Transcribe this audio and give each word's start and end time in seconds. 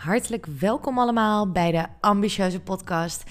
Hartelijk 0.00 0.46
welkom 0.58 0.98
allemaal 0.98 1.50
bij 1.50 1.72
de 1.72 1.86
Ambitieuze 2.00 2.60
Podcast. 2.60 3.22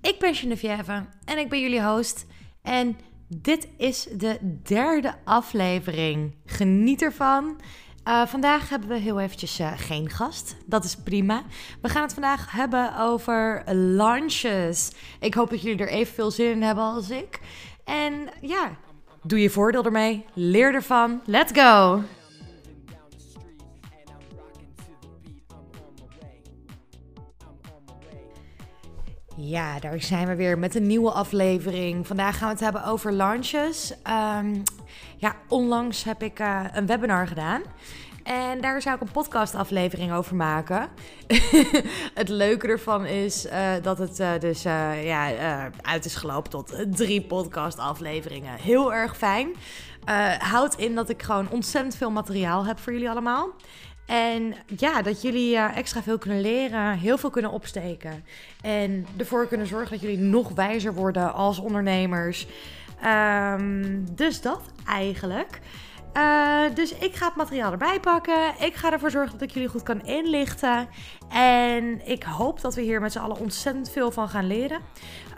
Ik 0.00 0.18
ben 0.18 0.34
Geneviève 0.34 1.06
en 1.24 1.38
ik 1.38 1.48
ben 1.48 1.60
jullie 1.60 1.82
host. 1.82 2.26
En 2.62 2.98
dit 3.28 3.68
is 3.76 4.08
de 4.16 4.58
derde 4.62 5.14
aflevering. 5.24 6.34
Geniet 6.46 7.02
ervan. 7.02 7.60
Uh, 8.04 8.26
vandaag 8.26 8.68
hebben 8.68 8.88
we 8.88 8.96
heel 8.96 9.20
eventjes 9.20 9.60
uh, 9.60 9.72
geen 9.76 10.10
gast. 10.10 10.56
Dat 10.64 10.84
is 10.84 10.96
prima. 10.96 11.42
We 11.82 11.88
gaan 11.88 12.02
het 12.02 12.12
vandaag 12.12 12.50
hebben 12.50 12.98
over 12.98 13.62
launches. 13.74 14.92
Ik 15.20 15.34
hoop 15.34 15.50
dat 15.50 15.62
jullie 15.62 15.78
er 15.78 15.88
evenveel 15.88 16.30
zin 16.30 16.50
in 16.50 16.62
hebben 16.62 16.84
als 16.84 17.10
ik. 17.10 17.40
En 17.84 18.28
ja, 18.40 18.70
doe 19.22 19.40
je 19.40 19.50
voordeel 19.50 19.84
ermee. 19.84 20.24
Leer 20.34 20.74
ervan. 20.74 21.20
Let's 21.24 21.60
go! 21.60 22.02
Ja, 29.38 29.78
daar 29.78 30.00
zijn 30.00 30.26
we 30.26 30.34
weer 30.34 30.58
met 30.58 30.74
een 30.74 30.86
nieuwe 30.86 31.10
aflevering. 31.10 32.06
Vandaag 32.06 32.38
gaan 32.38 32.48
we 32.48 32.54
het 32.54 32.62
hebben 32.62 32.84
over 32.84 33.12
launches. 33.12 33.90
Um, 33.90 34.62
ja, 35.16 35.36
onlangs 35.48 36.04
heb 36.04 36.22
ik 36.22 36.40
uh, 36.40 36.64
een 36.72 36.86
webinar 36.86 37.26
gedaan. 37.26 37.62
En 38.22 38.60
daar 38.60 38.82
zou 38.82 38.94
ik 38.94 39.00
een 39.00 39.10
podcastaflevering 39.10 40.12
over 40.12 40.36
maken. 40.36 40.88
het 42.14 42.28
leuke 42.28 42.66
ervan 42.66 43.06
is 43.06 43.46
uh, 43.46 43.72
dat 43.82 43.98
het 43.98 44.20
uh, 44.20 44.30
dus 44.38 44.62
ja, 44.62 45.70
uit 45.82 46.04
is 46.04 46.14
gelopen 46.14 46.50
tot 46.50 46.76
drie 46.96 47.22
podcastafleveringen. 47.22 48.58
Heel 48.58 48.94
erg 48.94 49.16
fijn. 49.16 49.54
houdt 50.38 50.78
in 50.78 50.94
dat 50.94 51.08
ik 51.08 51.22
gewoon 51.22 51.50
ontzettend 51.50 51.96
veel 51.96 52.10
materiaal 52.10 52.66
heb 52.66 52.78
voor 52.78 52.92
jullie 52.92 53.10
allemaal. 53.10 53.54
En 54.06 54.54
ja, 54.76 55.02
dat 55.02 55.22
jullie 55.22 55.54
uh, 55.54 55.76
extra 55.76 56.02
veel 56.02 56.18
kunnen 56.18 56.40
leren, 56.40 56.98
heel 56.98 57.18
veel 57.18 57.30
kunnen 57.30 57.50
opsteken. 57.50 58.24
En 58.62 59.06
ervoor 59.16 59.46
kunnen 59.46 59.66
zorgen 59.66 59.90
dat 59.90 60.00
jullie 60.00 60.18
nog 60.18 60.50
wijzer 60.50 60.94
worden 60.94 61.34
als 61.34 61.58
ondernemers. 61.58 62.46
Um, 63.04 64.14
dus 64.14 64.40
dat 64.40 64.60
eigenlijk. 64.86 65.60
Uh, 66.16 66.60
dus 66.74 66.94
ik 66.94 67.14
ga 67.14 67.26
het 67.26 67.36
materiaal 67.36 67.72
erbij 67.72 68.00
pakken. 68.00 68.54
Ik 68.60 68.74
ga 68.74 68.92
ervoor 68.92 69.10
zorgen 69.10 69.38
dat 69.38 69.48
ik 69.48 69.54
jullie 69.54 69.68
goed 69.68 69.82
kan 69.82 70.06
inlichten. 70.06 70.88
En 71.28 72.08
ik 72.08 72.22
hoop 72.22 72.60
dat 72.60 72.74
we 72.74 72.80
hier 72.80 73.00
met 73.00 73.12
z'n 73.12 73.18
allen 73.18 73.38
ontzettend 73.38 73.90
veel 73.90 74.10
van 74.10 74.28
gaan 74.28 74.46
leren. 74.46 74.80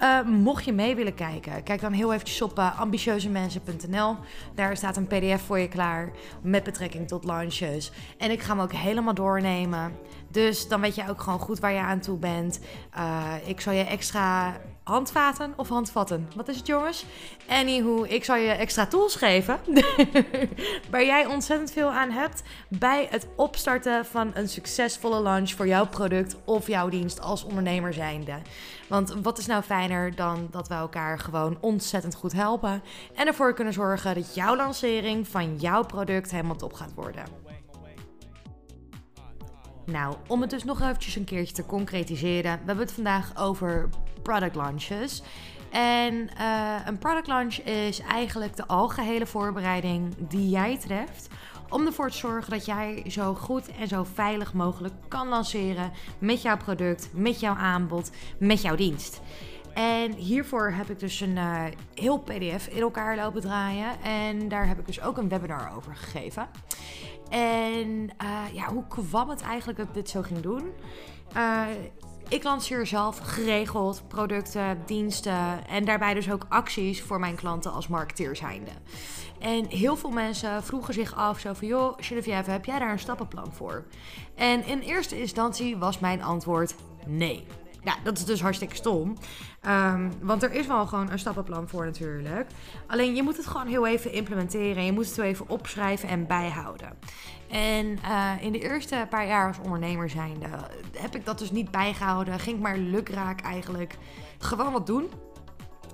Uh, 0.00 0.22
mocht 0.22 0.64
je 0.64 0.72
mee 0.72 0.94
willen 0.94 1.14
kijken, 1.14 1.62
kijk 1.62 1.80
dan 1.80 1.92
heel 1.92 2.12
eventjes 2.12 2.42
op 2.42 2.58
uh, 2.58 2.80
ambitieuzemensen.nl. 2.80 4.16
Daar 4.54 4.76
staat 4.76 4.96
een 4.96 5.06
pdf 5.06 5.42
voor 5.46 5.58
je 5.58 5.68
klaar 5.68 6.10
met 6.42 6.62
betrekking 6.62 7.08
tot 7.08 7.24
launches. 7.24 7.92
En 8.18 8.30
ik 8.30 8.40
ga 8.40 8.52
hem 8.52 8.62
ook 8.62 8.72
helemaal 8.72 9.14
doornemen. 9.14 9.92
Dus 10.30 10.68
dan 10.68 10.80
weet 10.80 10.94
je 10.94 11.08
ook 11.08 11.20
gewoon 11.20 11.38
goed 11.38 11.58
waar 11.58 11.72
je 11.72 11.80
aan 11.80 12.00
toe 12.00 12.18
bent. 12.18 12.60
Uh, 12.96 13.32
ik 13.44 13.60
zal 13.60 13.72
je 13.72 13.84
extra 13.84 14.56
handvaten 14.88 15.52
of 15.56 15.68
handvatten? 15.68 16.28
Wat 16.36 16.48
is 16.48 16.56
het, 16.56 16.66
jongens? 16.66 17.04
Anywho, 17.48 18.04
ik 18.04 18.24
zal 18.24 18.36
je 18.36 18.50
extra 18.50 18.86
tools 18.86 19.14
geven. 19.14 19.60
waar 20.90 21.04
jij 21.04 21.26
ontzettend 21.26 21.70
veel 21.70 21.90
aan 21.90 22.10
hebt 22.10 22.42
bij 22.68 23.06
het 23.10 23.26
opstarten 23.36 24.06
van 24.06 24.30
een 24.34 24.48
succesvolle 24.48 25.22
launch 25.22 25.50
voor 25.50 25.66
jouw 25.66 25.86
product 25.86 26.36
of 26.44 26.66
jouw 26.66 26.88
dienst 26.88 27.20
als 27.20 27.44
ondernemer 27.44 27.94
zijnde. 27.94 28.38
Want 28.88 29.14
wat 29.22 29.38
is 29.38 29.46
nou 29.46 29.62
fijner 29.62 30.14
dan 30.14 30.48
dat 30.50 30.68
we 30.68 30.74
elkaar 30.74 31.18
gewoon 31.18 31.58
ontzettend 31.60 32.14
goed 32.14 32.32
helpen 32.32 32.82
en 33.14 33.26
ervoor 33.26 33.54
kunnen 33.54 33.72
zorgen 33.72 34.14
dat 34.14 34.34
jouw 34.34 34.56
lancering 34.56 35.28
van 35.28 35.56
jouw 35.56 35.82
product 35.82 36.30
helemaal 36.30 36.56
top 36.56 36.72
gaat 36.72 36.94
worden. 36.94 37.47
Nou, 39.90 40.14
om 40.26 40.40
het 40.40 40.50
dus 40.50 40.64
nog 40.64 40.80
eventjes 40.80 41.16
een 41.16 41.24
keertje 41.24 41.54
te 41.54 41.66
concretiseren. 41.66 42.52
We 42.52 42.66
hebben 42.66 42.84
het 42.84 42.92
vandaag 42.92 43.36
over 43.36 43.88
product 44.22 44.54
launches. 44.54 45.22
En 45.70 46.14
uh, 46.14 46.76
een 46.86 46.98
product 46.98 47.26
launch 47.26 47.54
is 47.54 48.00
eigenlijk 48.00 48.56
de 48.56 48.66
algehele 48.66 49.26
voorbereiding 49.26 50.14
die 50.18 50.48
jij 50.48 50.78
treft 50.78 51.28
om 51.68 51.86
ervoor 51.86 52.10
te 52.10 52.16
zorgen 52.16 52.50
dat 52.50 52.66
jij 52.66 53.04
zo 53.06 53.34
goed 53.34 53.70
en 53.76 53.88
zo 53.88 54.04
veilig 54.14 54.52
mogelijk 54.52 54.94
kan 55.08 55.28
lanceren 55.28 55.92
met 56.18 56.42
jouw 56.42 56.56
product, 56.56 57.08
met 57.12 57.40
jouw 57.40 57.54
aanbod, 57.54 58.10
met 58.38 58.62
jouw 58.62 58.76
dienst. 58.76 59.20
En 59.78 60.12
hiervoor 60.12 60.70
heb 60.70 60.90
ik 60.90 60.98
dus 60.98 61.20
een 61.20 61.36
uh, 61.36 61.64
heel 61.94 62.18
PDF 62.18 62.66
in 62.66 62.80
elkaar 62.80 63.16
lopen 63.16 63.40
draaien. 63.40 64.02
En 64.02 64.48
daar 64.48 64.68
heb 64.68 64.78
ik 64.78 64.86
dus 64.86 65.00
ook 65.00 65.16
een 65.16 65.28
webinar 65.28 65.76
over 65.76 65.96
gegeven. 65.96 66.48
En 67.28 67.88
uh, 68.22 68.42
ja, 68.52 68.68
hoe 68.72 68.86
kwam 68.88 69.28
het 69.28 69.42
eigenlijk 69.42 69.78
dat 69.78 69.88
ik 69.88 69.94
dit 69.94 70.08
zo 70.08 70.22
ging 70.22 70.40
doen? 70.40 70.72
Uh, 71.36 71.64
ik 72.28 72.42
lanceer 72.42 72.86
zelf 72.86 73.18
geregeld 73.18 74.02
producten, 74.08 74.82
diensten 74.86 75.66
en 75.68 75.84
daarbij 75.84 76.14
dus 76.14 76.30
ook 76.30 76.46
acties 76.48 77.02
voor 77.02 77.20
mijn 77.20 77.36
klanten 77.36 77.72
als 77.72 77.88
marketeer 77.88 78.36
zijnde. 78.36 78.70
En 79.38 79.66
heel 79.66 79.96
veel 79.96 80.10
mensen 80.10 80.62
vroegen 80.62 80.94
zich 80.94 81.14
af 81.14 81.38
zo 81.38 81.52
van, 81.52 81.68
joh, 81.68 81.94
Geneviève, 82.00 82.50
heb 82.50 82.64
jij 82.64 82.78
daar 82.78 82.92
een 82.92 82.98
stappenplan 82.98 83.52
voor? 83.52 83.84
En 84.34 84.66
in 84.66 84.80
eerste 84.80 85.20
instantie 85.20 85.76
was 85.76 85.98
mijn 85.98 86.22
antwoord 86.22 86.74
nee. 87.06 87.46
Ja, 87.88 87.94
dat 88.02 88.18
is 88.18 88.24
dus 88.24 88.40
hartstikke 88.40 88.74
stom. 88.74 89.16
Um, 89.66 90.12
want 90.20 90.42
er 90.42 90.52
is 90.52 90.66
wel 90.66 90.86
gewoon 90.86 91.10
een 91.10 91.18
stappenplan 91.18 91.68
voor 91.68 91.84
natuurlijk. 91.84 92.50
Alleen 92.86 93.14
je 93.14 93.22
moet 93.22 93.36
het 93.36 93.46
gewoon 93.46 93.66
heel 93.66 93.86
even 93.86 94.12
implementeren. 94.12 94.84
Je 94.84 94.92
moet 94.92 95.06
het 95.06 95.16
heel 95.16 95.24
even 95.24 95.48
opschrijven 95.48 96.08
en 96.08 96.26
bijhouden. 96.26 96.98
En 97.50 97.86
uh, 97.86 98.32
in 98.40 98.52
de 98.52 98.58
eerste 98.58 99.06
paar 99.10 99.26
jaar 99.26 99.46
als 99.46 99.58
ondernemer 99.62 100.10
zijnde 100.10 100.48
heb 100.96 101.14
ik 101.14 101.24
dat 101.24 101.38
dus 101.38 101.50
niet 101.50 101.70
bijgehouden. 101.70 102.38
Ging 102.38 102.56
ik 102.56 102.62
maar 102.62 102.78
lukraak 102.78 103.40
eigenlijk 103.40 103.94
gewoon 104.38 104.72
wat 104.72 104.86
doen. 104.86 105.10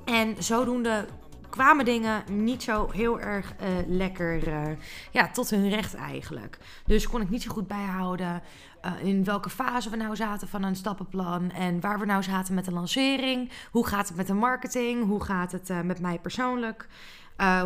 En 0.04 0.34
zodoende 0.38 1.06
kwamen 1.54 1.84
dingen 1.84 2.24
niet 2.30 2.62
zo 2.62 2.90
heel 2.90 3.20
erg 3.20 3.54
uh, 3.60 3.68
lekker 3.86 4.48
uh, 4.48 4.76
ja, 5.10 5.28
tot 5.28 5.50
hun 5.50 5.68
recht 5.68 5.94
eigenlijk. 5.94 6.58
Dus 6.86 7.06
kon 7.06 7.20
ik 7.20 7.30
niet 7.30 7.42
zo 7.42 7.50
goed 7.50 7.66
bijhouden 7.66 8.42
uh, 8.84 9.04
in 9.04 9.24
welke 9.24 9.50
fase 9.50 9.90
we 9.90 9.96
nou 9.96 10.16
zaten 10.16 10.48
van 10.48 10.62
een 10.62 10.76
stappenplan 10.76 11.50
en 11.50 11.80
waar 11.80 11.98
we 11.98 12.06
nou 12.06 12.22
zaten 12.22 12.54
met 12.54 12.64
de 12.64 12.72
lancering. 12.72 13.50
Hoe 13.70 13.86
gaat 13.86 14.08
het 14.08 14.16
met 14.16 14.26
de 14.26 14.34
marketing? 14.34 15.06
Hoe 15.06 15.24
gaat 15.24 15.52
het 15.52 15.84
met 15.84 16.00
mij 16.00 16.18
persoonlijk? 16.18 16.88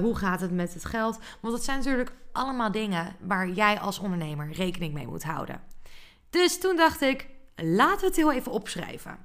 hoe 0.01 0.17
gaat 0.17 0.41
het 0.41 0.53
met 0.53 0.75
het 0.75 0.85
geld? 0.85 1.19
Want 1.41 1.55
dat 1.55 1.65
zijn 1.65 1.79
natuurlijk 1.79 2.13
allemaal 2.33 2.73
dingen 2.73 3.17
waar 3.21 3.49
jij 3.49 3.81
als 3.81 3.99
ondernemer 3.99 4.53
rekening 4.53 4.95
mee 4.95 5.07
moet 5.07 5.25
houden. 5.25 5.61
Dus 6.31 6.61
toen 6.61 6.77
dacht 6.77 7.01
ik, 7.01 7.27
laten 7.57 8.01
we 8.01 8.07
het 8.07 8.17
heel 8.17 8.33
even 8.33 8.53
opschrijven. 8.53 9.19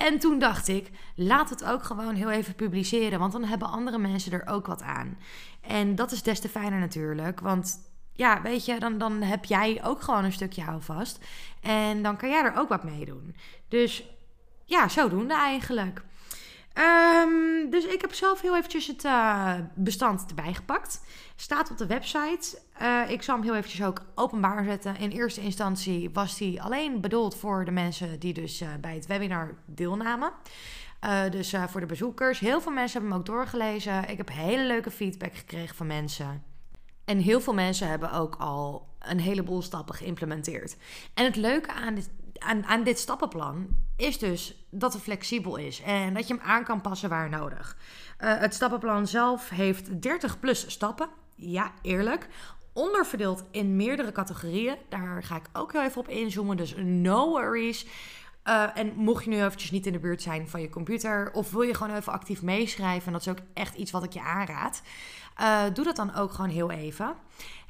En 0.00 0.18
toen 0.18 0.38
dacht 0.38 0.68
ik, 0.68 0.90
laat 1.14 1.50
het 1.50 1.64
ook 1.64 1.82
gewoon 1.82 2.14
heel 2.14 2.30
even 2.30 2.54
publiceren, 2.54 3.18
want 3.18 3.32
dan 3.32 3.44
hebben 3.44 3.68
andere 3.68 3.98
mensen 3.98 4.32
er 4.32 4.46
ook 4.46 4.66
wat 4.66 4.82
aan. 4.82 5.18
En 5.60 5.94
dat 5.94 6.12
is 6.12 6.22
des 6.22 6.40
te 6.40 6.48
fijner 6.48 6.78
natuurlijk, 6.78 7.40
want 7.40 7.90
ja, 8.12 8.42
weet 8.42 8.64
je, 8.64 8.78
dan, 8.78 8.98
dan 8.98 9.22
heb 9.22 9.44
jij 9.44 9.80
ook 9.84 10.02
gewoon 10.02 10.24
een 10.24 10.32
stukje 10.32 10.62
houvast. 10.62 11.24
En 11.60 12.02
dan 12.02 12.16
kan 12.16 12.28
jij 12.28 12.42
er 12.42 12.56
ook 12.56 12.68
wat 12.68 12.84
mee 12.84 13.04
doen. 13.04 13.36
Dus 13.68 14.04
ja, 14.64 14.88
zodoende 14.88 15.34
eigenlijk. 15.34 16.02
Um, 16.80 17.70
dus 17.70 17.84
ik 17.84 18.00
heb 18.00 18.14
zelf 18.14 18.40
heel 18.40 18.56
eventjes 18.56 18.86
het 18.86 19.04
uh, 19.04 19.54
bestand 19.74 20.24
erbij 20.28 20.54
gepakt. 20.54 21.00
Staat 21.36 21.70
op 21.70 21.78
de 21.78 21.86
website. 21.86 22.58
Uh, 22.82 23.10
ik 23.10 23.22
zal 23.22 23.34
hem 23.34 23.44
heel 23.44 23.54
eventjes 23.54 23.86
ook 23.86 24.02
openbaar 24.14 24.64
zetten. 24.64 24.96
In 24.96 25.10
eerste 25.10 25.40
instantie 25.40 26.10
was 26.10 26.36
die 26.38 26.62
alleen 26.62 27.00
bedoeld 27.00 27.36
voor 27.36 27.64
de 27.64 27.70
mensen 27.70 28.18
die 28.18 28.32
dus 28.32 28.62
uh, 28.62 28.68
bij 28.80 28.94
het 28.94 29.06
webinar 29.06 29.54
deelnamen. 29.66 30.32
dus 31.30 31.54
voor 31.68 31.80
de 31.80 31.86
bezoekers. 31.86 32.38
Heel 32.38 32.60
veel 32.60 32.72
mensen 32.72 32.92
hebben 32.92 33.10
hem 33.10 33.20
ook 33.20 33.26
doorgelezen. 33.26 34.08
Ik 34.08 34.16
heb 34.16 34.30
hele 34.32 34.64
leuke 34.64 34.90
feedback 34.90 35.34
gekregen 35.34 35.76
van 35.76 35.86
mensen. 35.86 36.42
En 37.04 37.18
heel 37.18 37.40
veel 37.40 37.54
mensen 37.54 37.88
hebben 37.88 38.12
ook 38.12 38.36
al 38.38 38.88
een 38.98 39.20
heleboel 39.20 39.62
stappen 39.62 39.94
geïmplementeerd. 39.94 40.76
En 41.14 41.24
het 41.24 41.36
leuke 41.36 41.72
aan 41.72 41.94
dit 41.94 42.10
aan, 42.40 42.64
aan 42.64 42.82
dit 42.82 42.98
stappenplan 42.98 43.68
is 43.96 44.18
dus 44.18 44.66
dat 44.70 44.92
het 44.92 45.02
flexibel 45.02 45.56
is 45.56 45.82
en 45.82 46.14
dat 46.14 46.28
je 46.28 46.34
hem 46.34 46.42
aan 46.42 46.64
kan 46.64 46.80
passen 46.80 47.08
waar 47.08 47.28
nodig. 47.28 47.76
Uh, 48.20 48.38
het 48.38 48.54
stappenplan 48.54 49.06
zelf 49.06 49.48
heeft 49.48 50.02
30 50.02 50.40
plus 50.40 50.70
stappen. 50.70 51.08
Ja, 51.34 51.72
eerlijk. 51.82 52.28
Onderverdeeld 52.72 53.44
in 53.50 53.76
meerdere 53.76 54.12
categorieën. 54.12 54.76
Daar 54.88 55.22
ga 55.22 55.36
ik 55.36 55.44
ook 55.52 55.72
heel 55.72 55.82
even 55.82 56.00
op 56.00 56.08
inzoomen. 56.08 56.56
Dus 56.56 56.74
no 56.76 57.28
worries. 57.28 57.86
Uh, 58.44 58.76
en 58.78 58.92
mocht 58.96 59.24
je 59.24 59.30
nu 59.30 59.36
eventjes 59.36 59.70
niet 59.70 59.86
in 59.86 59.92
de 59.92 59.98
buurt 59.98 60.22
zijn 60.22 60.48
van 60.48 60.60
je 60.60 60.68
computer, 60.68 61.30
of 61.32 61.50
wil 61.50 61.62
je 61.62 61.74
gewoon 61.74 61.96
even 61.96 62.12
actief 62.12 62.42
meeschrijven, 62.42 63.06
en 63.06 63.12
dat 63.12 63.20
is 63.20 63.28
ook 63.28 63.46
echt 63.54 63.74
iets 63.74 63.90
wat 63.90 64.04
ik 64.04 64.12
je 64.12 64.20
aanraad, 64.20 64.82
uh, 65.40 65.62
doe 65.72 65.84
dat 65.84 65.96
dan 65.96 66.14
ook 66.14 66.32
gewoon 66.32 66.50
heel 66.50 66.70
even. 66.70 67.14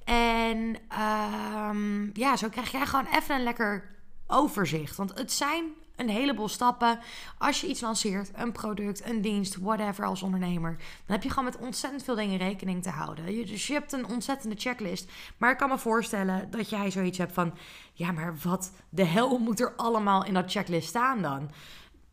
En 0.04 0.76
uh, 0.92 2.12
ja, 2.12 2.36
zo 2.36 2.48
krijg 2.48 2.70
jij 2.70 2.86
gewoon 2.86 3.06
even 3.14 3.34
een 3.34 3.42
lekker 3.42 3.99
overzicht. 4.30 4.96
Want 4.96 5.18
het 5.18 5.32
zijn 5.32 5.64
een 6.00 6.08
heleboel 6.08 6.48
stappen. 6.48 6.98
Als 7.38 7.60
je 7.60 7.66
iets 7.66 7.80
lanceert, 7.80 8.30
een 8.34 8.52
product, 8.52 9.04
een 9.04 9.20
dienst, 9.20 9.56
whatever 9.56 10.04
als 10.04 10.22
ondernemer, 10.22 10.76
dan 10.76 11.14
heb 11.16 11.22
je 11.22 11.28
gewoon 11.28 11.44
met 11.44 11.58
ontzettend 11.58 12.02
veel 12.04 12.14
dingen 12.14 12.38
rekening 12.38 12.82
te 12.82 12.90
houden. 12.90 13.26
Dus 13.26 13.66
je 13.66 13.72
hebt 13.72 13.92
een 13.92 14.06
ontzettende 14.06 14.56
checklist. 14.58 15.10
Maar 15.36 15.50
ik 15.50 15.56
kan 15.56 15.68
me 15.68 15.78
voorstellen 15.78 16.50
dat 16.50 16.70
jij 16.70 16.90
zoiets 16.90 17.18
hebt 17.18 17.32
van: 17.32 17.54
ja, 17.92 18.12
maar 18.12 18.36
wat 18.42 18.72
de 18.88 19.04
hel 19.04 19.38
moet 19.38 19.60
er 19.60 19.72
allemaal 19.76 20.24
in 20.24 20.34
dat 20.34 20.50
checklist 20.50 20.88
staan 20.88 21.22
dan? 21.22 21.50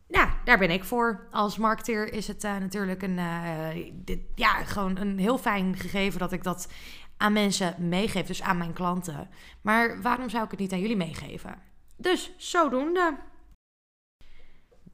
Nou, 0.08 0.28
daar 0.44 0.58
ben 0.58 0.70
ik 0.70 0.84
voor. 0.84 1.26
Als 1.30 1.58
marketeer 1.58 2.12
is 2.12 2.28
het 2.28 2.44
uh, 2.44 2.56
natuurlijk 2.56 3.02
een, 3.02 3.18
uh, 3.18 3.90
dit, 3.94 4.20
ja, 4.34 4.64
gewoon 4.64 4.96
een 4.96 5.18
heel 5.18 5.38
fijn 5.38 5.76
gegeven 5.76 6.18
dat 6.18 6.32
ik 6.32 6.42
dat 6.42 6.68
aan 7.16 7.32
mensen 7.32 7.74
meegeef, 7.88 8.26
dus 8.26 8.42
aan 8.42 8.58
mijn 8.58 8.72
klanten. 8.72 9.28
Maar 9.60 10.02
waarom 10.02 10.28
zou 10.28 10.44
ik 10.44 10.50
het 10.50 10.60
niet 10.60 10.72
aan 10.72 10.80
jullie 10.80 10.96
meegeven? 10.96 11.54
Dus 12.00 12.32
zodoende. 12.36 13.16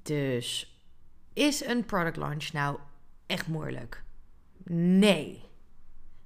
Dus 0.03 0.79
is 1.33 1.67
een 1.67 1.85
product 1.85 2.17
launch 2.17 2.53
nou 2.53 2.79
echt 3.27 3.47
moeilijk? 3.47 4.05
Nee. 4.65 5.43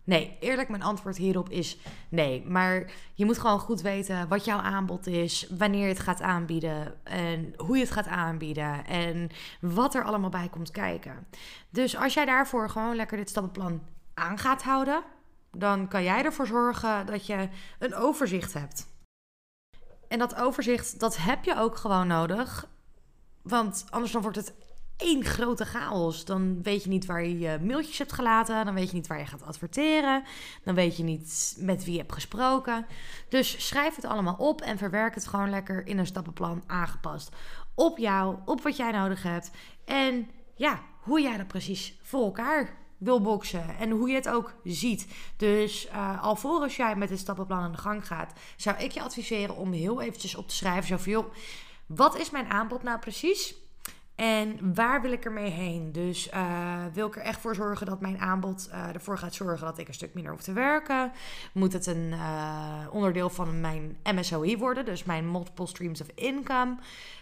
Nee, 0.05 0.37
eerlijk, 0.41 0.69
mijn 0.69 0.83
antwoord 0.83 1.17
hierop 1.17 1.49
is 1.49 1.79
nee. 2.09 2.45
Maar 2.47 2.91
je 3.15 3.25
moet 3.25 3.39
gewoon 3.39 3.59
goed 3.59 3.81
weten 3.81 4.29
wat 4.29 4.45
jouw 4.45 4.59
aanbod 4.59 5.07
is, 5.07 5.49
wanneer 5.59 5.83
je 5.83 5.89
het 5.89 5.99
gaat 5.99 6.21
aanbieden 6.21 7.05
en 7.05 7.53
hoe 7.57 7.77
je 7.77 7.83
het 7.83 7.93
gaat 7.93 8.07
aanbieden 8.07 8.87
en 8.87 9.31
wat 9.61 9.95
er 9.95 10.05
allemaal 10.05 10.31
bij 10.31 10.49
komt 10.49 10.71
kijken. 10.71 11.27
Dus 11.71 11.97
als 11.97 12.15
jij 12.15 12.25
daarvoor 12.25 12.71
gewoon 12.71 12.97
lekker 12.97 13.17
dit 13.17 13.29
stappenplan 13.29 13.83
aan 14.15 14.39
gaat 14.39 14.63
houden, 14.63 15.03
dan 15.51 15.89
kan 15.89 16.03
jij 16.03 16.25
ervoor 16.25 16.47
zorgen 16.47 17.07
dat 17.07 17.27
je 17.27 17.49
een 17.79 17.95
overzicht 17.95 18.53
hebt. 18.53 18.87
En 20.09 20.19
dat 20.19 20.35
overzicht, 20.35 21.01
dat 21.01 21.17
heb 21.17 21.45
je 21.45 21.57
ook 21.57 21.77
gewoon 21.77 22.07
nodig. 22.07 22.69
Want 23.43 23.85
anders 23.91 24.13
dan 24.13 24.23
wordt 24.23 24.37
het 24.37 24.55
één 24.97 25.25
grote 25.25 25.65
chaos. 25.65 26.25
Dan 26.25 26.63
weet 26.63 26.83
je 26.83 26.89
niet 26.89 27.07
waar 27.07 27.23
je 27.23 27.39
je 27.39 27.59
mailtjes 27.63 27.99
hebt 27.99 28.13
gelaten. 28.13 28.65
Dan 28.65 28.75
weet 28.75 28.89
je 28.89 28.95
niet 28.95 29.07
waar 29.07 29.19
je 29.19 29.27
gaat 29.27 29.43
adverteren. 29.43 30.25
Dan 30.65 30.75
weet 30.75 30.97
je 30.97 31.03
niet 31.03 31.57
met 31.59 31.85
wie 31.85 31.93
je 31.93 31.99
hebt 31.99 32.13
gesproken. 32.13 32.87
Dus 33.29 33.67
schrijf 33.67 33.95
het 33.97 34.05
allemaal 34.05 34.35
op 34.35 34.61
en 34.61 34.79
verwerk 34.79 35.15
het 35.15 35.27
gewoon 35.27 35.51
lekker 35.51 35.87
in 35.87 35.99
een 35.99 36.07
stappenplan 36.07 36.63
aangepast. 36.67 37.37
Op 37.75 37.99
jou, 37.99 38.37
op 38.45 38.63
wat 38.63 38.77
jij 38.77 38.91
nodig 38.91 39.23
hebt. 39.23 39.51
En 39.85 40.29
ja, 40.55 40.81
hoe 41.01 41.21
jij 41.21 41.37
dat 41.37 41.47
precies 41.47 41.99
voor 42.03 42.25
elkaar 42.25 42.78
wil 42.99 43.21
boksen 43.21 43.79
en 43.79 43.91
hoe 43.91 44.09
je 44.09 44.15
het 44.15 44.29
ook 44.29 44.55
ziet. 44.65 45.07
Dus 45.37 45.87
uh, 45.87 46.23
alvorens 46.23 46.77
jij 46.77 46.97
met 46.97 47.09
dit 47.09 47.19
stappenplan 47.19 47.61
aan 47.61 47.73
de 47.73 47.79
gang 47.79 48.07
gaat, 48.07 48.33
zou 48.57 48.77
ik 48.77 48.93
je 48.93 49.03
adviseren 49.03 49.57
om 49.57 49.73
heel 49.73 50.01
eventjes 50.01 50.35
op 50.35 50.49
te 50.49 50.55
schrijven. 50.55 50.87
Zo 50.89 50.97
van, 50.97 51.13
joh, 51.13 51.33
wat 51.87 52.19
is 52.19 52.31
mijn 52.31 52.47
aanbod 52.47 52.83
nou 52.83 52.99
precies? 52.99 53.55
En 54.19 54.75
waar 54.75 55.03
wil 55.03 55.13
ik 55.13 55.25
ermee 55.25 55.51
heen? 55.51 55.93
Dus 55.93 56.31
uh, 56.35 56.85
wil 56.93 57.07
ik 57.07 57.17
er 57.17 57.23
echt 57.23 57.41
voor 57.41 57.55
zorgen 57.55 57.87
dat 57.87 58.01
mijn 58.01 58.19
aanbod 58.19 58.69
uh, 58.73 58.95
ervoor 58.95 59.19
gaat 59.19 59.35
zorgen 59.35 59.67
dat 59.67 59.79
ik 59.79 59.89
een 59.89 59.95
stuk 59.95 60.15
minder 60.15 60.33
hoef 60.33 60.43
te 60.43 60.53
werken? 60.53 61.13
Moet 61.53 61.73
het 61.73 61.87
een 61.87 62.13
uh, 62.13 62.87
onderdeel 62.91 63.31
van 63.31 63.61
mijn 63.61 63.97
MSOI 64.15 64.59
worden, 64.59 64.85
dus 64.85 65.05
mijn 65.05 65.31
multiple 65.31 65.67
streams 65.67 66.01
of 66.01 66.07
income? 66.15 66.77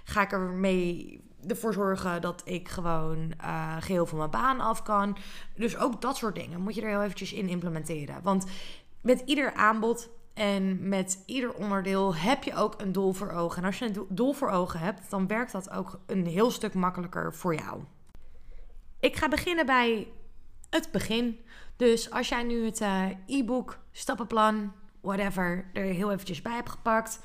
Ga 0.04 0.22
ik 0.22 0.32
ermee 0.32 1.20
ervoor 1.46 1.72
zorgen 1.72 2.20
dat 2.20 2.42
ik 2.44 2.68
gewoon 2.68 3.32
geheel 3.80 4.06
van 4.06 4.18
mijn 4.18 4.30
baan 4.30 4.60
af 4.60 4.82
kan? 4.82 5.16
Dus 5.54 5.76
ook 5.76 6.00
dat 6.00 6.16
soort 6.16 6.34
dingen 6.34 6.60
moet 6.60 6.74
je 6.74 6.82
er 6.82 6.88
heel 6.88 7.02
eventjes 7.02 7.32
in 7.32 7.48
implementeren. 7.48 8.22
Want 8.22 8.46
met 9.00 9.22
ieder 9.24 9.54
aanbod 9.54 10.08
en 10.36 10.88
met 10.88 11.22
ieder 11.26 11.54
onderdeel 11.54 12.14
heb 12.14 12.42
je 12.42 12.54
ook 12.54 12.80
een 12.80 12.92
doel 12.92 13.12
voor 13.12 13.30
ogen. 13.30 13.62
En 13.62 13.64
als 13.64 13.78
je 13.78 13.84
een 13.84 14.06
doel 14.08 14.32
voor 14.32 14.50
ogen 14.50 14.80
hebt, 14.80 15.10
dan 15.10 15.26
werkt 15.26 15.52
dat 15.52 15.70
ook 15.70 16.00
een 16.06 16.26
heel 16.26 16.50
stuk 16.50 16.74
makkelijker 16.74 17.34
voor 17.34 17.54
jou. 17.54 17.82
Ik 19.00 19.16
ga 19.16 19.28
beginnen 19.28 19.66
bij 19.66 20.08
het 20.70 20.88
begin. 20.92 21.40
Dus 21.76 22.10
als 22.10 22.28
jij 22.28 22.42
nu 22.42 22.64
het 22.64 22.80
uh, 22.80 23.04
e-book, 23.26 23.78
stappenplan, 23.92 24.72
whatever, 25.00 25.70
er 25.72 25.84
heel 25.84 26.12
eventjes 26.12 26.42
bij 26.42 26.54
hebt 26.54 26.70
gepakt, 26.70 27.20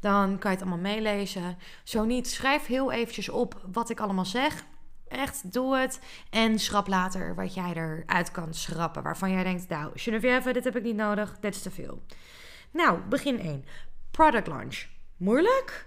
dan 0.00 0.38
kan 0.38 0.50
je 0.50 0.56
het 0.56 0.66
allemaal 0.66 0.92
meelezen. 0.92 1.58
Zo 1.82 2.04
niet, 2.04 2.28
schrijf 2.28 2.66
heel 2.66 2.92
eventjes 2.92 3.28
op 3.28 3.60
wat 3.72 3.90
ik 3.90 4.00
allemaal 4.00 4.24
zeg. 4.24 4.64
Echt, 5.08 5.52
doe 5.52 5.76
het. 5.76 6.00
En 6.30 6.58
schrap 6.58 6.86
later 6.86 7.34
wat 7.34 7.54
jij 7.54 7.72
eruit 7.74 8.30
kan 8.30 8.54
schrappen. 8.54 9.02
Waarvan 9.02 9.30
jij 9.30 9.42
denkt, 9.42 9.68
nou, 9.68 9.90
Geneviève, 9.94 10.52
dit 10.52 10.64
heb 10.64 10.76
ik 10.76 10.82
niet 10.82 10.96
nodig, 10.96 11.36
dit 11.40 11.54
is 11.54 11.62
te 11.62 11.70
veel. 11.70 12.02
Nou, 12.74 13.00
begin 13.08 13.40
1. 13.40 13.64
Product 14.10 14.46
launch. 14.46 14.86
Moeilijk? 15.16 15.86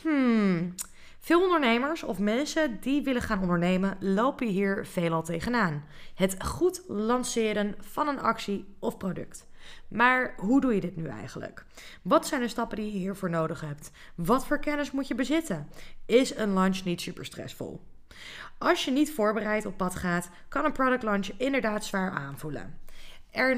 Hmm. 0.00 0.74
Veel 1.20 1.42
ondernemers 1.42 2.02
of 2.02 2.18
mensen 2.18 2.80
die 2.80 3.02
willen 3.02 3.22
gaan 3.22 3.40
ondernemen 3.40 3.96
lopen 4.00 4.46
hier 4.46 4.86
veelal 4.86 5.22
tegenaan. 5.22 5.84
Het 6.14 6.44
goed 6.44 6.82
lanceren 6.86 7.74
van 7.78 8.08
een 8.08 8.20
actie 8.20 8.74
of 8.78 8.96
product. 8.96 9.46
Maar 9.88 10.34
hoe 10.36 10.60
doe 10.60 10.74
je 10.74 10.80
dit 10.80 10.96
nu 10.96 11.06
eigenlijk? 11.06 11.64
Wat 12.02 12.26
zijn 12.26 12.40
de 12.40 12.48
stappen 12.48 12.76
die 12.76 12.92
je 12.92 12.98
hiervoor 12.98 13.30
nodig 13.30 13.60
hebt? 13.60 13.90
Wat 14.14 14.46
voor 14.46 14.58
kennis 14.58 14.90
moet 14.90 15.08
je 15.08 15.14
bezitten? 15.14 15.68
Is 16.06 16.36
een 16.36 16.52
launch 16.52 16.84
niet 16.84 17.00
super 17.00 17.24
stressvol? 17.24 17.80
Als 18.58 18.84
je 18.84 18.90
niet 18.90 19.12
voorbereid 19.12 19.66
op 19.66 19.76
pad 19.76 19.94
gaat, 19.94 20.30
kan 20.48 20.64
een 20.64 20.72
product 20.72 21.02
launch 21.02 21.28
inderdaad 21.36 21.84
zwaar 21.84 22.10
aanvoelen. 22.10 22.80
Er, 23.32 23.56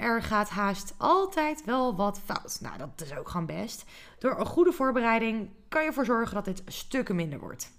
er 0.00 0.22
gaat 0.22 0.48
haast 0.48 0.94
altijd 0.96 1.64
wel 1.64 1.96
wat 1.96 2.20
fout. 2.24 2.58
Nou, 2.60 2.78
dat 2.78 2.88
is 3.04 3.16
ook 3.16 3.28
gewoon 3.28 3.46
best. 3.46 3.84
Door 4.18 4.38
een 4.38 4.46
goede 4.46 4.72
voorbereiding 4.72 5.50
kan 5.68 5.80
je 5.80 5.86
ervoor 5.86 6.04
zorgen 6.04 6.34
dat 6.34 6.44
dit 6.44 6.62
stukken 6.66 7.16
minder 7.16 7.38
wordt. 7.38 7.70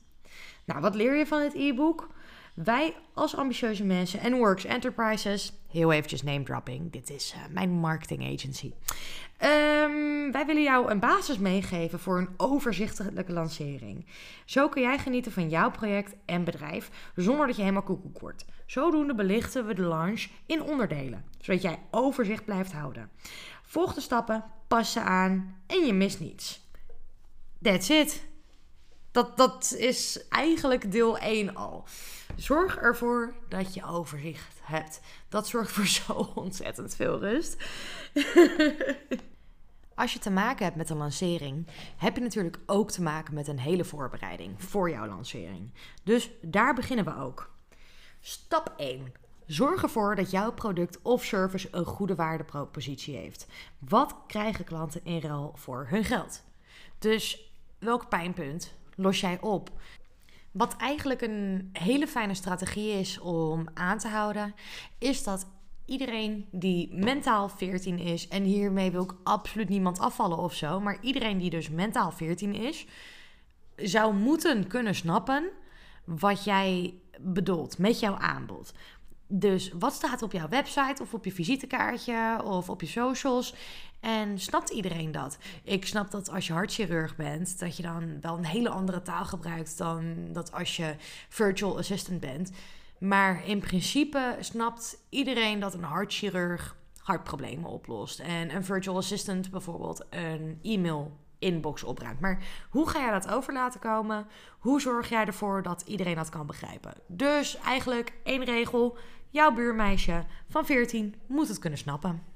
Nou, 0.66 0.82
wat 0.82 0.96
leer 0.96 1.16
je 1.16 1.26
van 1.26 1.40
dit 1.40 1.54
e-book? 1.54 2.08
Wij 2.56 2.96
als 3.14 3.36
ambitieuze 3.36 3.84
mensen 3.84 4.20
en 4.20 4.38
Works 4.38 4.66
Enterprises, 4.66 5.54
heel 5.70 5.92
eventjes 5.92 6.24
name 6.24 6.44
dropping, 6.44 6.92
dit 6.92 7.10
is 7.10 7.34
uh, 7.36 7.42
mijn 7.50 7.70
marketing 7.72 8.34
agency. 8.34 8.74
Um, 9.44 10.32
wij 10.32 10.46
willen 10.46 10.64
jou 10.64 10.92
een 10.92 11.00
basis 11.00 11.38
meegeven 11.38 12.00
voor 12.00 12.18
een 12.18 12.30
overzichtelijke 12.38 13.34
lancering. 13.34 14.06
Zo 14.46 14.70
kun 14.70 14.82
jij 14.82 14.98
genieten 14.98 15.32
van 15.32 15.50
jouw 15.50 15.72
project 15.72 16.16
en 16.26 16.44
bedrijf 16.44 16.90
zonder 17.16 17.48
dat 17.48 17.56
je 17.56 17.62
helemaal 17.62 17.84
koekoek 17.84 18.20
wordt. 18.20 18.46
Zodoende 18.66 19.16
belichten 19.16 19.66
we 19.66 19.74
de 19.74 19.82
launch 19.82 20.28
in 20.46 20.62
onderdelen, 20.62 21.26
zodat 21.40 21.62
jij 21.62 21.80
overzicht 21.92 22.46
blijft 22.46 22.72
houden. 22.72 23.10
Volg 23.64 23.94
de 23.94 24.02
stappen, 24.02 24.44
pas 24.68 24.92
ze 24.92 25.02
aan 25.02 25.62
en 25.68 25.86
je 25.86 25.94
mist 25.94 26.20
niets. 26.20 26.62
That's 27.62 27.90
it. 27.90 28.26
Dat, 29.12 29.38
dat 29.38 29.76
is 29.78 30.28
eigenlijk 30.30 30.92
deel 30.92 31.18
1 31.18 31.56
al. 31.56 31.84
Zorg 32.36 32.78
ervoor 32.78 33.34
dat 33.50 33.74
je 33.74 33.86
overzicht 33.86 34.60
hebt. 34.62 35.02
Dat 35.30 35.48
zorgt 35.48 35.72
voor 35.72 35.86
zo 35.88 36.14
ontzettend 36.36 36.96
veel 36.96 37.20
rust. 37.20 37.64
Als 39.96 40.14
je 40.14 40.20
te 40.20 40.30
maken 40.30 40.66
hebt 40.66 40.78
met 40.78 40.90
een 40.90 40.98
lancering, 40.98 41.68
heb 41.98 42.16
je 42.16 42.22
natuurlijk 42.22 42.60
ook 42.66 42.92
te 42.92 43.02
maken 43.02 43.34
met 43.34 43.48
een 43.48 43.60
hele 43.60 43.84
voorbereiding 43.84 44.64
voor 44.64 44.90
jouw 44.90 45.08
lancering. 45.08 45.74
Dus 46.04 46.30
daar 46.42 46.74
beginnen 46.74 47.06
we 47.06 47.18
ook. 47.18 47.54
Stap 48.20 48.74
1. 48.78 49.14
Zorg 49.46 49.84
ervoor 49.84 50.16
dat 50.16 50.32
jouw 50.32 50.52
product 50.52 51.02
of 51.02 51.24
service 51.24 51.68
een 51.72 51.86
goede 51.86 52.16
waardepropositie 52.16 53.16
heeft. 53.16 53.48
Wat 53.80 54.16
krijgen 54.28 54.66
klanten 54.66 55.02
in 55.04 55.20
ruil 55.20 55.52
voor 55.56 55.86
hun 55.90 56.04
geld? 56.04 56.44
Dus 57.00 57.52
welk 57.80 58.10
pijnpunt 58.10 58.74
los 58.96 59.20
jij 59.20 59.42
op? 59.42 59.72
Wat 60.58 60.76
eigenlijk 60.78 61.22
een 61.22 61.70
hele 61.74 62.08
fijne 62.08 62.34
strategie 62.34 63.00
is 63.00 63.20
om 63.20 63.68
aan 63.74 63.98
te 63.98 64.08
houden, 64.08 64.56
is 64.98 65.24
dat 65.24 65.48
iedereen 65.86 66.46
die 66.52 66.94
mentaal 66.94 67.50
14 67.50 68.00
is, 68.00 68.28
en 68.28 68.44
hiermee 68.44 68.92
wil 68.92 69.04
ik 69.04 69.14
absoluut 69.24 69.70
niemand 69.70 70.00
afvallen 70.00 70.38
of 70.38 70.54
zo, 70.54 70.80
maar 70.80 70.98
iedereen 71.02 71.38
die 71.38 71.50
dus 71.50 71.70
mentaal 71.70 72.12
14 72.12 72.54
is, 72.54 72.86
zou 73.76 74.14
moeten 74.14 74.68
kunnen 74.68 74.96
snappen 74.96 75.50
wat 76.06 76.44
jij 76.44 76.94
bedoelt 77.20 77.78
met 77.78 78.00
jouw 78.00 78.16
aanbod. 78.16 78.74
Dus 79.28 79.72
wat 79.80 79.94
staat 79.94 80.22
op 80.22 80.32
jouw 80.32 80.50
website 80.50 81.02
of 81.02 81.14
op 81.14 81.26
je 81.26 81.32
visitekaartje 81.32 82.44
of 82.44 82.70
op 82.70 82.82
je 82.82 82.88
socials? 82.88 83.56
En 84.00 84.40
snapt 84.40 84.70
iedereen 84.70 85.12
dat? 85.12 85.38
Ik 85.64 85.86
snap 85.86 86.12
dat 86.12 86.30
als 86.30 86.48
je 86.48 86.54
hartchirurg 86.54 87.16
bent, 87.16 87.60
dat 87.60 87.78
je 87.78 87.84
dan 87.84 88.22
wel 88.22 88.38
een 88.38 88.46
hele 88.46 88.70
andere 88.70 89.02
taal 89.02 89.26
gebruikt 89.26 89.78
dan 89.78 90.16
dat 90.32 90.52
als 90.52 90.76
je 90.76 90.96
virtual 91.30 91.78
assistant 91.78 92.20
bent. 92.20 92.52
Maar 93.00 93.48
in 93.48 93.60
principe 93.60 94.38
snapt 94.40 94.98
iedereen 95.10 95.60
dat 95.60 95.74
een 95.74 95.84
hartchirurg 95.84 96.76
hartproblemen 96.98 97.70
oplost. 97.70 98.20
En 98.20 98.56
een 98.56 98.64
virtual 98.64 98.98
assistant 98.98 99.52
bijvoorbeeld 99.52 100.06
een 100.10 100.60
e-mail 100.62 101.18
inbox 101.40 101.84
opruimt. 101.84 102.20
Maar 102.20 102.44
hoe 102.70 102.90
ga 102.90 103.00
jij 103.00 103.12
dat 103.12 103.32
over 103.32 103.54
laten 103.54 103.80
komen? 103.80 104.28
Hoe 104.60 104.82
zorg 104.82 105.10
jij 105.10 105.26
ervoor 105.26 105.62
dat 105.62 105.82
iedereen 105.82 106.16
dat 106.16 106.30
kan 106.30 106.46
begrijpen? 106.48 106.94
Dus 107.08 107.58
eigenlijk 107.58 108.14
één 108.24 108.44
regel: 108.44 108.98
jouw 109.30 109.54
buurmeisje 109.54 110.26
van 110.50 110.66
14 110.66 111.16
moet 111.28 111.48
het 111.48 111.60
kunnen 111.60 111.80
snappen. 111.80 112.35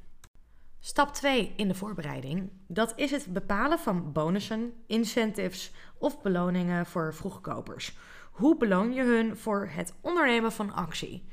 Stap 0.81 1.13
2 1.13 1.53
in 1.55 1.67
de 1.67 1.75
voorbereiding, 1.75 2.49
dat 2.67 2.93
is 2.95 3.11
het 3.11 3.33
bepalen 3.33 3.79
van 3.79 4.11
bonussen, 4.11 4.73
incentives 4.87 5.71
of 5.97 6.21
beloningen 6.21 6.85
voor 6.85 7.13
vroegkopers. 7.13 7.97
Hoe 8.31 8.57
beloon 8.57 8.93
je 8.93 9.03
hun 9.03 9.37
voor 9.37 9.69
het 9.71 9.93
ondernemen 10.01 10.51
van 10.51 10.73
actie? 10.73 11.27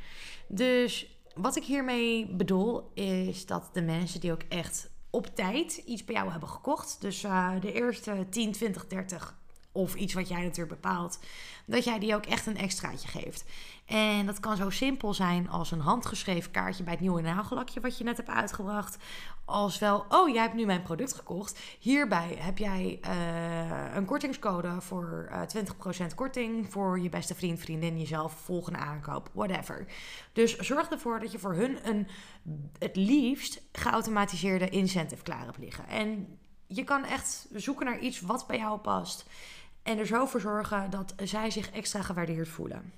Dus 0.48 1.20
wat 1.34 1.56
ik 1.56 1.64
hiermee 1.64 2.34
bedoel 2.34 2.90
is 2.94 3.46
dat 3.46 3.70
de 3.72 3.82
mensen 3.82 4.20
die 4.20 4.32
ook 4.32 4.42
echt 4.48 4.90
op 5.10 5.26
tijd 5.26 5.76
iets 5.76 6.04
bij 6.04 6.14
jou 6.14 6.30
hebben 6.30 6.48
gekocht, 6.48 7.00
dus 7.00 7.22
uh, 7.22 7.60
de 7.60 7.72
eerste 7.72 8.26
10, 8.30 8.52
20, 8.52 8.86
30 8.86 9.38
of 9.76 9.94
iets 9.94 10.14
wat 10.14 10.28
jij 10.28 10.42
natuurlijk 10.42 10.80
bepaalt, 10.80 11.18
dat 11.66 11.84
jij 11.84 11.98
die 11.98 12.14
ook 12.14 12.26
echt 12.26 12.46
een 12.46 12.56
extraatje 12.56 13.08
geeft. 13.08 13.44
En 13.86 14.26
dat 14.26 14.40
kan 14.40 14.56
zo 14.56 14.70
simpel 14.70 15.14
zijn 15.14 15.48
als 15.48 15.70
een 15.70 15.80
handgeschreven 15.80 16.50
kaartje 16.50 16.82
bij 16.82 16.92
het 16.92 17.02
nieuwe 17.02 17.20
nagellakje 17.20 17.80
wat 17.80 17.98
je 17.98 18.04
net 18.04 18.16
hebt 18.16 18.28
uitgebracht. 18.28 18.96
Als 19.44 19.78
wel, 19.78 20.04
oh, 20.08 20.28
jij 20.28 20.42
hebt 20.42 20.54
nu 20.54 20.66
mijn 20.66 20.82
product 20.82 21.14
gekocht. 21.14 21.60
Hierbij 21.78 22.36
heb 22.38 22.58
jij 22.58 23.00
uh, 23.06 23.94
een 23.94 24.04
kortingscode 24.04 24.80
voor 24.80 25.28
uh, 25.30 25.64
20% 26.10 26.14
korting 26.14 26.72
voor 26.72 27.00
je 27.00 27.08
beste 27.08 27.34
vriend, 27.34 27.60
vriendin, 27.60 27.98
jezelf, 27.98 28.32
volgende 28.32 28.78
aankoop, 28.78 29.30
whatever. 29.32 29.86
Dus 30.32 30.56
zorg 30.56 30.88
ervoor 30.88 31.20
dat 31.20 31.32
je 31.32 31.38
voor 31.38 31.54
hun 31.54 31.78
een 31.88 32.08
het 32.78 32.96
liefst 32.96 33.62
geautomatiseerde 33.72 34.68
incentive 34.68 35.22
klaar 35.22 35.44
hebt 35.44 35.58
liggen. 35.58 35.88
En 35.88 36.38
je 36.66 36.84
kan 36.84 37.04
echt 37.04 37.46
zoeken 37.52 37.86
naar 37.86 37.98
iets 37.98 38.20
wat 38.20 38.46
bij 38.46 38.58
jou 38.58 38.78
past. 38.78 39.24
En 39.86 39.98
er 39.98 40.06
zo 40.06 40.26
voor 40.26 40.40
zorgen 40.40 40.90
dat 40.90 41.14
zij 41.22 41.50
zich 41.50 41.70
extra 41.70 42.02
gewaardeerd 42.02 42.48
voelen. 42.48 42.92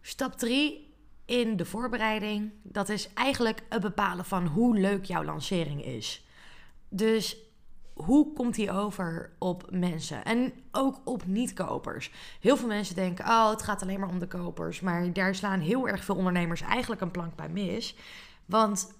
Stap 0.00 0.32
3 0.32 0.94
in 1.24 1.56
de 1.56 1.64
voorbereiding, 1.64 2.52
dat 2.62 2.88
is 2.88 3.12
eigenlijk 3.12 3.62
het 3.68 3.80
bepalen 3.80 4.24
van 4.24 4.46
hoe 4.46 4.78
leuk 4.78 5.04
jouw 5.04 5.24
lancering 5.24 5.84
is. 5.84 6.26
Dus 6.88 7.36
hoe 7.94 8.32
komt 8.32 8.54
die 8.54 8.70
over 8.70 9.30
op 9.38 9.66
mensen? 9.70 10.24
En 10.24 10.52
ook 10.72 11.00
op 11.04 11.26
niet-kopers. 11.26 12.10
Heel 12.40 12.56
veel 12.56 12.68
mensen 12.68 12.94
denken, 12.94 13.24
oh, 13.24 13.50
het 13.50 13.62
gaat 13.62 13.82
alleen 13.82 14.00
maar 14.00 14.08
om 14.08 14.18
de 14.18 14.26
kopers. 14.26 14.80
Maar 14.80 15.12
daar 15.12 15.34
slaan 15.34 15.60
heel 15.60 15.88
erg 15.88 16.04
veel 16.04 16.16
ondernemers 16.16 16.60
eigenlijk 16.60 17.00
een 17.00 17.10
plank 17.10 17.36
bij 17.36 17.48
mis. 17.48 17.96
Want 18.46 18.99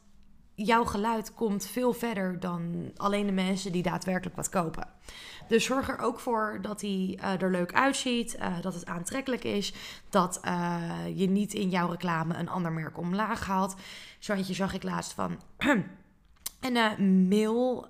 jouw 0.64 0.84
geluid 0.84 1.34
komt 1.34 1.66
veel 1.66 1.92
verder 1.92 2.40
dan 2.40 2.90
alleen 2.96 3.26
de 3.26 3.32
mensen 3.32 3.72
die 3.72 3.82
daadwerkelijk 3.82 4.36
wat 4.36 4.48
kopen. 4.48 4.88
Dus 5.48 5.64
zorg 5.64 5.88
er 5.88 5.98
ook 5.98 6.20
voor 6.20 6.58
dat 6.62 6.80
hij 6.80 7.18
uh, 7.20 7.42
er 7.42 7.50
leuk 7.50 7.72
uitziet, 7.72 8.36
uh, 8.38 8.60
dat 8.60 8.74
het 8.74 8.86
aantrekkelijk 8.86 9.44
is, 9.44 9.74
dat 10.08 10.40
uh, 10.44 10.82
je 11.14 11.28
niet 11.28 11.54
in 11.54 11.68
jouw 11.68 11.90
reclame 11.90 12.36
een 12.36 12.48
ander 12.48 12.72
merk 12.72 12.98
omlaag 12.98 13.46
haalt. 13.46 13.74
Zo 14.18 14.32
eentje 14.32 14.54
zag 14.54 14.74
ik 14.74 14.82
laatst 14.82 15.12
van 15.12 15.40
een 16.60 17.28
mail 17.28 17.88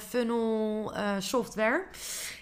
funnel 0.00 0.92
software. 1.18 1.86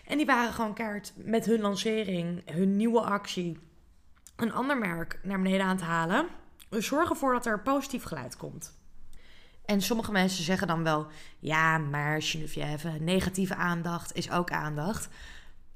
En 0.07 0.17
die 0.17 0.27
waren 0.27 0.53
gewoon 0.53 0.75
kaart 0.75 1.13
met 1.17 1.45
hun 1.45 1.61
lancering, 1.61 2.43
hun 2.51 2.77
nieuwe 2.77 3.01
actie, 3.01 3.59
een 4.37 4.53
ander 4.53 4.79
merk 4.79 5.21
naar 5.23 5.43
beneden 5.43 5.67
aan 5.67 5.77
te 5.77 5.85
halen. 5.85 6.27
Dus 6.69 6.87
zorg 6.87 7.11
ervoor 7.11 7.33
dat 7.33 7.47
er 7.47 7.63
positief 7.63 8.03
geluid 8.03 8.37
komt. 8.37 8.78
En 9.69 9.83
sommige 9.83 10.13
mensen 10.13 10.45
zeggen 10.45 10.67
dan 10.67 10.83
wel: 10.83 11.07
ja, 11.39 11.79
maar 11.79 12.23
Geneviève, 12.23 12.91
negatieve 13.01 13.55
aandacht 13.55 14.15
is 14.15 14.31
ook 14.31 14.51
aandacht. 14.51 15.09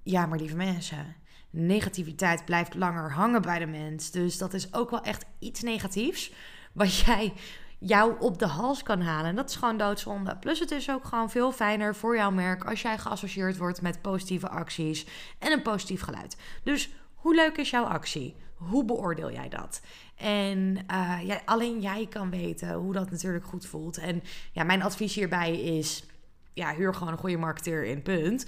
Ja, 0.02 0.26
maar 0.26 0.38
lieve 0.38 0.56
mensen, 0.56 1.16
negativiteit 1.50 2.44
blijft 2.44 2.74
langer 2.74 3.12
hangen 3.12 3.42
bij 3.42 3.58
de 3.58 3.66
mens. 3.66 4.10
Dus 4.10 4.38
dat 4.38 4.54
is 4.54 4.74
ook 4.74 4.90
wel 4.90 5.02
echt 5.02 5.24
iets 5.38 5.62
negatiefs. 5.62 6.32
Wat 6.72 6.96
jij 6.96 7.32
jou 7.78 8.20
op 8.20 8.38
de 8.38 8.46
hals 8.46 8.82
kan 8.82 9.00
halen. 9.00 9.30
En 9.30 9.36
dat 9.36 9.50
is 9.50 9.56
gewoon 9.56 9.76
doodzonde. 9.76 10.36
Plus 10.36 10.58
het 10.58 10.70
is 10.70 10.90
ook 10.90 11.04
gewoon 11.04 11.30
veel 11.30 11.52
fijner 11.52 11.94
voor 11.94 12.16
jouw 12.16 12.30
merk 12.30 12.64
als 12.64 12.82
jij 12.82 12.98
geassocieerd 12.98 13.56
wordt 13.56 13.82
met 13.82 14.02
positieve 14.02 14.48
acties 14.48 15.06
en 15.38 15.52
een 15.52 15.62
positief 15.62 16.02
geluid. 16.02 16.36
Dus 16.62 16.90
hoe 17.14 17.34
leuk 17.34 17.56
is 17.56 17.70
jouw 17.70 17.84
actie? 17.84 18.36
Hoe 18.68 18.84
beoordeel 18.84 19.32
jij 19.32 19.48
dat? 19.48 19.80
En 20.16 20.78
uh, 20.90 21.18
ja, 21.24 21.40
alleen 21.44 21.80
jij 21.80 22.06
kan 22.06 22.30
weten 22.30 22.74
hoe 22.74 22.92
dat 22.92 23.10
natuurlijk 23.10 23.44
goed 23.44 23.66
voelt. 23.66 23.98
En 23.98 24.22
ja, 24.52 24.64
mijn 24.64 24.82
advies 24.82 25.14
hierbij 25.14 25.60
is: 25.60 26.04
ja, 26.52 26.74
huur 26.74 26.94
gewoon 26.94 27.12
een 27.12 27.18
goede 27.18 27.36
marketeer 27.36 27.84
in, 27.84 28.02
punt 28.02 28.46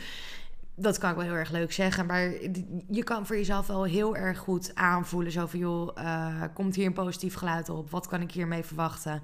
dat 0.77 0.99
kan 0.99 1.11
ik 1.11 1.17
wel 1.17 1.25
heel 1.25 1.35
erg 1.35 1.51
leuk 1.51 1.73
zeggen. 1.73 2.07
Maar 2.07 2.33
je 2.91 3.03
kan 3.05 3.27
voor 3.27 3.37
jezelf 3.37 3.67
wel 3.67 3.85
heel 3.85 4.17
erg 4.17 4.39
goed 4.39 4.75
aanvoelen. 4.75 5.33
Zo 5.33 5.47
van, 5.47 5.59
joh, 5.59 5.97
uh, 5.99 6.43
komt 6.55 6.75
hier 6.75 6.87
een 6.87 6.93
positief 6.93 7.35
geluid 7.35 7.69
op? 7.69 7.91
Wat 7.91 8.07
kan 8.07 8.21
ik 8.21 8.33
hiermee 8.33 8.65
verwachten? 8.65 9.23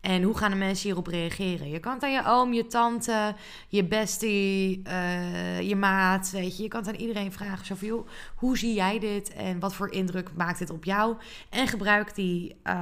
En 0.00 0.22
hoe 0.22 0.36
gaan 0.36 0.50
de 0.50 0.56
mensen 0.56 0.86
hierop 0.86 1.06
reageren? 1.06 1.68
Je 1.68 1.78
kan 1.78 1.94
het 1.94 2.02
aan 2.02 2.12
je 2.12 2.22
oom, 2.26 2.52
je 2.52 2.66
tante, 2.66 3.34
je 3.68 3.84
bestie, 3.84 4.82
uh, 4.86 5.60
je 5.60 5.76
maat, 5.76 6.30
weet 6.30 6.56
je. 6.56 6.62
Je 6.62 6.68
kan 6.68 6.80
het 6.80 6.88
aan 6.88 7.00
iedereen 7.00 7.32
vragen. 7.32 7.66
Zo 7.66 7.74
van, 7.74 7.88
joh, 7.88 8.08
hoe 8.34 8.58
zie 8.58 8.74
jij 8.74 8.98
dit? 8.98 9.32
En 9.32 9.60
wat 9.60 9.74
voor 9.74 9.90
indruk 9.90 10.30
maakt 10.36 10.58
dit 10.58 10.70
op 10.70 10.84
jou? 10.84 11.16
En 11.50 11.66
gebruik 11.68 12.14
die, 12.14 12.56
uh, 12.64 12.74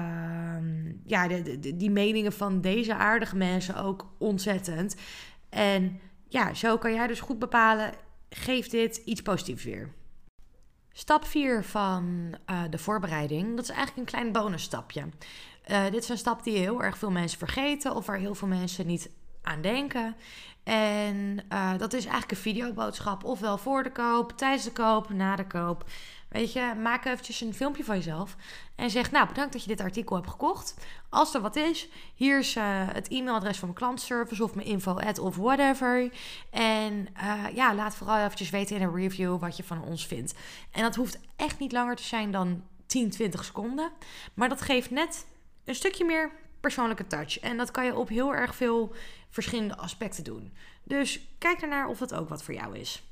ja, 1.05 1.29
de, 1.29 1.77
die 1.77 1.91
meningen 1.91 2.33
van 2.33 2.61
deze 2.61 2.95
aardige 2.95 3.37
mensen 3.37 3.77
ook 3.77 4.07
ontzettend. 4.19 4.97
En 5.49 6.01
ja, 6.29 6.55
zo 6.55 6.79
kan 6.79 6.95
jij 6.95 7.07
dus 7.07 7.21
goed 7.21 7.39
bepalen 7.39 7.93
geeft 8.31 8.71
dit 8.71 8.97
iets 8.97 9.23
positiefs 9.23 9.65
weer. 9.65 9.93
Stap 10.93 11.25
4 11.25 11.65
van 11.65 12.35
uh, 12.51 12.63
de 12.71 12.79
voorbereiding, 12.79 13.57
dat 13.57 13.65
is 13.65 13.71
eigenlijk 13.71 13.99
een 13.99 14.15
klein 14.15 14.33
bonusstapje. 14.33 15.09
Uh, 15.71 15.85
dit 15.85 16.03
is 16.03 16.09
een 16.09 16.19
stap 16.19 16.45
die 16.45 16.59
heel 16.59 16.83
erg 16.83 16.99
veel 16.99 17.11
mensen 17.11 17.39
vergeten 17.39 17.95
of 17.95 18.07
waar 18.07 18.19
heel 18.19 18.35
veel 18.35 18.49
mensen 18.49 18.87
niet 18.87 19.11
aan 19.43 19.61
denken. 19.61 20.17
En 20.63 21.45
uh, 21.53 21.79
dat 21.79 21.93
is 21.93 22.03
eigenlijk 22.03 22.31
een 22.31 22.37
videoboodschap, 22.37 23.25
ofwel 23.25 23.59
voor 23.59 23.83
de 23.83 23.93
koop, 23.93 24.33
tijdens 24.37 24.65
de 24.65 24.73
koop, 24.73 25.09
na 25.09 25.37
de 25.37 25.47
koop. 25.47 25.85
Weet 26.31 26.53
je, 26.53 26.75
maak 26.83 27.05
eventjes 27.05 27.41
een 27.41 27.55
filmpje 27.55 27.85
van 27.85 27.97
jezelf. 27.97 28.37
En 28.75 28.91
zeg, 28.91 29.11
nou, 29.11 29.27
bedankt 29.27 29.53
dat 29.53 29.63
je 29.63 29.69
dit 29.69 29.81
artikel 29.81 30.17
hebt 30.17 30.29
gekocht. 30.29 30.75
Als 31.09 31.35
er 31.35 31.41
wat 31.41 31.57
is, 31.57 31.89
hier 32.15 32.39
is 32.39 32.57
uh, 32.57 32.65
het 32.67 33.09
e-mailadres 33.09 33.59
van 33.59 33.69
mijn 33.69 33.81
klantservice 33.81 34.45
of 34.45 34.55
mijn 34.55 34.67
info 34.67 34.95
at 34.95 35.19
of 35.19 35.37
whatever. 35.37 36.13
En 36.51 37.09
uh, 37.23 37.45
ja, 37.55 37.75
laat 37.75 37.95
vooral 37.95 38.19
eventjes 38.19 38.51
weten 38.51 38.77
in 38.77 38.83
een 38.83 38.95
review 38.95 39.39
wat 39.39 39.57
je 39.57 39.65
van 39.65 39.83
ons 39.83 40.07
vindt. 40.07 40.35
En 40.71 40.83
dat 40.83 40.95
hoeft 40.95 41.19
echt 41.37 41.59
niet 41.59 41.73
langer 41.73 41.97
te 41.97 42.03
zijn 42.03 42.31
dan 42.31 42.63
10, 42.87 43.11
20 43.11 43.45
seconden. 43.45 43.91
Maar 44.35 44.49
dat 44.49 44.61
geeft 44.61 44.91
net 44.91 45.27
een 45.65 45.75
stukje 45.75 46.05
meer 46.05 46.31
persoonlijke 46.61 47.07
touch. 47.07 47.41
En 47.41 47.57
dat 47.57 47.71
kan 47.71 47.85
je 47.85 47.97
op 47.97 48.09
heel 48.09 48.35
erg 48.35 48.55
veel 48.55 48.95
verschillende 49.31 49.77
aspecten 49.77 50.25
doen. 50.25 50.53
Dus 50.85 51.21
kijk 51.39 51.63
ernaar 51.63 51.89
of 51.89 51.99
dat 51.99 52.15
ook 52.15 52.29
wat 52.29 52.43
voor 52.43 52.55
jou 52.55 52.79
is. 52.79 53.03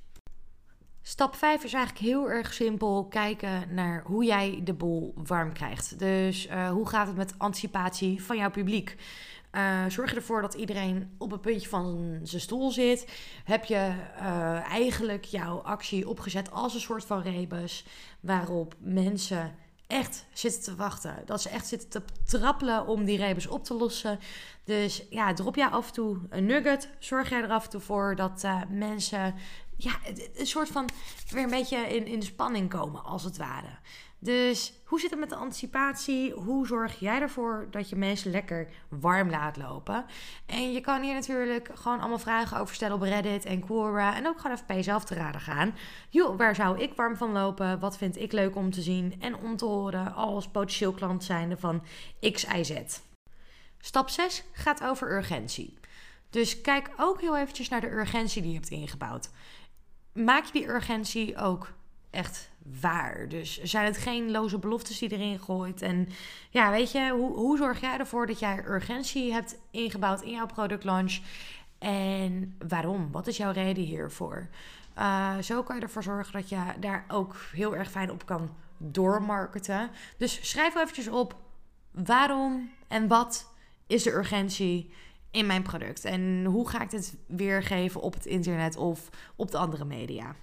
Stap 1.09 1.35
5 1.35 1.65
is 1.65 1.73
eigenlijk 1.73 2.05
heel 2.05 2.31
erg 2.31 2.53
simpel 2.53 3.07
kijken 3.07 3.75
naar 3.75 4.03
hoe 4.07 4.25
jij 4.25 4.61
de 4.65 4.73
boel 4.73 5.15
warm 5.17 5.53
krijgt. 5.53 5.99
Dus 5.99 6.47
uh, 6.47 6.71
hoe 6.71 6.89
gaat 6.89 7.07
het 7.07 7.17
met 7.17 7.35
anticipatie 7.39 8.23
van 8.23 8.37
jouw 8.37 8.51
publiek? 8.51 8.97
Uh, 9.53 9.85
zorg 9.89 10.15
ervoor 10.15 10.43
dat 10.43 10.55
iedereen 10.55 11.15
op 11.19 11.33
een 11.33 11.41
puntje 11.41 11.69
van 11.69 12.19
zijn 12.23 12.41
stoel 12.41 12.71
zit? 12.71 13.07
Heb 13.45 13.65
je 13.65 13.93
uh, 14.17 14.71
eigenlijk 14.71 15.25
jouw 15.25 15.59
actie 15.59 16.09
opgezet 16.09 16.51
als 16.51 16.75
een 16.75 16.81
soort 16.81 17.05
van 17.05 17.23
rebus 17.23 17.85
waarop 18.21 18.75
mensen 18.79 19.55
echt 19.87 20.27
zitten 20.33 20.63
te 20.63 20.75
wachten. 20.75 21.15
Dat 21.25 21.43
ze 21.43 21.49
echt 21.49 21.67
zitten 21.67 21.89
te 21.89 22.03
trappelen 22.25 22.87
om 22.87 23.05
die 23.05 23.19
rebus 23.19 23.47
op 23.47 23.65
te 23.65 23.75
lossen. 23.75 24.19
Dus 24.65 25.03
ja, 25.11 25.33
drop 25.33 25.57
jij 25.57 25.69
af 25.69 25.87
en 25.87 25.93
toe 25.93 26.19
een 26.29 26.47
nugget. 26.47 26.89
Zorg 26.99 27.29
jij 27.29 27.43
er 27.43 27.51
af 27.51 27.65
en 27.65 27.71
toe 27.71 27.81
voor 27.81 28.17
dat 28.17 28.47
mensen 28.69 29.35
ja, 29.79 29.93
een 30.35 30.47
soort 30.47 30.69
van 30.69 30.89
weer 31.31 31.43
een 31.43 31.51
beetje 31.51 31.77
in, 31.77 32.07
in 32.07 32.23
spanning 32.23 32.71
komen, 32.71 33.05
als 33.05 33.25
het 33.25 33.37
ware. 33.37 33.79
Dus 34.21 34.73
hoe 34.85 35.01
zit 35.01 35.11
het 35.11 35.19
met 35.19 35.29
de 35.29 35.37
anticipatie? 35.37 36.33
Hoe 36.33 36.67
zorg 36.67 36.99
jij 36.99 37.21
ervoor 37.21 37.69
dat 37.71 37.89
je 37.89 37.97
mensen 37.97 38.31
lekker 38.31 38.69
warm 38.89 39.31
laat 39.31 39.57
lopen? 39.57 40.05
En 40.47 40.73
je 40.73 40.81
kan 40.81 41.03
hier 41.03 41.15
natuurlijk 41.15 41.71
gewoon 41.75 41.99
allemaal 41.99 42.19
vragen 42.19 42.59
over 42.59 42.75
stellen 42.75 42.97
op 42.97 43.03
Reddit 43.03 43.45
en 43.45 43.61
Quora. 43.61 44.17
En 44.17 44.27
ook 44.27 44.37
gewoon 44.37 44.53
even 44.53 44.67
bij 44.67 44.77
jezelf 44.77 45.05
te 45.05 45.15
raden 45.15 45.41
gaan. 45.41 45.75
Joh, 46.11 46.37
waar 46.37 46.55
zou 46.55 46.79
ik 46.79 46.95
warm 46.95 47.17
van 47.17 47.33
lopen? 47.33 47.81
Wat 47.81 47.97
vind 47.97 48.17
ik 48.17 48.33
leuk 48.33 48.57
om 48.57 48.71
te 48.71 48.83
zien 48.83 49.15
en 49.21 49.37
om 49.37 49.57
te 49.57 49.65
horen 49.65 50.15
als 50.15 50.49
potentieel 50.49 50.93
klant 50.93 51.25
zijnde 51.25 51.57
van 51.57 51.85
X, 52.33 52.45
Y, 52.45 52.65
Z? 52.65 53.01
Stap 53.79 54.09
6 54.09 54.45
gaat 54.53 54.85
over 54.85 55.17
urgentie. 55.17 55.79
Dus 56.31 56.61
kijk 56.61 56.91
ook 56.97 57.21
heel 57.21 57.37
eventjes 57.37 57.69
naar 57.69 57.81
de 57.81 57.91
urgentie 57.91 58.43
die 58.43 58.51
je 58.51 58.57
hebt 58.57 58.71
ingebouwd 58.71 59.31
maak 60.25 60.45
je 60.45 60.53
die 60.53 60.69
urgentie 60.69 61.37
ook 61.37 61.73
echt 62.11 62.51
waar. 62.81 63.29
Dus 63.29 63.63
zijn 63.63 63.85
het 63.85 63.97
geen 63.97 64.31
loze 64.31 64.59
beloftes 64.59 64.99
die 64.99 65.13
erin 65.13 65.41
gooit? 65.41 65.83
En 65.83 66.09
ja, 66.51 66.71
weet 66.71 66.93
je, 66.93 67.11
hoe, 67.11 67.33
hoe 67.35 67.57
zorg 67.57 67.81
jij 67.81 67.99
ervoor 67.99 68.27
dat 68.27 68.39
jij 68.39 68.65
urgentie 68.67 69.33
hebt 69.33 69.59
ingebouwd 69.71 70.23
in 70.23 70.31
jouw 70.31 70.47
productlaunch? 70.47 71.21
En 71.79 72.57
waarom? 72.69 73.13
Wat 73.13 73.27
is 73.27 73.37
jouw 73.37 73.53
reden 73.53 73.85
hiervoor? 73.85 74.49
Uh, 74.99 75.39
zo 75.39 75.63
kan 75.63 75.77
je 75.77 75.83
ervoor 75.83 76.03
zorgen 76.03 76.33
dat 76.33 76.49
je 76.49 76.63
daar 76.81 77.05
ook 77.09 77.37
heel 77.53 77.77
erg 77.77 77.91
fijn 77.91 78.11
op 78.11 78.27
kan 78.27 78.51
doormarketen. 78.77 79.91
Dus 80.17 80.49
schrijf 80.51 80.77
eventjes 80.77 81.09
op 81.09 81.37
waarom 81.91 82.71
en 82.89 83.09
wat 83.09 83.53
is 83.87 84.03
de 84.03 84.13
urgentie 84.13 84.93
in 85.31 85.47
mijn 85.47 85.63
product? 85.63 86.05
En 86.05 86.45
hoe 86.45 86.69
ga 86.69 86.83
ik 86.83 86.91
dit 86.91 87.17
weergeven 87.27 88.01
op 88.01 88.15
het 88.15 88.27
internet 88.27 88.77
of 88.77 89.09
op 89.37 89.51
de 89.51 89.59
andere 89.59 89.85
media? 89.85 90.35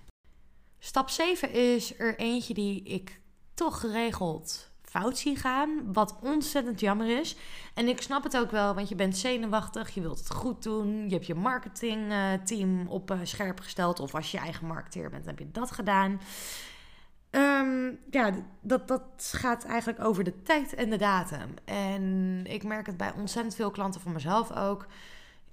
Stap 0.79 1.09
7 1.09 1.51
is 1.51 1.99
er 1.99 2.17
eentje 2.17 2.53
die 2.53 2.83
ik 2.83 3.19
toch 3.53 3.79
geregeld 3.79 4.73
fout 4.81 5.17
zie 5.17 5.35
gaan. 5.35 5.93
Wat 5.93 6.15
ontzettend 6.21 6.79
jammer 6.79 7.19
is. 7.19 7.35
En 7.73 7.87
ik 7.87 8.01
snap 8.01 8.23
het 8.23 8.37
ook 8.37 8.51
wel, 8.51 8.73
want 8.75 8.89
je 8.89 8.95
bent 8.95 9.17
zenuwachtig. 9.17 9.89
Je 9.89 10.01
wilt 10.01 10.19
het 10.19 10.31
goed 10.31 10.63
doen. 10.63 11.03
Je 11.03 11.13
hebt 11.13 11.25
je 11.25 11.35
marketingteam 11.35 12.87
op 12.87 13.11
uh, 13.11 13.19
scherp 13.23 13.59
gesteld. 13.59 13.99
Of 13.99 14.15
als 14.15 14.31
je 14.31 14.37
eigen 14.37 14.67
marketeer 14.67 15.09
bent, 15.09 15.25
heb 15.25 15.39
je 15.39 15.51
dat 15.51 15.71
gedaan. 15.71 16.21
Ehm, 17.35 17.93
ja, 18.09 18.31
dat, 18.61 18.87
dat 18.87 19.01
gaat 19.17 19.65
eigenlijk 19.65 20.03
over 20.03 20.23
de 20.23 20.41
tijd 20.41 20.73
en 20.73 20.89
de 20.89 20.97
datum. 20.97 21.53
En 21.65 22.41
ik 22.45 22.63
merk 22.63 22.85
het 22.85 22.97
bij 22.97 23.11
ontzettend 23.11 23.55
veel 23.55 23.71
klanten 23.71 24.01
van 24.01 24.11
mezelf 24.11 24.51
ook. 24.51 24.87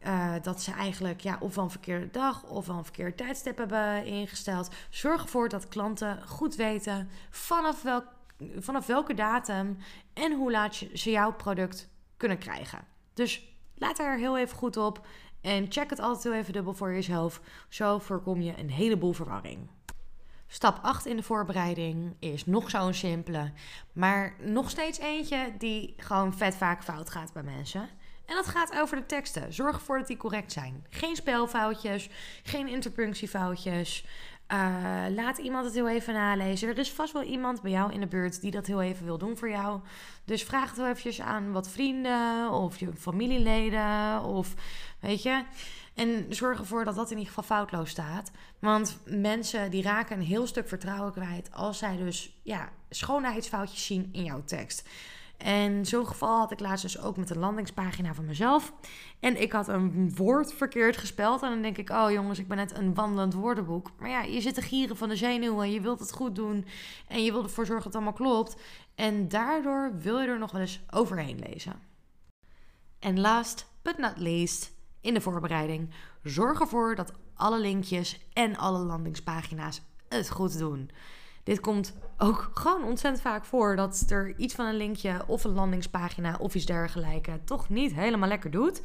Uh, 0.06 0.34
dat 0.42 0.62
ze 0.62 0.72
eigenlijk 0.72 1.20
ja, 1.20 1.36
ofwel 1.40 1.64
een 1.64 1.70
verkeerde 1.70 2.10
dag 2.10 2.44
of 2.44 2.68
een 2.68 2.84
verkeerd 2.84 3.16
tijdstip 3.16 3.58
hebben 3.58 4.04
ingesteld. 4.04 4.70
Zorg 4.90 5.22
ervoor 5.22 5.48
dat 5.48 5.68
klanten 5.68 6.22
goed 6.26 6.56
weten 6.56 7.08
vanaf, 7.30 7.82
welk, 7.82 8.04
vanaf 8.58 8.86
welke 8.86 9.14
datum 9.14 9.78
en 10.12 10.32
hoe 10.32 10.50
laat 10.50 10.74
ze 10.74 11.10
jouw 11.10 11.32
product 11.32 11.88
kunnen 12.16 12.38
krijgen. 12.38 12.78
Dus 13.14 13.56
laat 13.74 13.96
daar 13.96 14.16
heel 14.16 14.38
even 14.38 14.56
goed 14.56 14.76
op 14.76 15.06
en 15.40 15.66
check 15.68 15.90
het 15.90 16.00
altijd 16.00 16.24
heel 16.24 16.34
even 16.34 16.52
dubbel 16.52 16.74
voor 16.74 16.92
jezelf. 16.92 17.40
Zo 17.68 17.98
voorkom 17.98 18.40
je 18.40 18.58
een 18.58 18.70
heleboel 18.70 19.12
verwarring. 19.12 19.68
Stap 20.52 20.78
8 20.82 21.06
in 21.06 21.16
de 21.16 21.22
voorbereiding 21.22 22.16
is 22.18 22.46
nog 22.46 22.70
zo'n 22.70 22.94
simpele, 22.94 23.52
maar 23.92 24.34
nog 24.40 24.70
steeds 24.70 24.98
eentje 24.98 25.52
die 25.58 25.94
gewoon 25.96 26.34
vet 26.34 26.54
vaak 26.54 26.82
fout 26.82 27.10
gaat 27.10 27.32
bij 27.32 27.42
mensen. 27.42 27.80
En 28.26 28.34
dat 28.34 28.46
gaat 28.46 28.78
over 28.78 28.96
de 28.96 29.06
teksten. 29.06 29.52
Zorg 29.52 29.76
ervoor 29.76 29.98
dat 29.98 30.06
die 30.06 30.16
correct 30.16 30.52
zijn. 30.52 30.86
Geen 30.90 31.16
spelfoutjes, 31.16 32.08
geen 32.42 32.68
interpunctiefoutjes. 32.68 34.04
Uh, 34.52 35.04
laat 35.14 35.38
iemand 35.38 35.64
het 35.64 35.74
heel 35.74 35.88
even 35.88 36.14
nalezen. 36.14 36.68
Er 36.68 36.78
is 36.78 36.92
vast 36.92 37.12
wel 37.12 37.22
iemand 37.22 37.62
bij 37.62 37.70
jou 37.70 37.92
in 37.92 38.00
de 38.00 38.06
buurt 38.06 38.40
die 38.40 38.50
dat 38.50 38.66
heel 38.66 38.82
even 38.82 39.04
wil 39.04 39.18
doen 39.18 39.36
voor 39.36 39.50
jou. 39.50 39.80
Dus 40.24 40.42
vraag 40.42 40.68
het 40.68 40.76
wel 40.76 40.88
eventjes 40.88 41.20
aan 41.20 41.52
wat 41.52 41.68
vrienden 41.68 42.50
of 42.50 42.78
je 42.78 42.92
familieleden 42.98 44.22
of 44.22 44.54
weet 45.00 45.22
je. 45.22 45.44
En 45.94 46.26
zorg 46.28 46.58
ervoor 46.58 46.84
dat 46.84 46.94
dat 46.94 47.10
in 47.10 47.18
ieder 47.18 47.32
geval 47.32 47.56
foutloos 47.56 47.90
staat. 47.90 48.30
Want 48.58 48.98
mensen 49.04 49.70
die 49.70 49.82
raken 49.82 50.16
een 50.16 50.26
heel 50.26 50.46
stuk 50.46 50.68
vertrouwen 50.68 51.12
kwijt 51.12 51.52
als 51.52 51.78
zij 51.78 51.96
dus 51.96 52.40
ja, 52.42 52.68
schoonheidsfoutjes 52.88 53.86
zien 53.86 54.08
in 54.12 54.24
jouw 54.24 54.44
tekst. 54.44 54.88
En 55.42 55.86
zo'n 55.86 56.06
geval 56.06 56.38
had 56.38 56.52
ik 56.52 56.60
laatst 56.60 56.82
dus 56.82 57.00
ook 57.00 57.16
met 57.16 57.30
een 57.30 57.38
landingspagina 57.38 58.14
van 58.14 58.24
mezelf. 58.24 58.72
En 59.20 59.40
ik 59.40 59.52
had 59.52 59.68
een 59.68 60.14
woord 60.14 60.52
verkeerd 60.52 60.96
gespeld. 60.96 61.42
En 61.42 61.48
dan 61.48 61.62
denk 61.62 61.78
ik, 61.78 61.90
oh 61.90 62.10
jongens, 62.10 62.38
ik 62.38 62.48
ben 62.48 62.56
net 62.56 62.76
een 62.76 62.94
wandelend 62.94 63.34
woordenboek. 63.34 63.90
Maar 63.98 64.08
ja, 64.08 64.22
je 64.22 64.40
zit 64.40 64.54
te 64.54 64.62
gieren 64.62 64.96
van 64.96 65.08
de 65.08 65.16
zenuwen. 65.16 65.70
Je 65.70 65.80
wilt 65.80 65.98
het 65.98 66.12
goed 66.12 66.34
doen. 66.34 66.66
En 67.08 67.24
je 67.24 67.32
wilt 67.32 67.44
ervoor 67.44 67.66
zorgen 67.66 67.84
dat 67.84 67.92
het 67.92 68.02
allemaal 68.02 68.32
klopt. 68.32 68.56
En 68.94 69.28
daardoor 69.28 69.92
wil 69.98 70.20
je 70.20 70.26
er 70.26 70.38
nog 70.38 70.52
wel 70.52 70.60
eens 70.60 70.80
overheen 70.90 71.38
lezen. 71.48 71.80
En 72.98 73.20
last 73.20 73.66
but 73.82 73.98
not 73.98 74.18
least, 74.18 74.72
in 75.02 75.14
de 75.14 75.20
voorbereiding, 75.20 75.90
zorg 76.22 76.60
ervoor 76.60 76.94
dat 76.94 77.12
alle 77.34 77.60
linkjes 77.60 78.26
en 78.32 78.56
alle 78.56 78.78
landingspagina's 78.78 79.82
het 80.08 80.30
goed 80.30 80.58
doen. 80.58 80.90
Dit 81.44 81.60
komt 81.60 81.94
ook 82.18 82.50
gewoon 82.54 82.84
ontzettend 82.84 83.22
vaak 83.22 83.44
voor 83.44 83.76
dat 83.76 84.04
er 84.08 84.34
iets 84.36 84.54
van 84.54 84.66
een 84.66 84.76
linkje 84.76 85.24
of 85.26 85.44
een 85.44 85.52
landingspagina 85.52 86.36
of 86.38 86.54
iets 86.54 86.66
dergelijks 86.66 87.28
toch 87.44 87.68
niet 87.68 87.94
helemaal 87.94 88.28
lekker 88.28 88.50
doet. 88.50 88.82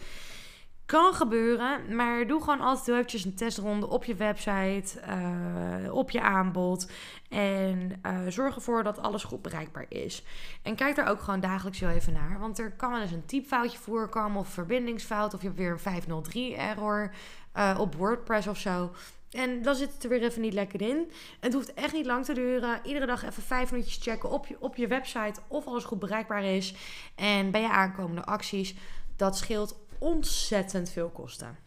Kan 0.87 1.13
gebeuren, 1.13 1.95
maar 1.95 2.27
doe 2.27 2.39
gewoon 2.39 2.61
altijd 2.61 2.87
eventjes 2.87 3.25
een 3.25 3.35
testronde 3.35 3.89
op 3.89 4.03
je 4.03 4.15
website, 4.15 4.99
uh, 5.09 5.93
op 5.93 6.11
je 6.11 6.21
aanbod. 6.21 6.91
En 7.29 8.01
uh, 8.05 8.19
zorg 8.27 8.55
ervoor 8.55 8.83
dat 8.83 9.01
alles 9.01 9.23
goed 9.23 9.41
bereikbaar 9.41 9.85
is. 9.89 10.23
En 10.61 10.75
kijk 10.75 10.95
daar 10.95 11.09
ook 11.09 11.21
gewoon 11.21 11.39
dagelijks 11.39 11.79
heel 11.79 11.89
even 11.89 12.13
naar. 12.13 12.39
Want 12.39 12.59
er 12.59 12.71
kan 12.71 12.91
wel 12.91 13.01
eens 13.01 13.11
een 13.11 13.25
typfoutje 13.25 13.77
voorkomen 13.77 14.39
of 14.39 14.47
verbindingsfout. 14.47 15.33
Of 15.33 15.41
je 15.41 15.47
hebt 15.47 15.59
weer 15.59 15.71
een 15.71 15.79
503 15.79 16.55
error 16.55 17.11
uh, 17.57 17.77
op 17.79 17.95
WordPress 17.95 18.47
of 18.47 18.57
zo. 18.57 18.91
En 19.31 19.61
dan 19.61 19.75
zit 19.75 19.93
het 19.93 20.03
er 20.03 20.09
weer 20.09 20.23
even 20.23 20.41
niet 20.41 20.53
lekker 20.53 20.81
in. 20.81 21.11
Het 21.39 21.53
hoeft 21.53 21.73
echt 21.73 21.93
niet 21.93 22.05
lang 22.05 22.25
te 22.25 22.33
duren. 22.33 22.79
Iedere 22.83 23.05
dag 23.05 23.23
even 23.23 23.43
vijf 23.43 23.71
minuutjes 23.71 24.03
checken 24.03 24.29
op 24.29 24.47
je, 24.47 24.55
op 24.59 24.75
je 24.75 24.87
website 24.87 25.39
of 25.47 25.65
alles 25.65 25.83
goed 25.83 25.99
bereikbaar 25.99 26.43
is. 26.43 26.73
En 27.15 27.51
bij 27.51 27.61
je 27.61 27.69
aankomende 27.69 28.25
acties. 28.25 28.75
Dat 29.15 29.37
scheelt 29.37 29.85
ontzettend 29.99 30.89
veel 30.89 31.09
kosten. 31.09 31.57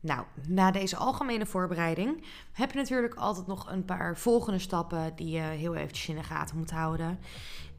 Nou, 0.00 0.24
na 0.46 0.70
deze 0.70 0.96
algemene 0.96 1.46
voorbereiding 1.46 2.24
heb 2.52 2.70
je 2.70 2.76
natuurlijk 2.78 3.14
altijd 3.14 3.46
nog 3.46 3.70
een 3.70 3.84
paar 3.84 4.16
volgende 4.16 4.58
stappen 4.58 5.12
die 5.16 5.30
je 5.30 5.40
heel 5.40 5.74
eventjes 5.74 6.08
in 6.08 6.16
de 6.16 6.22
gaten 6.22 6.56
moet 6.56 6.70
houden. 6.70 7.18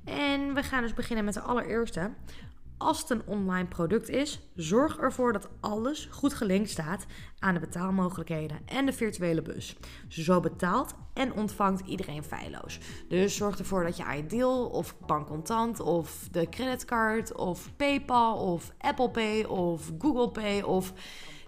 En 0.04 0.54
we 0.54 0.64
gaan 0.64 0.82
dus 0.82 0.94
beginnen 0.94 1.26
met 1.26 1.34
de 1.34 1.42
allereerste. 1.42 2.12
Als 2.78 3.00
het 3.00 3.10
een 3.10 3.26
online 3.26 3.68
product 3.68 4.10
is, 4.10 4.40
zorg 4.56 4.98
ervoor 4.98 5.34
dat 5.34 5.50
alles 5.60 6.08
goed 6.12 6.34
gelinkt 6.34 6.70
staat 6.70 7.06
aan 7.40 7.54
de 7.54 7.60
betaalmogelijkheden 7.60 8.60
en 8.66 8.86
de 8.86 8.94
virtuele 8.94 9.42
bus. 9.42 9.76
Zo 10.08 10.40
betaalt 10.40 10.94
en 11.14 11.34
ontvangt 11.34 11.88
iedereen 11.88 12.24
feilloos. 12.24 12.80
Dus 13.10 13.36
zorg 13.36 13.60
ervoor 13.60 13.84
dat 13.84 13.98
je 13.98 14.16
Ideal 14.18 14.66
of 14.66 15.00
bankcontant 15.00 15.80
of 15.80 16.28
de 16.32 16.50
creditcard 16.50 17.36
of 17.36 17.76
PayPal 17.76 18.54
of 18.54 18.72
Apple 18.78 19.10
Pay 19.10 19.44
of 19.44 19.92
Google 20.00 20.30
Pay 20.30 20.62
of 20.62 20.94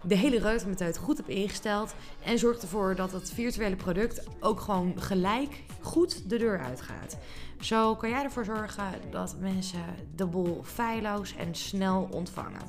de 0.01 0.15
hele 0.15 0.39
reutemeteut 0.39 0.97
goed 0.97 1.17
hebt 1.17 1.29
ingesteld. 1.29 1.95
En 2.23 2.39
zorg 2.39 2.61
ervoor 2.61 2.95
dat 2.95 3.11
het 3.11 3.31
virtuele 3.31 3.75
product 3.75 4.23
ook 4.39 4.59
gewoon 4.59 5.01
gelijk 5.01 5.63
goed 5.81 6.29
de 6.29 6.37
deur 6.37 6.59
uitgaat. 6.59 7.17
Zo 7.60 7.96
kan 7.96 8.10
jij 8.10 8.24
ervoor 8.24 8.46
zorgen 8.46 8.91
dat 9.12 9.36
mensen 9.39 9.86
de 10.15 10.26
boel 10.26 10.63
feilloos 10.63 11.36
en 11.36 11.56
snel 11.56 12.08
ontvangen. 12.12 12.62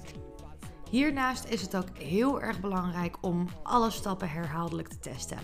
Hiernaast 0.90 1.44
is 1.44 1.62
het 1.62 1.76
ook 1.76 1.98
heel 1.98 2.40
erg 2.40 2.60
belangrijk 2.60 3.16
om 3.20 3.48
alle 3.62 3.90
stappen 3.90 4.30
herhaaldelijk 4.30 4.88
te 4.88 4.98
testen. 4.98 5.38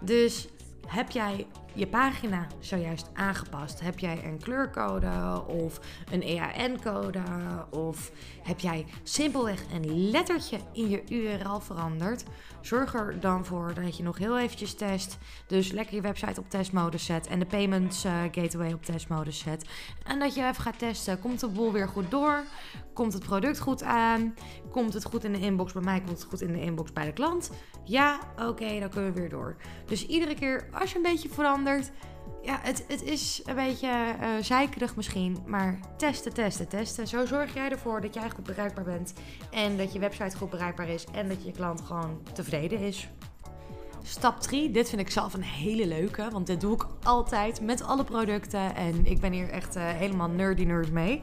Dus 0.00 0.48
heb 0.86 1.10
jij 1.10 1.46
je 1.74 1.86
pagina 1.86 2.46
zojuist 2.58 3.10
aangepast? 3.14 3.80
Heb 3.80 3.98
jij 3.98 4.24
een 4.24 4.38
kleurcode 4.42 5.42
of 5.46 5.80
een 6.10 6.22
EAN-code? 6.22 7.22
Of 7.70 8.12
heb 8.42 8.60
jij 8.60 8.86
simpelweg 9.02 9.64
een 9.72 10.10
lettertje 10.10 10.58
in 10.72 10.88
je 10.88 11.02
URL 11.08 11.60
veranderd? 11.60 12.24
Zorg 12.60 12.94
er 12.94 13.20
dan 13.20 13.44
voor 13.44 13.74
dat 13.74 13.96
je 13.96 14.02
nog 14.02 14.18
heel 14.18 14.38
eventjes 14.38 14.74
test. 14.74 15.18
Dus 15.46 15.72
lekker 15.72 15.94
je 15.94 16.00
website 16.00 16.40
op 16.40 16.50
testmodus 16.50 17.04
zet 17.04 17.26
en 17.26 17.38
de 17.38 17.46
payments 17.46 18.04
uh, 18.04 18.12
gateway 18.32 18.72
op 18.72 18.84
testmodus 18.84 19.38
zet. 19.38 19.68
En 20.04 20.18
dat 20.18 20.34
je 20.34 20.40
even 20.40 20.62
gaat 20.62 20.78
testen. 20.78 21.20
Komt 21.20 21.40
de 21.40 21.48
boel 21.48 21.72
weer 21.72 21.88
goed 21.88 22.10
door? 22.10 22.42
Komt 22.92 23.12
het 23.12 23.22
product 23.22 23.58
goed 23.58 23.82
aan? 23.82 24.34
Komt 24.70 24.94
het 24.94 25.04
goed 25.04 25.24
in 25.24 25.32
de 25.32 25.40
inbox 25.40 25.72
bij 25.72 25.82
mij? 25.82 25.98
Komt 25.98 26.18
het 26.18 26.24
goed 26.24 26.40
in 26.40 26.52
de 26.52 26.60
inbox 26.60 26.92
bij 26.92 27.04
de 27.04 27.12
klant? 27.12 27.50
Ja, 27.84 28.18
oké, 28.38 28.80
dan 28.80 28.88
kunnen 28.88 29.14
we 29.14 29.20
weer 29.20 29.28
door. 29.28 29.56
Dus 29.86 30.06
iedere 30.06 30.34
keer 30.34 30.68
als 30.72 30.90
je 30.90 30.96
een 30.96 31.02
beetje 31.02 31.28
verandert, 31.28 31.59
ja, 32.42 32.58
het, 32.62 32.84
het 32.88 33.02
is 33.02 33.42
een 33.44 33.54
beetje 33.54 33.88
uh, 34.20 34.28
zeikerig 34.40 34.96
misschien, 34.96 35.38
maar 35.46 35.78
testen, 35.96 36.32
testen, 36.32 36.68
testen. 36.68 37.08
Zo 37.08 37.26
zorg 37.26 37.54
jij 37.54 37.70
ervoor 37.70 38.00
dat 38.00 38.14
jij 38.14 38.30
goed 38.30 38.44
bereikbaar 38.44 38.84
bent 38.84 39.12
en 39.50 39.76
dat 39.76 39.92
je 39.92 39.98
website 39.98 40.36
goed 40.36 40.50
bereikbaar 40.50 40.88
is 40.88 41.04
en 41.12 41.28
dat 41.28 41.44
je 41.44 41.52
klant 41.52 41.80
gewoon 41.80 42.20
tevreden 42.32 42.78
is. 42.78 43.08
Stap 44.02 44.40
3, 44.40 44.70
dit 44.70 44.88
vind 44.88 45.00
ik 45.00 45.10
zelf 45.10 45.34
een 45.34 45.42
hele 45.42 45.86
leuke, 45.86 46.28
want 46.30 46.46
dit 46.46 46.60
doe 46.60 46.74
ik 46.74 46.86
altijd 47.02 47.60
met 47.60 47.82
alle 47.82 48.04
producten 48.04 48.74
en 48.74 49.06
ik 49.06 49.20
ben 49.20 49.32
hier 49.32 49.48
echt 49.48 49.76
uh, 49.76 49.88
helemaal 49.88 50.28
nerdy 50.28 50.64
nerd 50.64 50.92
mee. 50.92 51.20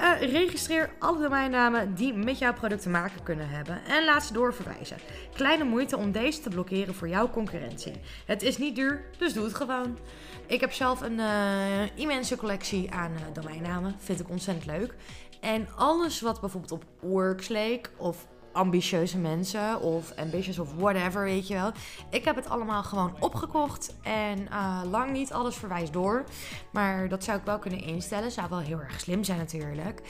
Uh, 0.00 0.20
registreer 0.20 0.90
alle 0.98 1.22
domeinnamen 1.22 1.94
die 1.94 2.14
met 2.14 2.38
jouw 2.38 2.52
product 2.52 2.82
te 2.82 2.88
maken 2.88 3.22
kunnen 3.22 3.48
hebben 3.48 3.84
en 3.84 4.04
laat 4.04 4.24
ze 4.24 4.32
doorverwijzen. 4.32 4.96
Kleine 5.34 5.64
moeite 5.64 5.96
om 5.96 6.12
deze 6.12 6.40
te 6.40 6.48
blokkeren 6.48 6.94
voor 6.94 7.08
jouw 7.08 7.30
concurrentie. 7.30 7.92
Het 8.26 8.42
is 8.42 8.58
niet 8.58 8.76
duur, 8.76 9.04
dus 9.18 9.32
doe 9.32 9.44
het 9.44 9.54
gewoon. 9.54 9.98
Ik 10.46 10.60
heb 10.60 10.72
zelf 10.72 11.00
een 11.00 11.18
uh, 11.18 11.96
immense 11.96 12.36
collectie 12.36 12.92
aan 12.92 13.12
uh, 13.12 13.20
domeinnamen. 13.32 13.94
Vind 13.98 14.20
ik 14.20 14.30
ontzettend 14.30 14.66
leuk. 14.66 14.94
En 15.40 15.68
alles 15.76 16.20
wat 16.20 16.40
bijvoorbeeld 16.40 16.72
op 16.72 16.84
Works 17.00 17.48
leek 17.48 17.90
of 17.96 18.26
ambitieuze 18.56 19.18
mensen 19.18 19.80
of 19.80 20.12
ambitious 20.16 20.58
of 20.58 20.68
whatever, 20.76 21.24
weet 21.24 21.48
je 21.48 21.54
wel. 21.54 21.72
Ik 22.10 22.24
heb 22.24 22.36
het 22.36 22.48
allemaal 22.48 22.82
gewoon 22.82 23.16
opgekocht 23.20 23.94
en 24.02 24.46
uh, 24.50 24.80
lang 24.90 25.12
niet 25.12 25.32
alles 25.32 25.56
verwijst 25.56 25.92
door. 25.92 26.24
Maar 26.70 27.08
dat 27.08 27.24
zou 27.24 27.38
ik 27.38 27.44
wel 27.44 27.58
kunnen 27.58 27.82
instellen. 27.82 28.30
Zou 28.30 28.48
wel 28.48 28.58
heel 28.58 28.80
erg 28.80 29.00
slim 29.00 29.24
zijn 29.24 29.38
natuurlijk. 29.38 30.02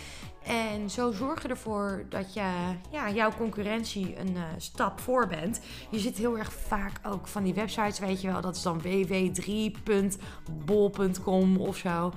En 0.43 0.91
zo 0.91 1.13
zorg 1.13 1.43
je 1.43 1.49
ervoor 1.49 2.07
dat 2.09 2.35
je 2.35 2.51
ja, 2.91 3.11
jouw 3.11 3.31
concurrentie 3.37 4.19
een 4.19 4.35
uh, 4.35 4.43
stap 4.57 5.01
voor 5.01 5.27
bent. 5.27 5.61
Je 5.91 5.99
zit 5.99 6.17
heel 6.17 6.39
erg 6.39 6.53
vaak 6.53 7.01
ook 7.03 7.27
van 7.27 7.43
die 7.43 7.55
websites, 7.55 7.99
weet 7.99 8.21
je 8.21 8.33
wel. 8.33 8.41
Dat 8.41 8.57
is 8.57 8.63
dan 8.63 8.83
www3.bol.com 8.83 11.57
of 11.57 11.77
zo 11.77 12.13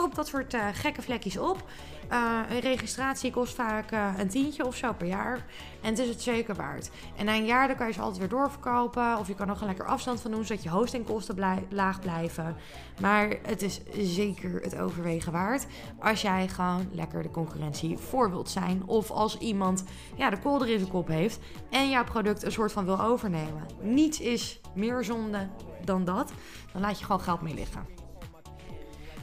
koop 0.00 0.14
dat 0.14 0.26
soort 0.26 0.54
uh, 0.54 0.66
gekke 0.72 1.02
vlekjes 1.02 1.38
op. 1.38 1.64
Uh, 2.12 2.40
een 2.50 2.60
registratie 2.60 3.30
kost 3.30 3.54
vaak 3.54 3.92
uh, 3.92 4.08
een 4.18 4.28
tientje 4.28 4.66
of 4.66 4.76
zo 4.76 4.92
per 4.92 5.06
jaar. 5.06 5.46
En 5.80 5.90
het 5.90 5.98
is 5.98 6.08
het 6.08 6.22
zeker 6.22 6.54
waard. 6.54 6.90
En 7.16 7.24
na 7.24 7.34
een 7.34 7.44
jaar 7.44 7.66
dan 7.66 7.76
kan 7.76 7.86
je 7.86 7.92
ze 7.92 8.00
altijd 8.00 8.18
weer 8.18 8.28
doorverkopen. 8.28 9.18
Of 9.18 9.28
je 9.28 9.34
kan 9.34 9.46
nog 9.46 9.60
een 9.60 9.66
lekker 9.66 9.86
afstand 9.86 10.20
van 10.20 10.30
doen, 10.30 10.44
zodat 10.44 10.62
je 10.62 10.70
hostingkosten 10.70 11.66
laag 11.68 12.00
blijven. 12.00 12.56
Maar 13.00 13.36
het 13.42 13.62
is 13.62 13.80
zeker 13.98 14.60
het 14.62 14.78
overwegen 14.78 15.32
waard. 15.32 15.66
Als 15.98 16.22
jij 16.22 16.48
gewoon 16.48 16.88
lekker 16.92 17.22
de 17.22 17.30
concurrentie 17.30 17.98
voor 17.98 18.30
wilt 18.30 18.50
zijn. 18.50 18.82
Of 18.86 19.10
als 19.10 19.38
iemand 19.38 19.84
ja, 20.16 20.30
de 20.30 20.38
kolder 20.38 20.68
in 20.68 20.78
zijn 20.78 20.90
kop 20.90 21.08
heeft. 21.08 21.38
En 21.70 21.90
jouw 21.90 22.04
product 22.04 22.42
een 22.42 22.52
soort 22.52 22.72
van 22.72 22.84
wil 22.84 23.00
overnemen. 23.00 23.66
Niets 23.80 24.20
is 24.20 24.60
meer 24.74 25.04
zonde 25.04 25.48
dan 25.84 26.04
dat. 26.04 26.32
Dan 26.72 26.82
laat 26.82 26.98
je 26.98 27.04
gewoon 27.04 27.20
geld 27.20 27.40
mee 27.40 27.54
liggen. 27.54 27.99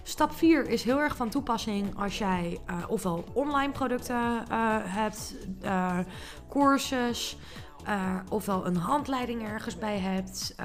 Stap 0.08 0.34
4 0.34 0.70
is 0.70 0.84
heel 0.84 1.00
erg 1.00 1.15
van 1.15 1.30
toepassing 1.30 2.00
als 2.00 2.17
jij 2.17 2.60
uh, 2.70 2.76
ofwel 2.88 3.26
online 3.34 3.72
producten 3.72 4.15
uh, 4.52 4.76
hebt, 4.84 5.36
uh, 5.63 6.00
courses, 6.50 7.38
ofwel 8.30 8.65
een 8.65 8.76
handleiding 8.76 9.43
ergens 9.43 9.78
bij 9.78 9.98
hebt. 9.98 10.56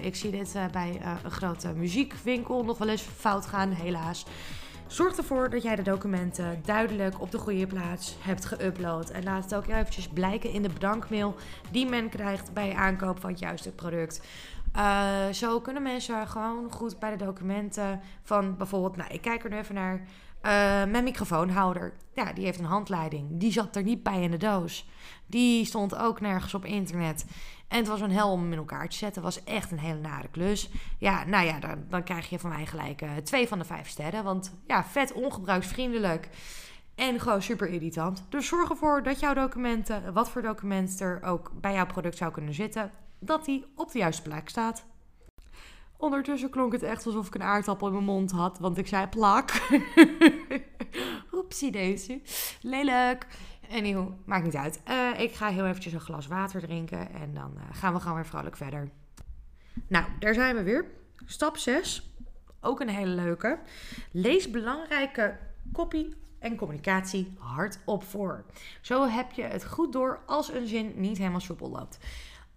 ik 0.00 0.16
zie 0.16 0.30
dit 0.30 0.56
bij 0.72 1.00
een 1.24 1.30
grote 1.30 1.72
muziekwinkel 1.72 2.64
nog 2.64 2.78
wel 2.78 2.88
eens 2.88 3.02
fout 3.02 3.46
gaan, 3.46 3.70
helaas. 3.70 4.24
Zorg 4.92 5.16
ervoor 5.16 5.50
dat 5.50 5.62
jij 5.62 5.76
de 5.76 5.82
documenten 5.82 6.60
duidelijk 6.64 7.20
op 7.20 7.30
de 7.30 7.38
goede 7.38 7.66
plaats 7.66 8.16
hebt 8.20 8.54
geüpload. 8.54 9.12
En 9.12 9.22
laat 9.22 9.44
het 9.44 9.54
ook 9.54 9.66
eventjes 9.66 10.08
blijken 10.08 10.50
in 10.50 10.62
de 10.62 10.68
bedankmail 10.68 11.34
die 11.70 11.86
men 11.86 12.08
krijgt 12.08 12.52
bij 12.52 12.74
aankoop 12.74 13.20
van 13.20 13.30
het 13.30 13.38
juiste 13.38 13.70
product. 13.70 14.20
Uh, 14.76 15.28
zo 15.28 15.60
kunnen 15.60 15.82
mensen 15.82 16.28
gewoon 16.28 16.70
goed 16.70 16.98
bij 16.98 17.16
de 17.16 17.24
documenten 17.24 18.00
van 18.22 18.56
bijvoorbeeld, 18.56 18.96
nou, 18.96 19.12
ik 19.12 19.20
kijk 19.20 19.44
er 19.44 19.50
nu 19.50 19.56
even 19.56 19.74
naar. 19.74 20.00
Uh, 20.42 20.90
mijn 20.90 21.04
microfoonhouder, 21.04 21.94
ja, 22.14 22.32
die 22.32 22.44
heeft 22.44 22.58
een 22.58 22.64
handleiding. 22.64 23.28
Die 23.30 23.52
zat 23.52 23.76
er 23.76 23.82
niet 23.82 24.02
bij 24.02 24.22
in 24.22 24.30
de 24.30 24.36
doos. 24.36 24.88
Die 25.26 25.64
stond 25.64 25.96
ook 25.96 26.20
nergens 26.20 26.54
op 26.54 26.64
internet. 26.64 27.24
En 27.68 27.78
het 27.78 27.86
was 27.86 28.00
een 28.00 28.10
hel 28.10 28.30
om 28.30 28.40
hem 28.40 28.52
in 28.52 28.58
elkaar 28.58 28.88
te 28.88 28.96
zetten. 28.96 29.22
Was 29.22 29.44
echt 29.44 29.70
een 29.70 29.78
hele 29.78 30.00
nare 30.00 30.28
klus. 30.28 30.70
Ja, 30.98 31.24
nou 31.24 31.46
ja, 31.46 31.60
dan, 31.60 31.84
dan 31.88 32.02
krijg 32.02 32.28
je 32.28 32.38
van 32.38 32.50
mij 32.50 32.66
gelijk 32.66 33.02
uh, 33.02 33.10
twee 33.16 33.48
van 33.48 33.58
de 33.58 33.64
vijf 33.64 33.88
sterren. 33.88 34.24
Want 34.24 34.54
ja, 34.66 34.84
vet 34.84 35.12
ongebruiksvriendelijk. 35.12 36.28
En 36.94 37.20
gewoon 37.20 37.42
super 37.42 37.68
irritant. 37.68 38.26
Dus 38.28 38.46
zorg 38.46 38.70
ervoor 38.70 39.02
dat 39.02 39.20
jouw 39.20 39.34
documenten, 39.34 40.12
wat 40.12 40.30
voor 40.30 40.42
documenten 40.42 41.06
er 41.06 41.22
ook 41.22 41.50
bij 41.60 41.72
jouw 41.72 41.86
product 41.86 42.16
zou 42.16 42.32
kunnen 42.32 42.54
zitten, 42.54 42.90
dat 43.22 43.44
die 43.44 43.64
op 43.74 43.92
de 43.92 43.98
juiste 43.98 44.22
plek 44.22 44.48
staat. 44.48 44.84
Ondertussen 45.96 46.50
klonk 46.50 46.72
het 46.72 46.82
echt 46.82 47.06
alsof 47.06 47.26
ik 47.26 47.34
een 47.34 47.42
aardappel 47.42 47.86
in 47.86 47.92
mijn 47.92 48.04
mond 48.04 48.30
had, 48.30 48.58
want 48.58 48.78
ik 48.78 48.86
zei 48.86 49.06
plak. 49.06 49.50
Oepsie 51.32 51.70
deze. 51.70 52.20
Lelijk. 52.60 53.26
Anyhow, 53.70 54.12
maakt 54.24 54.44
niet 54.44 54.56
uit. 54.56 54.80
Uh, 54.88 55.20
ik 55.20 55.34
ga 55.34 55.48
heel 55.48 55.66
eventjes 55.66 55.92
een 55.92 56.00
glas 56.00 56.26
water 56.26 56.60
drinken 56.60 57.12
en 57.12 57.34
dan 57.34 57.52
uh, 57.56 57.62
gaan 57.72 57.92
we 57.92 58.00
gewoon 58.00 58.14
weer 58.14 58.26
vrolijk 58.26 58.56
verder. 58.56 58.90
Nou, 59.88 60.04
daar 60.18 60.34
zijn 60.34 60.56
we 60.56 60.62
weer. 60.62 60.86
Stap 61.26 61.56
6. 61.56 62.10
Ook 62.60 62.80
een 62.80 62.88
hele 62.88 63.14
leuke. 63.14 63.58
Lees 64.10 64.50
belangrijke 64.50 65.38
copy 65.72 66.12
en 66.38 66.56
communicatie 66.56 67.34
hardop 67.38 68.04
voor. 68.04 68.44
Zo 68.80 69.08
heb 69.08 69.32
je 69.32 69.42
het 69.42 69.64
goed 69.64 69.92
door 69.92 70.22
als 70.26 70.52
een 70.52 70.66
zin 70.66 70.92
niet 70.96 71.18
helemaal 71.18 71.40
soepel 71.40 71.70
loopt. 71.70 71.98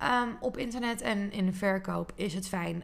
Um, 0.04 0.38
op 0.40 0.58
internet 0.58 1.02
en 1.02 1.32
in 1.32 1.54
verkoop 1.54 2.12
is 2.16 2.34
het 2.34 2.48
fijn 2.48 2.84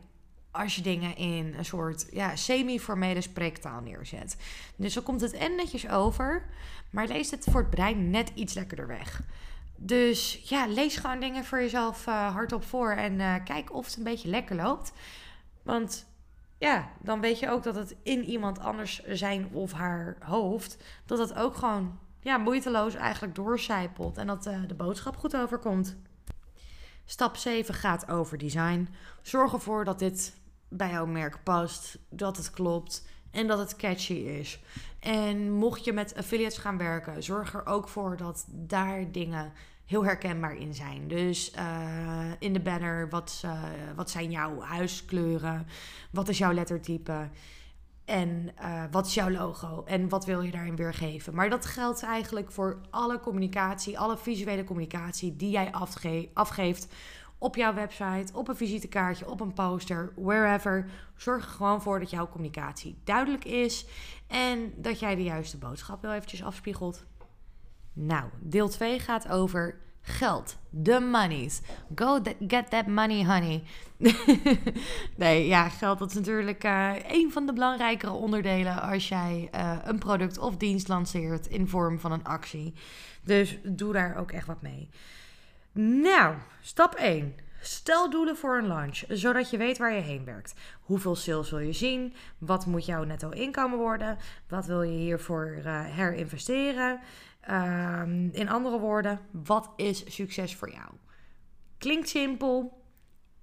als 0.52 0.76
je 0.76 0.82
dingen 0.82 1.16
in 1.16 1.54
een 1.58 1.66
soort 1.66 2.08
ja, 2.12 2.36
semi-formele 2.36 3.22
spreektaal 3.22 3.82
neerzet. 3.82 4.38
Dus 4.76 4.94
dan 4.94 5.04
komt 5.04 5.22
het 5.22 5.34
en 5.34 5.56
netjes 5.56 5.90
over, 5.90 6.46
maar 6.90 7.08
leest 7.08 7.32
het 7.32 7.48
voor 7.50 7.62
het 7.62 7.70
brein 7.70 8.10
net 8.10 8.32
iets 8.36 8.54
lekkerder 8.54 8.88
weg. 8.88 9.22
Dus 9.76 10.42
ja, 10.44 10.68
lees 10.68 10.98
gewoon 10.98 11.20
dingen 11.20 11.46
voor 11.46 11.60
jezelf 11.60 12.08
uh, 12.08 12.34
hardop 12.34 12.64
voor 12.64 12.92
en 12.92 13.14
uh, 13.14 13.36
kijk 13.44 13.74
of 13.74 13.86
het 13.86 13.98
een 13.98 14.04
beetje 14.04 14.30
lekker 14.30 14.56
loopt. 14.56 14.94
Want 15.64 16.06
ja, 16.58 16.90
dan 17.00 17.22
weet 17.22 17.40
je 17.40 17.50
ook 17.50 17.64
dat 17.64 17.76
het 17.76 17.96
in 18.04 18.24
iemand 18.24 18.60
anders 18.60 19.04
zijn 19.04 19.50
of 19.52 19.72
haar 19.72 20.18
hoofd, 20.20 20.78
dat 21.06 21.20
het 21.20 21.34
ook 21.34 21.56
gewoon 21.56 22.00
ja, 22.20 22.38
moeiteloos 22.38 22.96
eigenlijk 22.96 23.36
doorcijpelt 23.36 24.18
en 24.18 24.28
dat 24.28 24.48
uh, 24.48 24.58
de 24.68 24.74
boodschap 24.74 25.18
goed 25.18 25.36
overkomt. 25.36 25.98
Stap 27.12 27.38
7 27.38 27.74
gaat 27.74 28.10
over 28.10 28.38
design. 28.38 28.90
Zorg 29.22 29.54
ervoor 29.54 29.86
dat 29.86 30.00
dit 30.00 30.36
bij 30.70 30.90
jouw 30.90 31.06
merk 31.06 31.44
past, 31.44 31.98
dat 32.10 32.38
het 32.38 32.52
klopt 32.52 33.06
en 33.32 33.48
dat 33.48 33.58
het 33.58 33.76
catchy 33.76 34.14
is. 34.14 34.60
En 35.00 35.52
mocht 35.52 35.84
je 35.86 35.94
met 35.94 36.16
affiliates 36.16 36.58
gaan 36.58 36.78
werken, 36.78 37.24
zorg 37.24 37.54
er 37.54 37.66
ook 37.66 37.88
voor 37.88 38.18
dat 38.18 38.46
daar 38.50 39.12
dingen 39.12 39.52
heel 39.86 40.04
herkenbaar 40.04 40.56
in 40.56 40.74
zijn. 40.74 41.08
Dus 41.08 41.52
uh, 41.56 42.32
in 42.40 42.54
de 42.54 42.60
banner, 42.60 43.10
wat, 43.10 43.44
wat 43.96 44.10
zijn 44.10 44.32
jouw 44.32 44.62
huiskleuren? 44.62 45.68
Wat 46.12 46.30
is 46.30 46.38
jouw 46.38 46.54
lettertype? 46.54 47.30
En 48.12 48.50
uh, 48.62 48.84
wat 48.92 49.06
is 49.06 49.14
jouw 49.14 49.30
logo? 49.30 49.84
En 49.86 50.10
wat 50.10 50.26
wil 50.26 50.42
je 50.42 50.52
daarin 50.52 50.76
weergeven? 50.76 51.36
Maar 51.36 51.50
dat 51.50 51.66
geldt 51.66 52.04
eigenlijk 52.04 52.52
voor 52.52 52.82
alle 52.90 53.20
communicatie, 53.20 54.00
alle 54.00 54.18
visuele 54.18 54.64
communicatie 54.64 55.36
die 55.36 55.50
jij 55.50 55.72
afge 55.72 56.30
afgeeft 56.34 56.88
op 57.38 57.56
jouw 57.56 57.74
website, 57.74 58.34
op 58.34 58.48
een 58.48 58.56
visitekaartje, 58.56 59.30
op 59.30 59.42
een 59.42 59.54
poster, 59.54 60.14
wherever. 60.16 60.90
Zorg 61.16 61.46
er 61.46 61.52
gewoon 61.52 61.82
voor 61.82 62.00
dat 62.00 62.10
jouw 62.10 62.30
communicatie 62.30 62.98
duidelijk 63.04 63.46
is 63.46 63.86
en 64.28 64.74
dat 64.76 65.00
jij 65.00 65.16
de 65.16 65.24
juiste 65.24 65.58
boodschap 65.58 66.02
wel 66.02 66.14
eventjes 66.14 66.44
afspiegelt. 66.44 67.06
Nou, 67.94 68.30
deel 68.40 68.70
2 68.70 69.00
gaat 69.00 69.30
over 69.30 69.80
geld. 70.02 70.56
The 70.84 71.00
monies. 71.00 71.62
Go 71.96 72.22
get 72.48 72.70
that 72.70 72.88
money, 72.88 73.24
honey. 73.24 73.64
nee, 75.16 75.48
ja, 75.48 75.70
geld 75.70 76.00
dat 76.00 76.10
is 76.10 76.16
natuurlijk 76.16 76.64
uh, 76.64 76.92
een 77.08 77.32
van 77.32 77.46
de 77.46 77.54
belangrijkere 77.54 78.12
onderdelen 78.12 78.82
als 78.82 79.08
jij 79.08 79.50
uh, 79.56 79.78
een 79.84 80.00
product 80.00 80.38
of 80.38 80.58
dienst 80.58 80.88
lanceert 80.88 81.48
in 81.48 81.68
vorm 81.68 82.00
van 82.00 82.12
een 82.12 82.24
actie. 82.24 82.74
Dus 83.24 83.58
doe 83.64 83.94
daar 83.94 84.18
ook 84.18 84.32
echt 84.32 84.48
wat 84.48 84.62
mee. 84.62 84.90
Nou, 85.74 86.36
stap 86.62 86.94
1. 86.94 87.36
Stel 87.64 88.10
doelen 88.10 88.38
voor 88.38 88.58
een 88.58 88.68
launch, 88.68 89.04
zodat 89.08 89.50
je 89.50 89.58
weet 89.58 89.78
waar 89.78 89.94
je 89.94 90.02
heen 90.02 90.26
werkt. 90.26 90.54
Hoeveel 90.82 91.16
sales 91.16 91.50
wil 91.50 91.60
je 91.60 91.74
zien? 91.74 92.14
Wat 92.38 92.66
moet 92.66 92.86
jouw 92.86 93.04
netto 93.04 93.30
inkomen 93.30 93.78
worden? 93.78 94.18
Wat 94.48 94.66
wil 94.66 94.82
je 94.82 94.98
hiervoor 94.98 95.58
uh, 95.66 95.86
herinvesteren? 95.86 97.00
Um, 97.50 98.30
in 98.32 98.50
andere 98.50 98.80
woorden, 98.80 99.20
wat 99.32 99.70
is 99.76 100.16
succes 100.16 100.56
voor 100.56 100.72
jou? 100.72 100.90
Klinkt 101.78 102.10
simpel, 102.10 102.84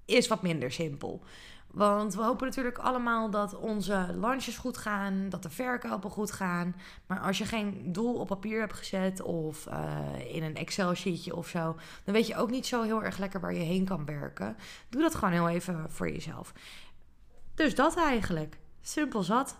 is 0.05 0.29
wat 0.29 0.43
minder 0.43 0.73
simpel. 0.73 1.23
Want 1.71 2.15
we 2.15 2.23
hopen 2.23 2.47
natuurlijk 2.47 2.79
allemaal 2.79 3.31
dat 3.31 3.55
onze 3.55 4.15
launches 4.15 4.57
goed 4.57 4.77
gaan, 4.77 5.29
dat 5.29 5.43
de 5.43 5.51
verkopen 5.51 6.11
goed 6.11 6.33
gaan. 6.33 6.77
Maar 7.07 7.21
als 7.21 7.39
je 7.39 7.45
geen 7.45 7.93
doel 7.93 8.15
op 8.15 8.27
papier 8.27 8.61
hebt 8.61 8.73
gezet 8.73 9.21
of 9.21 9.67
uh, 9.67 10.35
in 10.35 10.43
een 10.43 10.57
Excel-sheetje 10.57 11.37
of 11.37 11.49
zo, 11.49 11.77
dan 12.05 12.15
weet 12.15 12.27
je 12.27 12.37
ook 12.37 12.51
niet 12.51 12.67
zo 12.67 12.83
heel 12.83 13.03
erg 13.05 13.19
lekker 13.19 13.41
waar 13.41 13.55
je 13.55 13.61
heen 13.61 13.85
kan 13.85 14.05
werken. 14.05 14.57
Doe 14.89 15.03
dat 15.03 15.15
gewoon 15.15 15.35
heel 15.35 15.49
even 15.49 15.91
voor 15.91 16.11
jezelf. 16.11 16.53
Dus 17.55 17.75
dat 17.75 17.97
eigenlijk. 17.97 18.59
Simpel 18.81 19.23
zat. 19.23 19.59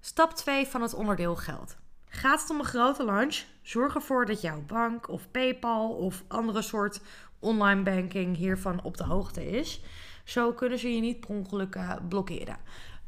Stap 0.00 0.34
2 0.34 0.66
van 0.66 0.82
het 0.82 0.94
onderdeel 0.94 1.36
geld. 1.36 1.76
Gaat 2.08 2.40
het 2.40 2.50
om 2.50 2.58
een 2.58 2.64
grote 2.64 3.04
launch? 3.04 3.44
Zorg 3.62 3.94
ervoor 3.94 4.26
dat 4.26 4.40
jouw 4.40 4.62
bank 4.66 5.08
of 5.08 5.30
PayPal 5.30 5.90
of 5.90 6.24
andere 6.28 6.62
soort 6.62 7.00
online 7.38 7.82
banking 7.82 8.36
hiervan 8.36 8.82
op 8.82 8.96
de 8.96 9.04
hoogte 9.04 9.50
is. 9.50 9.80
Zo 10.24 10.52
kunnen 10.52 10.78
ze 10.78 10.94
je 10.94 11.00
niet 11.00 11.20
per 11.20 11.30
ongeluk 11.30 11.74
uh, 11.76 11.92
blokkeren. 12.08 12.56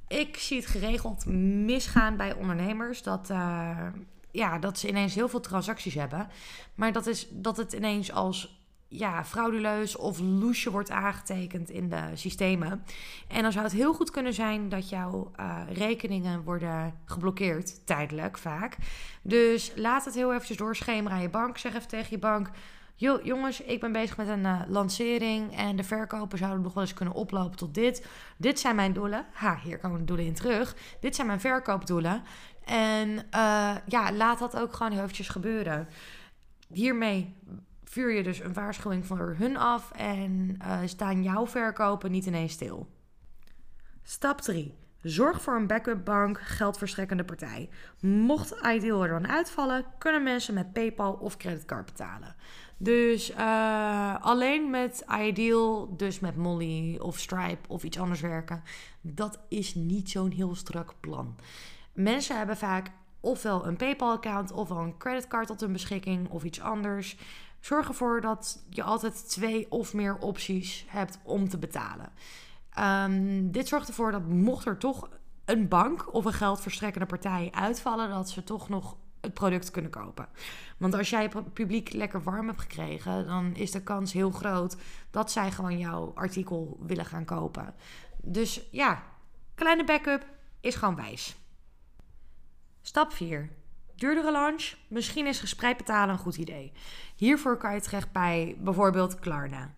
Ik 0.08 0.36
zie 0.36 0.56
het 0.56 0.66
geregeld 0.66 1.26
misgaan 1.66 2.16
bij 2.16 2.34
ondernemers 2.34 3.02
dat, 3.02 3.30
uh, 3.30 3.86
ja, 4.30 4.58
dat 4.58 4.78
ze 4.78 4.88
ineens 4.88 5.14
heel 5.14 5.28
veel 5.28 5.40
transacties 5.40 5.94
hebben. 5.94 6.28
Maar 6.74 6.92
dat, 6.92 7.06
is, 7.06 7.26
dat 7.30 7.56
het 7.56 7.72
ineens 7.72 8.12
als 8.12 8.59
ja, 8.92 9.24
frauduleus 9.24 9.96
of 9.96 10.18
loesje 10.18 10.70
wordt 10.70 10.90
aangetekend 10.90 11.70
in 11.70 11.88
de 11.88 12.02
systemen. 12.14 12.84
En 13.28 13.42
dan 13.42 13.52
zou 13.52 13.64
het 13.64 13.74
heel 13.74 13.94
goed 13.94 14.10
kunnen 14.10 14.34
zijn 14.34 14.68
dat 14.68 14.88
jouw 14.88 15.30
uh, 15.40 15.60
rekeningen 15.72 16.42
worden 16.42 16.94
geblokkeerd, 17.04 17.86
tijdelijk 17.86 18.38
vaak. 18.38 18.76
Dus 19.22 19.72
laat 19.76 20.04
het 20.04 20.14
heel 20.14 20.32
eventjes 20.32 20.56
doorschemeren 20.56 21.16
aan 21.16 21.22
je 21.22 21.30
bank. 21.30 21.58
Zeg 21.58 21.74
even 21.74 21.88
tegen 21.88 22.10
je 22.10 22.18
bank... 22.18 22.50
Yo, 22.94 23.20
jongens, 23.22 23.60
ik 23.60 23.80
ben 23.80 23.92
bezig 23.92 24.16
met 24.16 24.28
een 24.28 24.44
uh, 24.44 24.60
lancering 24.68 25.56
en 25.56 25.76
de 25.76 25.82
verkopen 25.82 26.38
zouden 26.38 26.62
nog 26.62 26.74
wel 26.74 26.82
eens 26.82 26.94
kunnen 26.94 27.14
oplopen 27.14 27.56
tot 27.56 27.74
dit. 27.74 28.06
Dit 28.36 28.60
zijn 28.60 28.76
mijn 28.76 28.92
doelen. 28.92 29.26
Ha, 29.32 29.58
hier 29.62 29.78
komen 29.78 29.98
de 29.98 30.04
doelen 30.04 30.26
in 30.26 30.34
terug. 30.34 30.76
Dit 31.00 31.14
zijn 31.14 31.26
mijn 31.26 31.40
verkoopdoelen. 31.40 32.22
En 32.64 33.08
uh, 33.08 33.76
ja, 33.86 34.12
laat 34.12 34.38
dat 34.38 34.56
ook 34.56 34.72
gewoon 34.72 34.92
heel 34.92 35.02
eventjes 35.02 35.28
gebeuren. 35.28 35.88
Hiermee 36.68 37.34
vuur 37.90 38.12
je 38.12 38.22
dus 38.22 38.40
een 38.40 38.52
waarschuwing 38.52 39.06
voor 39.06 39.34
hun 39.38 39.56
af 39.56 39.90
en 39.92 40.56
uh, 40.62 40.78
staan 40.84 41.22
jouw 41.22 41.46
verkopen 41.46 42.10
niet 42.10 42.26
ineens 42.26 42.52
stil. 42.52 42.88
Stap 44.02 44.40
3. 44.40 44.74
Zorg 45.02 45.42
voor 45.42 45.54
een 45.54 45.66
backup 45.66 46.04
bank, 46.04 46.40
geldverstrekkende 46.40 47.24
partij. 47.24 47.68
Mocht 48.00 48.54
Ideal 48.66 49.02
er 49.02 49.08
dan 49.08 49.28
uitvallen, 49.28 49.84
kunnen 49.98 50.22
mensen 50.22 50.54
met 50.54 50.72
PayPal 50.72 51.12
of 51.12 51.36
creditcard 51.36 51.86
betalen. 51.86 52.34
Dus 52.76 53.30
uh, 53.30 54.16
alleen 54.20 54.70
met 54.70 55.04
Ideal, 55.20 55.96
dus 55.96 56.20
met 56.20 56.36
Molly 56.36 56.98
of 56.98 57.18
Stripe 57.18 57.68
of 57.68 57.82
iets 57.82 57.98
anders 57.98 58.20
werken, 58.20 58.62
dat 59.00 59.38
is 59.48 59.74
niet 59.74 60.10
zo'n 60.10 60.30
heel 60.30 60.54
strak 60.54 60.94
plan. 61.00 61.36
Mensen 61.92 62.36
hebben 62.36 62.56
vaak 62.56 62.90
ofwel 63.20 63.66
een 63.66 63.76
PayPal-account 63.76 64.52
ofwel 64.52 64.78
een 64.78 64.98
creditcard 64.98 65.46
tot 65.46 65.60
hun 65.60 65.72
beschikking 65.72 66.28
of 66.28 66.44
iets 66.44 66.60
anders. 66.60 67.16
Zorg 67.60 67.88
ervoor 67.88 68.20
dat 68.20 68.64
je 68.68 68.82
altijd 68.82 69.28
twee 69.28 69.70
of 69.70 69.94
meer 69.94 70.18
opties 70.18 70.84
hebt 70.88 71.18
om 71.22 71.48
te 71.48 71.58
betalen. 71.58 72.12
Um, 72.78 73.50
dit 73.52 73.68
zorgt 73.68 73.88
ervoor 73.88 74.12
dat 74.12 74.26
mocht 74.26 74.66
er 74.66 74.78
toch 74.78 75.08
een 75.44 75.68
bank 75.68 76.14
of 76.14 76.24
een 76.24 76.32
geldverstrekkende 76.32 77.06
partij 77.06 77.48
uitvallen, 77.54 78.08
dat 78.08 78.30
ze 78.30 78.44
toch 78.44 78.68
nog 78.68 78.96
het 79.20 79.34
product 79.34 79.70
kunnen 79.70 79.90
kopen. 79.90 80.28
Want 80.76 80.94
als 80.94 81.10
jij 81.10 81.22
het 81.22 81.52
publiek 81.52 81.92
lekker 81.92 82.22
warm 82.22 82.46
hebt 82.46 82.60
gekregen, 82.60 83.26
dan 83.26 83.54
is 83.54 83.70
de 83.70 83.82
kans 83.82 84.12
heel 84.12 84.30
groot 84.30 84.76
dat 85.10 85.30
zij 85.30 85.50
gewoon 85.50 85.78
jouw 85.78 86.12
artikel 86.14 86.78
willen 86.80 87.04
gaan 87.04 87.24
kopen. 87.24 87.74
Dus 88.22 88.60
ja, 88.70 89.02
kleine 89.54 89.84
backup 89.84 90.26
is 90.60 90.74
gewoon 90.74 90.96
wijs. 90.96 91.36
Stap 92.82 93.12
4. 93.12 93.50
Duurdere 94.00 94.32
launch? 94.32 94.74
Misschien 94.88 95.26
is 95.26 95.40
gespreid 95.40 95.76
betalen 95.76 96.08
een 96.08 96.20
goed 96.20 96.36
idee. 96.36 96.72
Hiervoor 97.16 97.56
kan 97.56 97.74
je 97.74 97.80
terecht 97.80 98.12
bij 98.12 98.56
bijvoorbeeld 98.58 99.18
Klarna. 99.18 99.74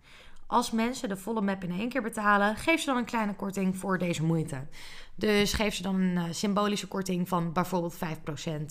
Als 0.53 0.71
mensen 0.71 1.09
de 1.09 1.17
volle 1.17 1.41
map 1.41 1.63
in 1.63 1.71
één 1.71 1.89
keer 1.89 2.01
betalen, 2.01 2.55
geef 2.55 2.79
ze 2.79 2.85
dan 2.85 2.97
een 2.97 3.05
kleine 3.05 3.35
korting 3.35 3.77
voor 3.77 3.97
deze 3.97 4.23
moeite. 4.23 4.67
Dus 5.15 5.53
geef 5.53 5.73
ze 5.73 5.81
dan 5.81 5.95
een 5.95 6.15
uh, 6.15 6.23
symbolische 6.31 6.87
korting 6.87 7.27
van 7.27 7.53
bijvoorbeeld 7.53 7.95
5%. 7.95 7.97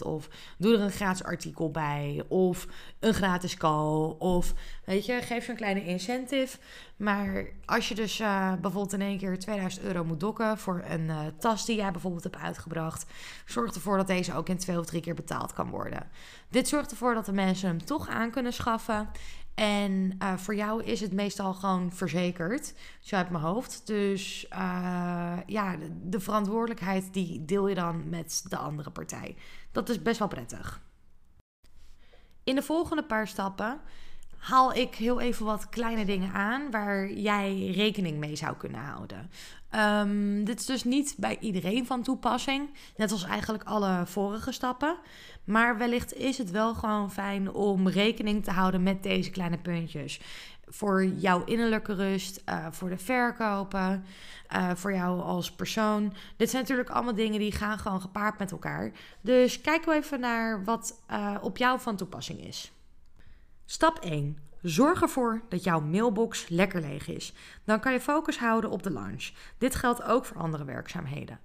Of 0.04 0.28
doe 0.58 0.74
er 0.74 0.80
een 0.80 0.90
gratis 0.90 1.24
artikel 1.24 1.70
bij. 1.70 2.24
Of 2.28 2.66
een 3.00 3.14
gratis 3.14 3.56
call. 3.56 4.14
Of 4.18 4.54
weet 4.84 5.06
je, 5.06 5.22
geef 5.22 5.44
ze 5.44 5.50
een 5.50 5.56
kleine 5.56 5.84
incentive. 5.84 6.58
Maar 6.96 7.46
als 7.64 7.88
je 7.88 7.94
dus 7.94 8.20
uh, 8.20 8.52
bijvoorbeeld 8.52 8.92
in 8.92 9.00
één 9.00 9.18
keer 9.18 9.38
2000 9.38 9.84
euro 9.84 10.04
moet 10.04 10.20
dokken 10.20 10.58
voor 10.58 10.82
een 10.88 11.04
uh, 11.04 11.18
tas 11.38 11.64
die 11.64 11.76
jij 11.76 11.90
bijvoorbeeld 11.90 12.24
hebt 12.24 12.36
uitgebracht, 12.36 13.06
zorg 13.46 13.74
ervoor 13.74 13.96
dat 13.96 14.06
deze 14.06 14.34
ook 14.34 14.48
in 14.48 14.58
twee 14.58 14.78
of 14.78 14.86
drie 14.86 15.02
keer 15.02 15.14
betaald 15.14 15.52
kan 15.52 15.70
worden. 15.70 16.10
Dit 16.48 16.68
zorgt 16.68 16.90
ervoor 16.90 17.14
dat 17.14 17.26
de 17.26 17.32
mensen 17.32 17.68
hem 17.68 17.84
toch 17.84 18.08
aan 18.08 18.30
kunnen 18.30 18.52
schaffen. 18.52 19.08
En 19.54 20.16
uh, 20.18 20.36
voor 20.36 20.54
jou 20.54 20.82
is 20.82 21.00
het 21.00 21.12
meestal 21.12 21.54
gewoon 21.54 21.92
verzekerd, 21.92 22.74
zo 23.00 23.16
uit 23.16 23.30
mijn 23.30 23.44
hoofd. 23.44 23.86
Dus 23.86 24.46
uh, 24.52 25.38
ja, 25.46 25.76
de, 26.02 26.20
verantwoordelijkheid 26.20 27.12
die 27.12 27.44
deel 27.44 27.68
je 27.68 27.74
dan 27.74 28.08
met 28.08 28.44
de 28.48 28.56
andere 28.56 28.90
partij. 28.90 29.36
Dat 29.72 29.88
is 29.88 30.02
best 30.02 30.18
wel 30.18 30.28
prettig. 30.28 30.82
In 32.44 32.54
de 32.54 32.62
volgende 32.62 33.04
paar 33.04 33.28
stappen 33.28 33.80
haal 34.42 34.74
ik 34.74 34.94
heel 34.94 35.20
even 35.20 35.46
wat 35.46 35.68
kleine 35.68 36.04
dingen 36.04 36.32
aan 36.32 36.70
waar 36.70 37.10
jij 37.10 37.70
rekening 37.70 38.18
mee 38.18 38.36
zou 38.36 38.56
kunnen 38.56 38.80
houden. 38.80 39.30
Um, 39.74 40.44
dit 40.44 40.60
is 40.60 40.66
dus 40.66 40.84
niet 40.84 41.14
bij 41.18 41.36
iedereen 41.40 41.86
van 41.86 42.02
toepassing, 42.02 42.70
net 42.96 43.12
als 43.12 43.24
eigenlijk 43.24 43.64
alle 43.64 44.02
vorige 44.06 44.52
stappen. 44.52 44.96
Maar 45.44 45.78
wellicht 45.78 46.14
is 46.14 46.38
het 46.38 46.50
wel 46.50 46.74
gewoon 46.74 47.12
fijn 47.12 47.52
om 47.52 47.88
rekening 47.88 48.44
te 48.44 48.50
houden 48.50 48.82
met 48.82 49.02
deze 49.02 49.30
kleine 49.30 49.58
puntjes. 49.58 50.20
Voor 50.66 51.04
jouw 51.04 51.44
innerlijke 51.44 51.94
rust, 51.94 52.42
uh, 52.48 52.66
voor 52.70 52.88
de 52.88 52.98
verkopen, 52.98 54.04
uh, 54.54 54.70
voor 54.74 54.92
jou 54.92 55.20
als 55.20 55.52
persoon. 55.52 56.14
Dit 56.36 56.50
zijn 56.50 56.62
natuurlijk 56.62 56.90
allemaal 56.90 57.14
dingen 57.14 57.38
die 57.38 57.52
gaan 57.52 57.78
gewoon 57.78 58.00
gepaard 58.00 58.38
met 58.38 58.52
elkaar. 58.52 58.92
Dus 59.20 59.60
kijk 59.60 59.86
even 59.86 60.20
naar 60.20 60.64
wat 60.64 61.02
uh, 61.10 61.36
op 61.40 61.56
jou 61.56 61.80
van 61.80 61.96
toepassing 61.96 62.40
is. 62.40 62.72
Stap 63.72 63.98
1. 63.98 64.38
Zorg 64.62 65.02
ervoor 65.02 65.42
dat 65.48 65.64
jouw 65.64 65.80
mailbox 65.80 66.48
lekker 66.48 66.80
leeg 66.80 67.08
is. 67.08 67.32
Dan 67.64 67.80
kan 67.80 67.92
je 67.92 68.00
focus 68.00 68.38
houden 68.38 68.70
op 68.70 68.82
de 68.82 68.90
lunch. 68.90 69.30
Dit 69.58 69.74
geldt 69.74 70.02
ook 70.02 70.24
voor 70.24 70.36
andere 70.36 70.64
werkzaamheden. 70.64 71.40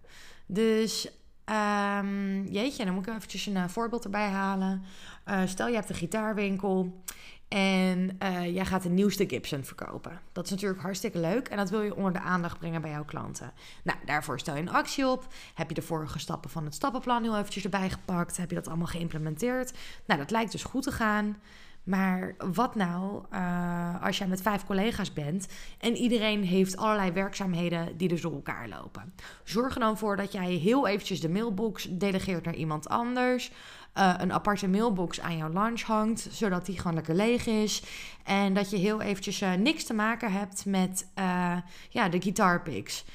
Dus 0.46 1.12
um, 1.46 2.48
jeetje, 2.48 2.86
dan 2.86 2.94
moet 2.94 3.08
ik 3.08 3.14
eventjes 3.14 3.46
een 3.46 3.56
uh, 3.56 3.68
voorbeeld 3.68 4.04
erbij 4.04 4.28
halen. 4.28 4.84
Uh, 5.28 5.42
stel 5.46 5.68
je 5.68 5.76
hebt 5.76 5.90
een 5.90 5.96
gitaarwinkel 5.96 7.04
en 7.48 8.18
uh, 8.24 8.54
jij 8.54 8.66
gaat 8.66 8.84
de 8.84 8.90
nieuwste 8.90 9.28
Gibson 9.28 9.64
verkopen. 9.64 10.22
Dat 10.32 10.46
is 10.46 10.52
natuurlijk 10.52 10.82
hartstikke 10.82 11.20
leuk 11.20 11.48
en 11.48 11.58
dat 11.58 11.70
wil 11.70 11.82
je 11.82 11.96
onder 11.96 12.14
de 12.14 12.20
aandacht 12.20 12.60
brengen 12.60 12.82
bij 12.82 12.92
jouw 12.92 13.06
klanten. 13.06 13.54
Nou, 13.84 14.00
daarvoor 14.06 14.40
stel 14.40 14.56
je 14.56 14.62
een 14.62 14.70
actie 14.70 15.08
op. 15.08 15.28
Heb 15.54 15.70
je 15.70 15.76
de 15.76 15.82
vorige 15.82 16.20
stappen 16.20 16.50
van 16.50 16.66
het 16.66 16.76
stappenplan 16.76 17.24
heel 17.24 17.38
eventjes 17.38 17.64
erbij 17.64 17.90
gepakt? 17.90 18.38
Heb 18.38 18.50
je 18.50 18.56
dat 18.56 18.68
allemaal 18.68 18.88
geïmplementeerd? 18.88 19.74
Nou, 20.06 20.20
dat 20.20 20.32
lijkt 20.32 20.52
dus 20.52 20.64
goed 20.64 20.84
te 20.84 20.92
gaan. 20.92 21.38
Maar 21.88 22.36
wat 22.54 22.76
nou 22.76 23.24
uh, 23.34 24.04
als 24.04 24.18
jij 24.18 24.28
met 24.28 24.42
vijf 24.42 24.66
collega's 24.66 25.14
bent 25.14 25.48
en 25.78 25.96
iedereen 25.96 26.44
heeft 26.44 26.78
allerlei 26.78 27.12
werkzaamheden 27.12 27.98
die 27.98 28.08
dus 28.08 28.22
door 28.22 28.34
elkaar 28.34 28.68
lopen? 28.68 29.14
Zorg 29.44 29.74
er 29.74 29.80
dan 29.80 29.98
voor 29.98 30.16
dat 30.16 30.32
jij 30.32 30.52
heel 30.52 30.88
eventjes 30.88 31.22
de 31.22 31.30
mailbox 31.30 31.88
delegeert 31.92 32.46
naar 32.46 32.56
iemand 32.56 32.90
anders. 32.90 33.52
Uh, 33.98 34.14
een 34.18 34.34
aparte 34.34 34.68
mailbox 34.68 35.20
aan 35.20 35.38
jouw 35.38 35.50
lunch 35.50 35.82
hangt, 35.82 36.28
zodat 36.32 36.66
die 36.66 36.78
gewoon 36.78 36.94
lekker 36.94 37.16
leeg 37.16 37.46
is. 37.46 37.84
En 38.24 38.54
dat 38.54 38.70
je 38.70 38.78
heel 38.78 39.02
eventjes 39.02 39.42
uh, 39.42 39.54
niks 39.54 39.84
te 39.84 39.94
maken 39.94 40.32
hebt 40.32 40.66
met 40.66 41.08
ja, 41.90 42.10
de 42.10 42.22
guitarpicks. 42.22 43.06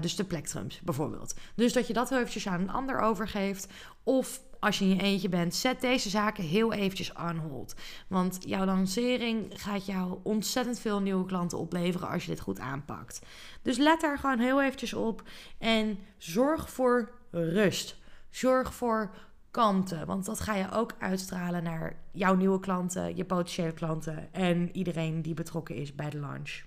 Dus 0.00 0.16
de 0.16 0.24
plektrums 0.24 0.80
bijvoorbeeld. 0.80 1.34
Dus 1.54 1.72
dat 1.72 1.86
je 1.86 1.92
dat 1.92 2.08
heel 2.08 2.18
eventjes 2.18 2.48
aan 2.48 2.60
een 2.60 2.70
ander 2.70 3.00
overgeeft. 3.00 3.68
Of 4.02 4.40
als 4.62 4.78
je 4.78 4.84
in 4.84 4.96
je 4.96 5.02
eentje 5.02 5.28
bent, 5.28 5.54
zet 5.54 5.80
deze 5.80 6.08
zaken 6.08 6.44
heel 6.44 6.72
eventjes 6.72 7.12
on 7.12 7.36
hold. 7.36 7.74
Want 8.08 8.38
jouw 8.40 8.64
lancering 8.64 9.60
gaat 9.60 9.86
jou 9.86 10.18
ontzettend 10.22 10.78
veel 10.78 11.00
nieuwe 11.00 11.26
klanten 11.26 11.58
opleveren 11.58 12.08
als 12.08 12.24
je 12.24 12.30
dit 12.30 12.40
goed 12.40 12.58
aanpakt. 12.58 13.20
Dus 13.62 13.76
let 13.76 14.00
daar 14.00 14.18
gewoon 14.18 14.38
heel 14.38 14.62
eventjes 14.62 14.94
op 14.94 15.22
en 15.58 15.98
zorg 16.18 16.70
voor 16.70 17.10
rust. 17.30 17.96
Zorg 18.30 18.74
voor 18.74 19.14
kalmte, 19.50 20.04
want 20.04 20.24
dat 20.24 20.40
ga 20.40 20.54
je 20.54 20.70
ook 20.70 20.92
uitstralen 20.98 21.62
naar 21.62 21.96
jouw 22.12 22.34
nieuwe 22.34 22.60
klanten, 22.60 23.16
je 23.16 23.24
potentiële 23.24 23.72
klanten 23.72 24.32
en 24.32 24.76
iedereen 24.76 25.22
die 25.22 25.34
betrokken 25.34 25.74
is 25.74 25.94
bij 25.94 26.10
de 26.10 26.18
launch. 26.18 26.62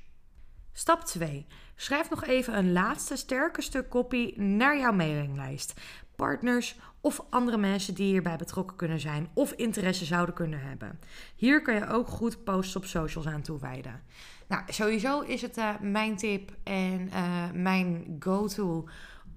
Stap 0.73 1.03
2. 1.03 1.45
Schrijf 1.75 2.09
nog 2.09 2.25
even 2.25 2.57
een 2.57 2.71
laatste 2.71 3.15
sterke 3.15 3.61
stuk 3.61 3.89
copy 3.89 4.33
naar 4.35 4.77
jouw 4.77 4.91
mailinglijst. 4.91 5.73
Partners 6.15 6.79
of 7.01 7.25
andere 7.29 7.57
mensen 7.57 7.93
die 7.93 8.05
hierbij 8.05 8.35
betrokken 8.35 8.77
kunnen 8.77 8.99
zijn 8.99 9.29
of 9.33 9.51
interesse 9.51 10.05
zouden 10.05 10.35
kunnen 10.35 10.59
hebben. 10.61 10.99
Hier 11.35 11.61
kan 11.61 11.73
je 11.73 11.87
ook 11.87 12.07
goed 12.07 12.43
posts 12.43 12.75
op 12.75 12.85
socials 12.85 13.27
aan 13.27 13.41
toewijden. 13.41 14.01
Nou, 14.47 14.63
sowieso 14.67 15.21
is 15.21 15.41
het 15.41 15.57
uh, 15.57 15.69
mijn 15.81 16.15
tip 16.15 16.51
en 16.63 17.07
uh, 17.07 17.51
mijn 17.53 18.15
go-to 18.19 18.87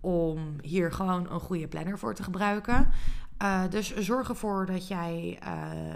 om 0.00 0.56
hier 0.62 0.92
gewoon 0.92 1.30
een 1.30 1.40
goede 1.40 1.68
planner 1.68 1.98
voor 1.98 2.14
te 2.14 2.22
gebruiken. 2.22 2.90
Uh, 3.42 3.62
dus 3.70 3.96
zorg 3.96 4.28
ervoor 4.28 4.66
dat 4.66 4.88
jij 4.88 5.38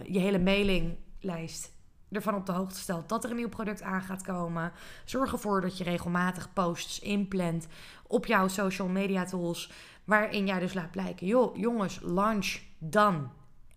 je 0.04 0.18
hele 0.18 0.38
mailinglijst 0.38 1.72
ervan 2.12 2.34
op 2.34 2.46
de 2.46 2.52
hoogte 2.52 2.78
stelt 2.78 3.08
dat 3.08 3.24
er 3.24 3.30
een 3.30 3.36
nieuw 3.36 3.48
product 3.48 3.82
aan 3.82 4.02
gaat 4.02 4.22
komen. 4.22 4.72
Zorg 5.04 5.32
ervoor 5.32 5.60
dat 5.60 5.78
je 5.78 5.84
regelmatig 5.84 6.52
posts 6.52 7.00
inplant 7.00 7.66
op 8.06 8.26
jouw 8.26 8.48
social 8.48 8.88
media 8.88 9.24
tools. 9.24 9.70
Waarin 10.04 10.46
jij 10.46 10.58
dus 10.58 10.74
laat 10.74 10.90
blijken, 10.90 11.26
joh, 11.26 11.56
jongens, 11.56 12.00
launch 12.02 12.60
dan 12.78 13.32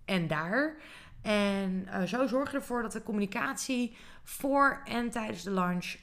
en 0.05 0.27
daar. 0.27 0.75
En 1.21 1.88
uh, 1.88 2.03
zo 2.03 2.27
zorg 2.27 2.51
je 2.51 2.57
ervoor 2.57 2.81
dat 2.81 2.91
de 2.91 3.03
communicatie 3.03 3.97
voor 4.23 4.81
en 4.85 5.09
tijdens 5.09 5.43
de 5.43 5.51
launch 5.51 5.95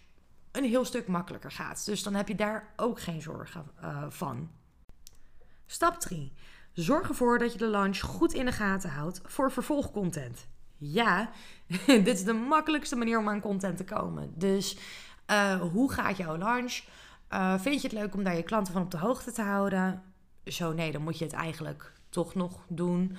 een 0.52 0.64
heel 0.64 0.84
stuk 0.84 1.06
makkelijker 1.06 1.50
gaat. 1.50 1.84
Dus 1.84 2.02
dan 2.02 2.14
heb 2.14 2.28
je 2.28 2.34
daar 2.34 2.72
ook 2.76 3.00
geen 3.00 3.22
zorgen 3.22 3.70
uh, 3.82 4.04
van. 4.08 4.50
Stap 5.66 6.00
3. 6.00 6.32
Zorg 6.72 7.08
ervoor 7.08 7.38
dat 7.38 7.52
je 7.52 7.58
de 7.58 7.66
launch 7.66 7.98
goed 7.98 8.32
in 8.32 8.44
de 8.44 8.52
gaten 8.52 8.90
houdt 8.90 9.20
voor 9.24 9.52
vervolgcontent. 9.52 10.46
Ja, 10.76 11.30
dit 11.86 12.08
is 12.08 12.24
de 12.24 12.32
makkelijkste 12.32 12.96
manier 12.96 13.18
om 13.18 13.28
aan 13.28 13.40
content 13.40 13.76
te 13.76 13.84
komen. 13.84 14.32
Dus 14.34 14.78
uh, 15.30 15.60
hoe 15.60 15.92
gaat 15.92 16.16
jouw 16.16 16.36
launch? 16.36 16.82
Uh, 17.30 17.58
vind 17.58 17.82
je 17.82 17.88
het 17.88 17.96
leuk 17.98 18.14
om 18.14 18.24
daar 18.24 18.36
je 18.36 18.42
klanten 18.42 18.72
van 18.72 18.82
op 18.82 18.90
de 18.90 18.98
hoogte 18.98 19.32
te 19.32 19.42
houden? 19.42 20.11
Zo 20.44 20.72
nee, 20.72 20.92
dan 20.92 21.02
moet 21.02 21.18
je 21.18 21.24
het 21.24 21.34
eigenlijk 21.34 21.92
toch 22.08 22.34
nog 22.34 22.64
doen. 22.68 23.16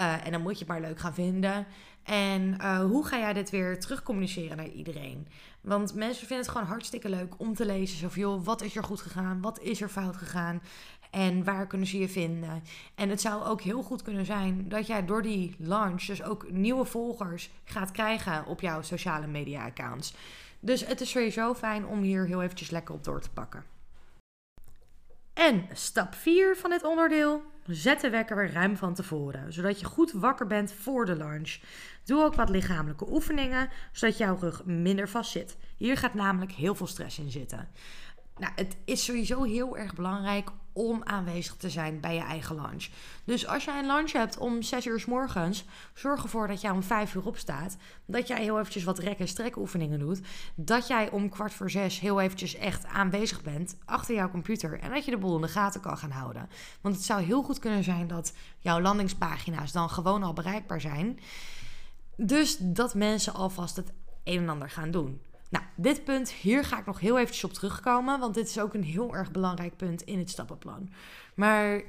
Uh, 0.00 0.26
en 0.26 0.32
dan 0.32 0.42
moet 0.42 0.52
je 0.52 0.58
het 0.58 0.68
maar 0.68 0.80
leuk 0.80 0.98
gaan 0.98 1.14
vinden. 1.14 1.66
En 2.02 2.64
hoe 2.80 3.06
ga 3.06 3.18
jij 3.18 3.32
dit 3.32 3.50
weer 3.50 3.80
terugcommuniceren 3.80 4.56
naar 4.56 4.68
iedereen? 4.68 5.28
Want 5.60 5.94
mensen 5.94 6.26
vinden 6.26 6.46
het 6.46 6.54
gewoon 6.54 6.66
hartstikke 6.66 7.08
leuk 7.08 7.34
om 7.36 7.54
te 7.54 7.66
lezen. 7.66 7.98
Zo 7.98 8.20
joh, 8.20 8.44
wat 8.44 8.62
is 8.62 8.76
er 8.76 8.84
goed 8.84 9.00
gegaan? 9.00 9.40
Wat 9.40 9.60
is 9.60 9.80
er 9.80 9.88
fout 9.88 10.16
gegaan? 10.16 10.62
En 11.10 11.44
waar 11.44 11.66
kunnen 11.66 11.86
ze 11.86 11.98
je 11.98 12.08
vinden? 12.08 12.62
En 12.94 13.08
het 13.08 13.20
zou 13.20 13.44
ook 13.44 13.60
heel 13.60 13.82
goed 13.82 14.02
kunnen 14.02 14.26
zijn 14.26 14.68
dat 14.68 14.86
jij 14.86 15.04
door 15.04 15.22
die 15.22 15.54
launch 15.58 16.04
dus 16.04 16.22
ook 16.22 16.50
nieuwe 16.50 16.84
volgers 16.84 17.50
gaat 17.64 17.90
krijgen 17.90 18.46
op 18.46 18.60
jouw 18.60 18.82
sociale 18.82 19.26
media 19.26 19.64
accounts. 19.64 20.14
Dus 20.60 20.86
het 20.86 21.00
is 21.00 21.10
sowieso 21.10 21.54
fijn 21.54 21.86
om 21.86 22.02
hier 22.02 22.26
heel 22.26 22.42
eventjes 22.42 22.70
lekker 22.70 22.94
op 22.94 23.04
door 23.04 23.20
te 23.20 23.30
pakken. 23.30 23.64
En 25.34 25.68
stap 25.72 26.14
4 26.14 26.56
van 26.56 26.70
dit 26.70 26.84
onderdeel. 26.84 27.42
Zet 27.66 28.00
de 28.00 28.10
wekker 28.10 28.52
ruim 28.52 28.76
van 28.76 28.94
tevoren, 28.94 29.52
zodat 29.52 29.80
je 29.80 29.86
goed 29.86 30.12
wakker 30.12 30.46
bent 30.46 30.72
voor 30.72 31.06
de 31.06 31.16
lunch. 31.16 31.58
Doe 32.04 32.22
ook 32.22 32.34
wat 32.34 32.48
lichamelijke 32.48 33.10
oefeningen, 33.10 33.68
zodat 33.92 34.18
jouw 34.18 34.36
rug 34.40 34.64
minder 34.64 35.08
vast 35.08 35.30
zit. 35.30 35.56
Hier 35.76 35.96
gaat 35.96 36.14
namelijk 36.14 36.52
heel 36.52 36.74
veel 36.74 36.86
stress 36.86 37.18
in 37.18 37.30
zitten. 37.30 37.68
Nou, 38.36 38.52
het 38.56 38.76
is 38.84 39.04
sowieso 39.04 39.42
heel 39.42 39.76
erg 39.76 39.94
belangrijk 39.94 40.50
om 40.72 41.00
aanwezig 41.04 41.56
te 41.56 41.70
zijn 41.70 42.00
bij 42.00 42.14
je 42.14 42.20
eigen 42.20 42.60
lunch. 42.60 42.88
Dus 43.24 43.46
als 43.46 43.64
jij 43.64 43.78
een 43.78 43.86
lunch 43.86 44.12
hebt 44.12 44.38
om 44.38 44.62
6 44.62 44.86
uur 44.86 45.00
s 45.00 45.04
morgens, 45.04 45.64
zorg 45.94 46.22
ervoor 46.22 46.46
dat 46.46 46.60
jij 46.60 46.70
om 46.70 46.82
5 46.82 47.14
uur 47.14 47.26
opstaat. 47.26 47.76
Dat 48.06 48.28
jij 48.28 48.42
heel 48.42 48.58
eventjes 48.58 48.84
wat 48.84 48.98
rek- 48.98 49.18
en 49.18 49.28
strekoefeningen 49.28 49.98
doet. 49.98 50.20
Dat 50.54 50.86
jij 50.86 51.10
om 51.10 51.28
kwart 51.28 51.52
voor 51.52 51.70
zes 51.70 52.00
heel 52.00 52.20
eventjes 52.20 52.54
echt 52.54 52.86
aanwezig 52.86 53.42
bent 53.42 53.76
achter 53.84 54.14
jouw 54.14 54.30
computer. 54.30 54.78
En 54.78 54.90
dat 54.90 55.04
je 55.04 55.10
de 55.10 55.18
boel 55.18 55.34
in 55.34 55.42
de 55.42 55.48
gaten 55.48 55.80
kan 55.80 55.98
gaan 55.98 56.10
houden. 56.10 56.48
Want 56.80 56.94
het 56.94 57.04
zou 57.04 57.22
heel 57.22 57.42
goed 57.42 57.58
kunnen 57.58 57.84
zijn 57.84 58.06
dat 58.06 58.32
jouw 58.58 58.80
landingspagina's 58.80 59.72
dan 59.72 59.90
gewoon 59.90 60.22
al 60.22 60.32
bereikbaar 60.32 60.80
zijn. 60.80 61.18
Dus 62.16 62.56
dat 62.60 62.94
mensen 62.94 63.34
alvast 63.34 63.76
het 63.76 63.92
een 64.24 64.38
en 64.38 64.48
ander 64.48 64.70
gaan 64.70 64.90
doen. 64.90 65.20
Nou, 65.50 65.64
dit 65.76 66.04
punt, 66.04 66.30
hier 66.30 66.64
ga 66.64 66.78
ik 66.78 66.86
nog 66.86 67.00
heel 67.00 67.18
eventjes 67.18 67.44
op 67.44 67.52
terugkomen, 67.52 68.20
want 68.20 68.34
dit 68.34 68.48
is 68.48 68.58
ook 68.58 68.74
een 68.74 68.84
heel 68.84 69.14
erg 69.14 69.30
belangrijk 69.30 69.76
punt 69.76 70.02
in 70.02 70.18
het 70.18 70.30
stappenplan. 70.30 70.90
Maar 71.34 71.82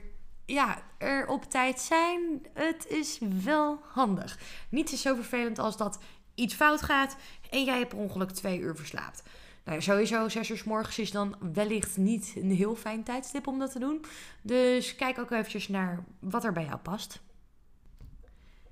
ja, 0.46 0.82
er 0.98 1.28
op 1.28 1.44
tijd 1.44 1.80
zijn, 1.80 2.46
het 2.54 2.88
is 2.88 3.20
wel 3.44 3.80
handig. 3.88 4.40
Niets 4.70 4.94
is 4.94 5.02
zo 5.02 5.16
vervelend 5.16 5.60
als 5.60 5.78
dat 5.78 6.00
iets 6.36 6.54
fout 6.54 6.82
gaat 6.82 7.16
en 7.50 7.64
jij 7.64 7.88
per 7.88 7.98
ongeluk 7.98 8.32
twee 8.32 8.60
uur 8.60 8.76
verslaapt. 8.76 9.24
Nou, 9.66 9.82
sowieso, 9.82 10.30
zes 10.30 10.50
uur 10.50 10.62
morgens 10.66 11.00
is 11.00 11.12
dan 11.12 11.36
wellicht 11.54 11.98
niet 11.98 12.34
een 12.36 12.52
heel 12.52 12.76
fijn 12.76 13.04
tijdstip 13.04 13.48
om 13.48 13.60
dat 13.60 13.72
te 13.72 13.80
doen. 13.80 14.06
Dus 14.42 14.96
kijk 14.96 15.20
ook 15.20 15.32
eventjes 15.32 15.68
naar 15.68 16.04
wat 16.20 16.44
er 16.44 16.52
bij 16.52 16.66
jou 16.66 16.78
past. 16.78 17.22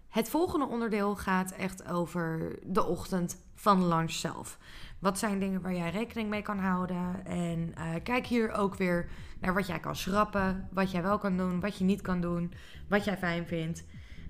Het 0.10 0.30
volgende 0.30 0.65
onderdeel 0.65 1.15
gaat 1.15 1.52
echt 1.52 1.88
over 1.88 2.60
de 2.63 2.86
ochtend 2.86 3.38
van 3.60 3.88
lunch 3.88 4.12
zelf. 4.12 4.58
Wat 5.00 5.19
zijn 5.19 5.39
dingen 5.39 5.62
waar 5.62 5.74
jij 5.74 5.89
rekening 5.89 6.30
mee 6.30 6.41
kan 6.41 6.60
houden? 6.60 7.26
En 7.26 7.74
uh, 7.78 7.86
kijk 8.04 8.26
hier 8.26 8.52
ook 8.52 8.76
weer 8.76 9.10
naar 9.39 9.54
wat 9.54 9.67
jij 9.67 9.80
kan 9.80 9.95
schrappen, 9.95 10.67
wat 10.72 10.91
jij 10.91 11.02
wel 11.02 11.17
kan 11.17 11.38
doen, 11.38 11.60
wat 11.60 11.78
je 11.78 11.84
niet 11.84 12.02
kan 12.02 12.22
doen, 12.22 12.54
wat 12.89 13.04
jij 13.04 13.17
fijn 13.17 13.48
vindt. 13.48 13.84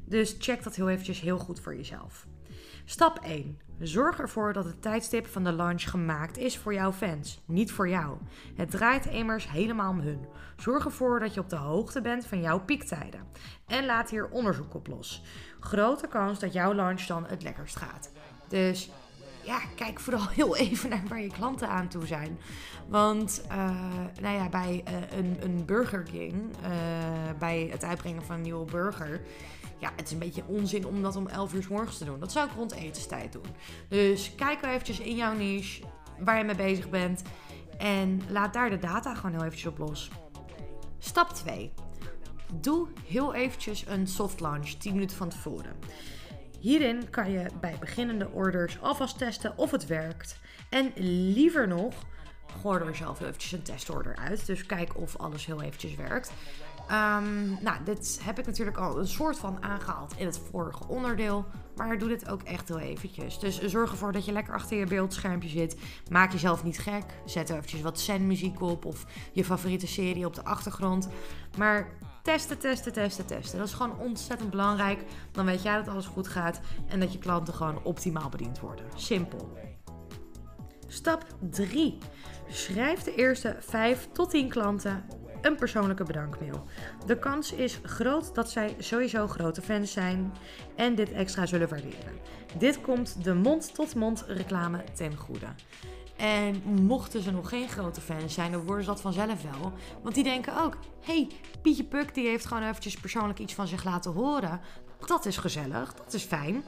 Dus 0.06 0.36
check 0.40 0.64
dat 0.64 0.76
heel 0.76 0.90
eventjes 0.90 1.22
heel 1.22 1.38
goed 1.38 1.60
voor 1.60 1.76
jezelf. 1.76 2.28
Stap 2.86 3.20
1. 3.20 3.60
Zorg 3.80 4.20
ervoor 4.20 4.54
dat 4.54 4.66
het 4.66 4.82
tijdstip 4.82 5.28
van 5.28 5.44
de 5.44 5.54
lunch 5.54 5.90
gemaakt 5.90 6.38
is 6.38 6.58
voor 6.58 6.74
jouw 6.74 6.92
fans, 6.92 7.42
niet 7.46 7.72
voor 7.72 7.90
jou. 7.90 8.18
Het 8.56 8.72
draait 8.72 9.06
immers 9.06 9.50
helemaal 9.52 9.92
om 9.92 10.00
hun. 10.00 10.26
Zorg 10.58 10.86
ervoor 10.86 11.20
dat 11.20 11.34
je 11.34 11.40
op 11.40 11.50
de 11.50 11.56
hoogte 11.56 12.02
bent 12.02 12.26
van 12.26 12.42
jouw 12.42 12.60
piektijden. 12.60 13.28
En 13.68 13.86
laat 13.86 14.10
hier 14.10 14.30
onderzoek 14.30 14.74
op 14.74 14.88
los. 14.88 15.24
Grote 15.60 16.08
kans 16.08 16.40
dat 16.40 16.54
jouw 16.54 16.72
lunch 16.72 17.02
dan 17.02 17.26
het 17.26 17.44
lekkerst 17.44 17.76
gaat. 17.76 18.12
Dus 18.48 18.90
ja, 19.44 19.60
kijk 19.76 20.00
vooral 20.00 20.28
heel 20.40 20.56
even 20.56 20.90
naar 20.90 21.04
waar 21.08 21.22
je 21.22 21.32
klanten 21.32 21.70
aan 21.70 21.88
toe 21.88 22.06
zijn. 22.06 22.40
Want 22.88 23.42
uh, 23.52 23.70
nou 24.22 24.36
ja, 24.36 24.50
bij 24.50 24.84
uh, 24.88 25.18
een, 25.18 25.38
een 25.40 25.66
Burger 25.66 26.04
King, 26.04 26.34
uh, 26.34 26.70
bij 27.40 27.68
het 27.72 27.84
uitbrengen 27.84 28.24
van 28.24 28.36
een 28.36 28.42
nieuwe 28.42 28.66
burger. 28.66 29.22
Ja, 29.78 29.92
het 29.96 30.06
is 30.06 30.12
een 30.12 30.20
beetje 30.20 30.44
onzin 30.48 30.86
om 30.86 31.02
dat 31.02 31.16
om 31.16 31.28
11 31.28 31.54
uur 31.54 31.64
s 31.64 31.68
morgens 31.68 31.98
te 31.98 32.06
doen. 32.06 32.20
Dat 32.20 32.32
zou 32.32 32.48
ik 32.48 32.56
rond 32.56 32.72
etenstijd 32.72 33.32
doen. 33.32 33.46
Dus 33.88 34.36
kijk 34.36 34.62
wel 34.62 34.72
eventjes 34.72 35.00
in 35.00 35.16
jouw 35.16 35.34
niche 35.34 35.84
waar 36.20 36.38
je 36.38 36.44
mee 36.44 36.56
bezig 36.56 36.90
bent. 36.90 37.22
En 37.78 38.22
laat 38.30 38.54
daar 38.54 38.70
de 38.70 38.78
data 38.78 39.16
gewoon 39.16 39.32
heel 39.32 39.44
eventjes 39.44 39.72
op 39.72 39.78
los. 39.78 40.10
Stap 40.98 41.30
2. 41.30 41.74
Doe 42.54 42.88
heel 43.06 43.34
eventjes 43.34 43.86
een 43.88 44.08
soft 44.08 44.40
launch 44.40 44.70
10 44.70 44.94
minuten 44.94 45.18
van 45.18 45.30
tevoren. 45.30 45.76
Hierin 46.60 47.10
kan 47.10 47.32
je 47.32 47.46
bij 47.62 47.78
beginnende 47.80 48.30
orders 48.32 48.82
alvast 48.82 49.18
testen 49.18 49.58
of 49.58 49.72
het 49.72 49.86
werkt. 49.86 50.40
En 50.70 50.92
liever 51.34 51.68
nog, 51.68 51.94
gooi 52.62 52.80
er 52.80 52.96
zelf 52.96 53.22
eventjes 53.22 53.52
een 53.52 53.62
testorder 53.62 54.16
uit. 54.16 54.46
Dus 54.46 54.66
kijk 54.66 54.98
of 54.98 55.18
alles 55.18 55.46
heel 55.46 55.62
eventjes 55.62 55.96
werkt. 55.96 56.32
Um, 56.92 57.58
nou, 57.62 57.84
dit 57.84 58.20
heb 58.24 58.40
ik 58.40 58.46
natuurlijk 58.46 58.78
al 58.78 59.00
een 59.00 59.08
soort 59.08 59.38
van 59.38 59.64
aangehaald 59.64 60.14
in 60.18 60.26
het 60.26 60.42
vorige 60.52 60.88
onderdeel. 60.88 61.46
Maar 61.76 61.98
doe 61.98 62.10
dit 62.10 62.30
ook 62.30 62.44
echt 62.44 62.68
heel 62.68 62.80
eventjes. 62.80 63.40
Dus 63.40 63.62
zorg 63.62 63.92
ervoor 63.92 64.12
dat 64.12 64.26
je 64.26 64.32
lekker 64.32 64.54
achter 64.54 64.78
je 64.78 64.86
beeldschermpje 64.86 65.50
zit. 65.50 65.78
Maak 66.10 66.32
jezelf 66.32 66.64
niet 66.64 66.80
gek. 66.80 67.04
Zet 67.26 67.50
er 67.50 67.56
eventjes 67.56 67.82
wat 67.82 68.00
zen-muziek 68.00 68.62
op 68.62 68.86
of 68.86 69.06
je 69.32 69.46
favoriete 69.46 69.88
serie 69.88 70.26
op 70.26 70.36
de 70.36 70.44
achtergrond. 70.44 71.10
Maar 71.58 71.88
testen, 72.22 72.58
testen, 72.58 72.94
testen, 72.94 73.26
testen. 73.26 73.58
Dat 73.58 73.68
is 73.68 73.74
gewoon 73.74 74.00
ontzettend 74.00 74.50
belangrijk. 74.50 75.04
Dan 75.32 75.46
weet 75.46 75.62
jij 75.62 75.76
dat 75.76 75.88
alles 75.88 76.06
goed 76.06 76.28
gaat 76.28 76.60
en 76.88 77.00
dat 77.00 77.14
je 77.14 77.20
klanten 77.20 77.54
gewoon 77.54 77.84
optimaal 77.84 78.30
bediend 78.30 78.60
worden. 78.60 78.86
Simpel. 78.96 79.58
Stap 80.88 81.26
3. 81.50 81.98
Schrijf 82.48 83.04
de 83.04 83.16
eerste 83.16 83.56
5 83.60 84.08
tot 84.12 84.30
10 84.30 84.50
klanten 84.50 85.06
een 85.42 85.56
persoonlijke 85.56 86.04
bedankmail. 86.04 86.64
De 87.06 87.20
kans 87.20 87.54
is 87.54 87.80
groot 87.84 88.36
dat 88.36 88.52
zij 88.52 88.76
sowieso 88.78 89.28
grote 89.28 89.62
fans 89.62 89.92
zijn 89.92 90.34
en 90.76 90.96
dit 90.96 91.12
extra 91.12 91.46
zullen 91.46 91.70
waarderen. 91.70 92.20
Dit 92.58 92.82
komt 92.82 93.24
de 93.24 93.34
mond-tot-mond 93.34 94.24
reclame 94.28 94.84
ten 94.94 95.16
goede. 95.16 95.48
En 96.20 96.62
mochten 96.86 97.22
ze 97.22 97.32
nog 97.32 97.50
geen 97.50 97.70
grote 97.70 98.02
fans 98.02 98.34
zijn, 98.34 98.52
dan 98.52 98.66
worden 98.66 98.84
ze 98.84 98.90
dat 98.90 99.02
vanzelf 99.02 99.42
wel. 99.42 99.72
Want 100.04 100.16
die 100.16 100.24
denken 100.24 100.62
ook: 100.62 100.78
hey, 101.02 101.28
Pietje 101.62 101.84
Puk 101.84 102.14
die 102.14 102.28
heeft 102.28 102.46
gewoon 102.46 102.64
eventjes 102.64 102.96
persoonlijk 102.96 103.40
iets 103.40 103.54
van 103.54 103.68
zich 103.68 103.84
laten 103.84 104.12
horen. 104.12 104.62
Dat 105.06 105.26
is 105.26 105.38
gezellig, 105.38 105.94
dat 105.94 106.14
is 106.14 106.24
fijn. 106.24 106.64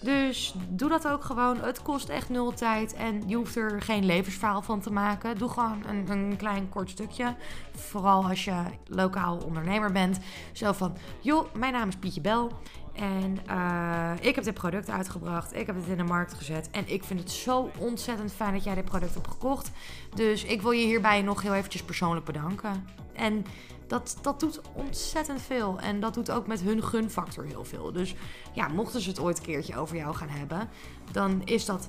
Dus 0.00 0.54
doe 0.68 0.88
dat 0.88 1.08
ook 1.08 1.24
gewoon. 1.24 1.60
Het 1.60 1.82
kost 1.82 2.08
echt 2.08 2.28
nul 2.28 2.52
tijd 2.52 2.94
en 2.94 3.28
je 3.28 3.36
hoeft 3.36 3.56
er 3.56 3.82
geen 3.82 4.04
levensverhaal 4.04 4.62
van 4.62 4.80
te 4.80 4.92
maken. 4.92 5.38
Doe 5.38 5.48
gewoon 5.48 5.82
een, 5.86 6.10
een 6.10 6.36
klein 6.36 6.68
kort 6.68 6.90
stukje. 6.90 7.34
Vooral 7.74 8.24
als 8.24 8.44
je 8.44 8.62
lokaal 8.86 9.36
ondernemer 9.36 9.92
bent. 9.92 10.18
Zo 10.52 10.72
van: 10.72 10.96
joh, 11.20 11.54
mijn 11.54 11.72
naam 11.72 11.88
is 11.88 11.96
Pietje 11.96 12.20
Bel. 12.20 12.52
En 12.96 13.38
uh, 13.50 14.12
ik 14.20 14.34
heb 14.34 14.44
dit 14.44 14.54
product 14.54 14.90
uitgebracht. 14.90 15.56
Ik 15.56 15.66
heb 15.66 15.76
het 15.76 15.86
in 15.86 15.96
de 15.96 16.04
markt 16.04 16.34
gezet. 16.34 16.68
En 16.70 16.88
ik 16.88 17.04
vind 17.04 17.20
het 17.20 17.30
zo 17.30 17.70
ontzettend 17.78 18.32
fijn 18.32 18.52
dat 18.52 18.64
jij 18.64 18.74
dit 18.74 18.84
product 18.84 19.14
hebt 19.14 19.28
gekocht. 19.28 19.70
Dus 20.14 20.44
ik 20.44 20.62
wil 20.62 20.70
je 20.70 20.86
hierbij 20.86 21.22
nog 21.22 21.42
heel 21.42 21.54
eventjes 21.54 21.82
persoonlijk 21.82 22.26
bedanken. 22.26 22.86
En 23.12 23.44
dat, 23.86 24.18
dat 24.22 24.40
doet 24.40 24.60
ontzettend 24.72 25.42
veel. 25.42 25.78
En 25.80 26.00
dat 26.00 26.14
doet 26.14 26.30
ook 26.30 26.46
met 26.46 26.60
hun 26.60 26.82
gunfactor 26.82 27.44
heel 27.44 27.64
veel. 27.64 27.92
Dus 27.92 28.14
ja, 28.52 28.68
mochten 28.68 29.00
ze 29.00 29.08
het 29.08 29.20
ooit 29.20 29.38
een 29.38 29.44
keertje 29.44 29.76
over 29.76 29.96
jou 29.96 30.14
gaan 30.14 30.28
hebben, 30.28 30.68
dan 31.12 31.42
is 31.44 31.64
dat 31.64 31.88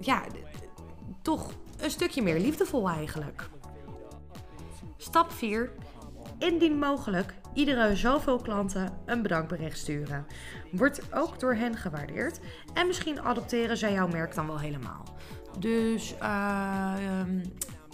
ja, 0.00 0.22
toch 1.22 1.52
een 1.78 1.90
stukje 1.90 2.22
meer 2.22 2.40
liefdevol 2.40 2.88
eigenlijk. 2.88 3.48
Stap 4.96 5.32
4. 5.32 5.72
Indien 6.42 6.78
mogelijk, 6.78 7.34
iedere 7.54 7.96
zoveel 7.96 8.38
klanten 8.38 8.92
een 9.06 9.22
bedankbericht 9.22 9.78
sturen. 9.78 10.26
Wordt 10.70 11.14
ook 11.14 11.40
door 11.40 11.54
hen 11.54 11.76
gewaardeerd. 11.76 12.40
En 12.74 12.86
misschien 12.86 13.20
adopteren 13.20 13.76
zij 13.76 13.92
jouw 13.92 14.08
merk 14.08 14.34
dan 14.34 14.46
wel 14.46 14.58
helemaal. 14.58 15.04
Dus 15.58 16.12
uh, 16.12 16.18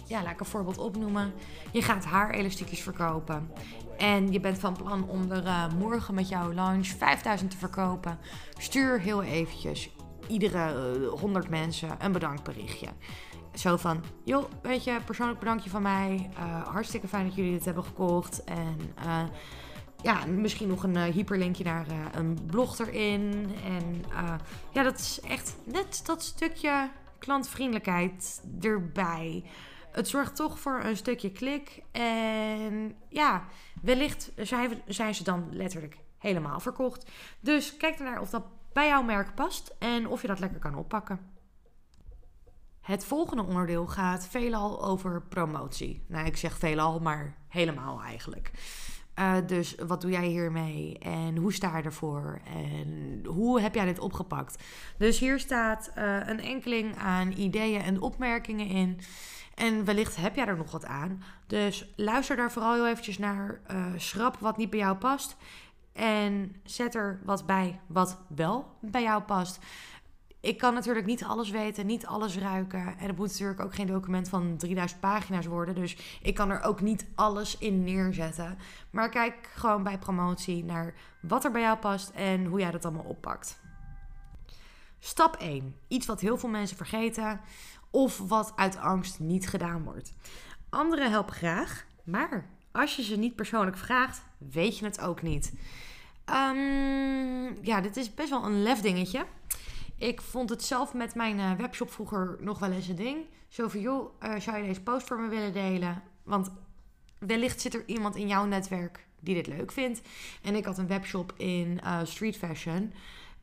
ja, 0.05 0.23
laat 0.23 0.31
ik 0.31 0.39
een 0.39 0.45
voorbeeld 0.45 0.77
opnoemen. 0.77 1.33
Je 1.71 1.81
gaat 1.81 2.05
haar 2.05 2.29
elastiekjes 2.29 2.81
verkopen. 2.81 3.51
En 3.97 4.31
je 4.31 4.39
bent 4.39 4.59
van 4.59 4.77
plan 4.77 5.09
om 5.09 5.31
er 5.31 5.45
uh, 5.45 5.71
morgen 5.79 6.13
met 6.13 6.29
jouw 6.29 6.53
launch 6.53 6.87
5000 6.87 7.51
te 7.51 7.57
verkopen. 7.57 8.19
Stuur 8.57 8.99
heel 8.99 9.23
eventjes 9.23 9.89
iedere 10.27 10.97
uh, 10.99 11.09
100 11.19 11.49
mensen 11.49 11.89
een 11.99 12.11
bedankberichtje. 12.11 12.87
Zo 13.59 13.77
van, 13.77 14.03
joh, 14.23 14.45
weet 14.61 14.83
je, 14.83 14.97
persoonlijk 15.05 15.39
bedankje 15.39 15.69
van 15.69 15.81
mij. 15.81 16.29
Uh, 16.33 16.67
hartstikke 16.67 17.07
fijn 17.07 17.25
dat 17.25 17.35
jullie 17.35 17.51
dit 17.51 17.65
hebben 17.65 17.83
gekocht. 17.83 18.43
En 18.43 18.77
ja, 20.01 20.25
misschien 20.25 20.67
nog 20.67 20.83
een 20.83 20.97
hyperlinkje 20.97 21.63
naar 21.63 21.85
een 22.13 22.39
blog 22.45 22.79
erin. 22.79 23.55
En 23.65 24.03
ja, 24.71 24.83
dat 24.83 24.99
is 24.99 25.19
echt 25.19 25.55
net 25.63 26.01
dat 26.05 26.23
stukje 26.23 26.89
klantvriendelijkheid 27.17 28.41
erbij 28.61 29.43
het 29.91 30.07
zorgt 30.07 30.35
toch 30.35 30.59
voor 30.59 30.83
een 30.83 30.97
stukje 30.97 31.31
klik. 31.31 31.83
En 31.91 32.95
ja, 33.09 33.45
wellicht 33.81 34.31
zijn, 34.35 34.81
zijn 34.87 35.15
ze 35.15 35.23
dan 35.23 35.47
letterlijk 35.51 35.97
helemaal 36.17 36.59
verkocht. 36.59 37.11
Dus 37.39 37.77
kijk 37.77 37.97
ernaar 37.97 38.21
of 38.21 38.29
dat 38.29 38.43
bij 38.73 38.87
jouw 38.87 39.03
merk 39.03 39.35
past 39.35 39.75
en 39.79 40.07
of 40.07 40.21
je 40.21 40.27
dat 40.27 40.39
lekker 40.39 40.59
kan 40.59 40.75
oppakken. 40.75 41.19
Het 42.89 43.05
volgende 43.05 43.43
onderdeel 43.43 43.87
gaat 43.87 44.27
veelal 44.27 44.83
over 44.83 45.21
promotie. 45.21 46.03
Nou, 46.07 46.25
ik 46.25 46.37
zeg 46.37 46.57
veelal, 46.57 46.99
maar 46.99 47.35
helemaal 47.47 48.01
eigenlijk. 48.01 48.51
Uh, 49.19 49.35
dus 49.45 49.75
wat 49.87 50.01
doe 50.01 50.11
jij 50.11 50.25
hiermee 50.25 50.97
en 50.99 51.37
hoe 51.37 51.53
sta 51.53 51.77
je 51.77 51.83
ervoor 51.83 52.39
en 52.45 53.19
hoe 53.25 53.61
heb 53.61 53.75
jij 53.75 53.85
dit 53.85 53.99
opgepakt? 53.99 54.63
Dus 54.97 55.19
hier 55.19 55.39
staat 55.39 55.91
uh, 55.97 56.27
een 56.27 56.39
enkeling 56.39 56.97
aan 56.97 57.31
ideeën 57.31 57.81
en 57.81 58.01
opmerkingen 58.01 58.67
in. 58.67 58.99
En 59.55 59.85
wellicht 59.85 60.15
heb 60.15 60.35
jij 60.35 60.45
er 60.45 60.57
nog 60.57 60.71
wat 60.71 60.85
aan. 60.85 61.23
Dus 61.47 61.93
luister 61.95 62.35
daar 62.35 62.51
vooral 62.51 62.73
heel 62.73 62.87
eventjes 62.87 63.17
naar. 63.17 63.61
Uh, 63.71 63.85
schrap 63.97 64.37
wat 64.39 64.57
niet 64.57 64.69
bij 64.69 64.79
jou 64.79 64.97
past. 64.97 65.37
En 65.93 66.55
zet 66.63 66.95
er 66.95 67.19
wat 67.23 67.45
bij 67.45 67.79
wat 67.87 68.17
wel 68.27 68.77
bij 68.81 69.01
jou 69.03 69.21
past. 69.21 69.59
Ik 70.41 70.57
kan 70.57 70.73
natuurlijk 70.73 71.05
niet 71.05 71.23
alles 71.23 71.49
weten, 71.49 71.85
niet 71.85 72.05
alles 72.05 72.37
ruiken. 72.37 72.97
En 72.97 73.07
het 73.07 73.17
moet 73.17 73.27
natuurlijk 73.27 73.59
ook 73.59 73.75
geen 73.75 73.87
document 73.87 74.29
van 74.29 74.57
3000 74.57 74.99
pagina's 74.99 75.45
worden. 75.45 75.75
Dus 75.75 76.19
ik 76.21 76.35
kan 76.35 76.49
er 76.49 76.61
ook 76.61 76.81
niet 76.81 77.05
alles 77.15 77.57
in 77.57 77.83
neerzetten. 77.83 78.57
Maar 78.89 79.09
kijk 79.09 79.49
gewoon 79.55 79.83
bij 79.83 79.97
promotie 79.97 80.63
naar 80.63 80.93
wat 81.21 81.43
er 81.43 81.51
bij 81.51 81.61
jou 81.61 81.77
past 81.77 82.09
en 82.09 82.45
hoe 82.45 82.59
jij 82.59 82.71
dat 82.71 82.85
allemaal 82.85 83.03
oppakt. 83.03 83.59
Stap 84.99 85.35
1. 85.35 85.75
Iets 85.87 86.05
wat 86.05 86.21
heel 86.21 86.37
veel 86.37 86.49
mensen 86.49 86.77
vergeten 86.77 87.41
of 87.91 88.17
wat 88.17 88.53
uit 88.55 88.77
angst 88.77 89.19
niet 89.19 89.47
gedaan 89.47 89.83
wordt. 89.83 90.13
Anderen 90.69 91.11
helpen 91.11 91.35
graag, 91.35 91.85
maar 92.03 92.49
als 92.71 92.95
je 92.95 93.03
ze 93.03 93.15
niet 93.15 93.35
persoonlijk 93.35 93.77
vraagt, 93.77 94.21
weet 94.37 94.77
je 94.77 94.85
het 94.85 95.01
ook 95.01 95.21
niet. 95.21 95.53
Um, 96.25 97.63
ja, 97.65 97.81
dit 97.81 97.97
is 97.97 98.13
best 98.13 98.29
wel 98.29 98.45
een 98.45 98.61
lef 98.61 98.81
dingetje. 98.81 99.25
Ik 99.99 100.21
vond 100.21 100.49
het 100.49 100.63
zelf 100.63 100.93
met 100.93 101.15
mijn 101.15 101.37
uh, 101.37 101.51
webshop 101.51 101.91
vroeger 101.91 102.37
nog 102.39 102.59
wel 102.59 102.71
eens 102.71 102.87
een 102.87 102.95
ding. 102.95 103.25
Zo 103.47 103.67
van, 103.67 103.79
joh, 103.79 104.23
uh, 104.23 104.39
zou 104.39 104.57
je 104.57 104.63
deze 104.63 104.81
post 104.81 105.07
voor 105.07 105.19
me 105.19 105.27
willen 105.27 105.53
delen? 105.53 106.03
Want 106.23 106.51
wellicht 107.17 107.61
zit 107.61 107.73
er 107.73 107.83
iemand 107.85 108.15
in 108.15 108.27
jouw 108.27 108.45
netwerk 108.45 109.05
die 109.19 109.35
dit 109.35 109.47
leuk 109.47 109.71
vindt. 109.71 110.01
En 110.41 110.55
ik 110.55 110.65
had 110.65 110.77
een 110.77 110.87
webshop 110.87 111.33
in 111.37 111.79
uh, 111.83 111.99
street 112.03 112.37
fashion. 112.37 112.93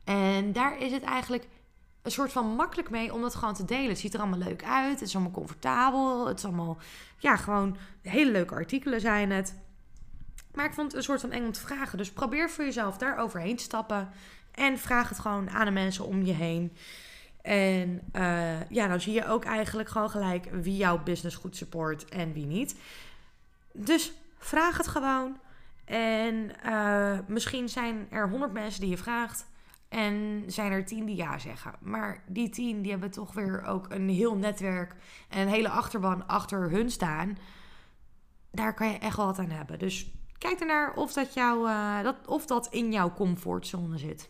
En 0.03 0.53
daar 0.53 0.79
is 0.79 0.91
het 0.91 1.03
eigenlijk 1.03 1.47
een 2.01 2.11
soort 2.11 2.31
van 2.31 2.55
makkelijk 2.55 2.89
mee 2.89 3.13
om 3.13 3.21
dat 3.21 3.35
gewoon 3.35 3.53
te 3.53 3.65
delen. 3.65 3.89
Het 3.89 3.99
ziet 3.99 4.13
er 4.13 4.19
allemaal 4.19 4.39
leuk 4.39 4.63
uit. 4.63 4.99
Het 4.99 5.07
is 5.07 5.15
allemaal 5.15 5.33
comfortabel. 5.33 6.27
Het 6.27 6.37
is 6.37 6.45
allemaal, 6.45 6.77
ja, 7.17 7.35
gewoon 7.35 7.77
hele 8.01 8.31
leuke 8.31 8.53
artikelen 8.53 9.01
zijn 9.01 9.31
het. 9.31 9.55
Maar 10.53 10.65
ik 10.65 10.73
vond 10.73 10.87
het 10.87 10.95
een 10.95 11.03
soort 11.03 11.21
van 11.21 11.31
eng 11.31 11.45
om 11.45 11.51
te 11.51 11.59
vragen. 11.59 11.97
Dus 11.97 12.11
probeer 12.11 12.49
voor 12.49 12.63
jezelf 12.63 12.97
daar 12.97 13.17
overheen 13.17 13.55
te 13.55 13.63
stappen. 13.63 14.09
En 14.57 14.77
vraag 14.77 15.09
het 15.09 15.19
gewoon 15.19 15.49
aan 15.49 15.65
de 15.65 15.71
mensen 15.71 16.05
om 16.05 16.23
je 16.23 16.33
heen. 16.33 16.77
En 17.41 18.01
uh, 18.13 18.69
ja, 18.69 18.87
dan 18.87 19.01
zie 19.01 19.13
je 19.13 19.27
ook 19.27 19.45
eigenlijk 19.45 19.89
gewoon 19.89 20.09
gelijk 20.09 20.49
wie 20.51 20.77
jouw 20.77 21.03
business 21.03 21.35
goed 21.35 21.55
support 21.55 22.05
en 22.05 22.33
wie 22.33 22.45
niet. 22.45 22.75
Dus 23.73 24.13
vraag 24.37 24.77
het 24.77 24.87
gewoon. 24.87 25.37
En 25.85 26.51
uh, 26.65 27.19
misschien 27.27 27.69
zijn 27.69 28.07
er 28.09 28.29
honderd 28.29 28.53
mensen 28.53 28.81
die 28.81 28.89
je 28.89 28.97
vraagt. 28.97 29.45
En 29.89 30.43
zijn 30.47 30.71
er 30.71 30.85
tien 30.85 31.05
die 31.05 31.15
ja 31.15 31.39
zeggen. 31.39 31.73
Maar 31.81 32.23
die 32.27 32.49
tien 32.49 32.81
die 32.81 32.91
hebben 32.91 33.11
toch 33.11 33.33
weer 33.33 33.63
ook 33.63 33.85
een 33.89 34.09
heel 34.09 34.35
netwerk 34.35 34.95
en 35.29 35.41
een 35.41 35.53
hele 35.53 35.69
achterban 35.69 36.27
achter 36.27 36.69
hun 36.69 36.91
staan. 36.91 37.37
Daar 38.51 38.73
kan 38.73 38.91
je 38.91 38.97
echt 38.97 39.17
wel 39.17 39.25
wat 39.25 39.39
aan 39.39 39.49
hebben. 39.49 39.79
Dus 39.79 40.11
kijk 40.37 40.59
ernaar 40.59 40.93
of 40.93 41.13
dat, 41.13 41.33
jou, 41.33 41.67
uh, 41.67 42.03
dat, 42.03 42.27
of 42.27 42.45
dat 42.45 42.67
in 42.67 42.91
jouw 42.91 43.13
comfortzone 43.13 43.97
zit. 43.97 44.29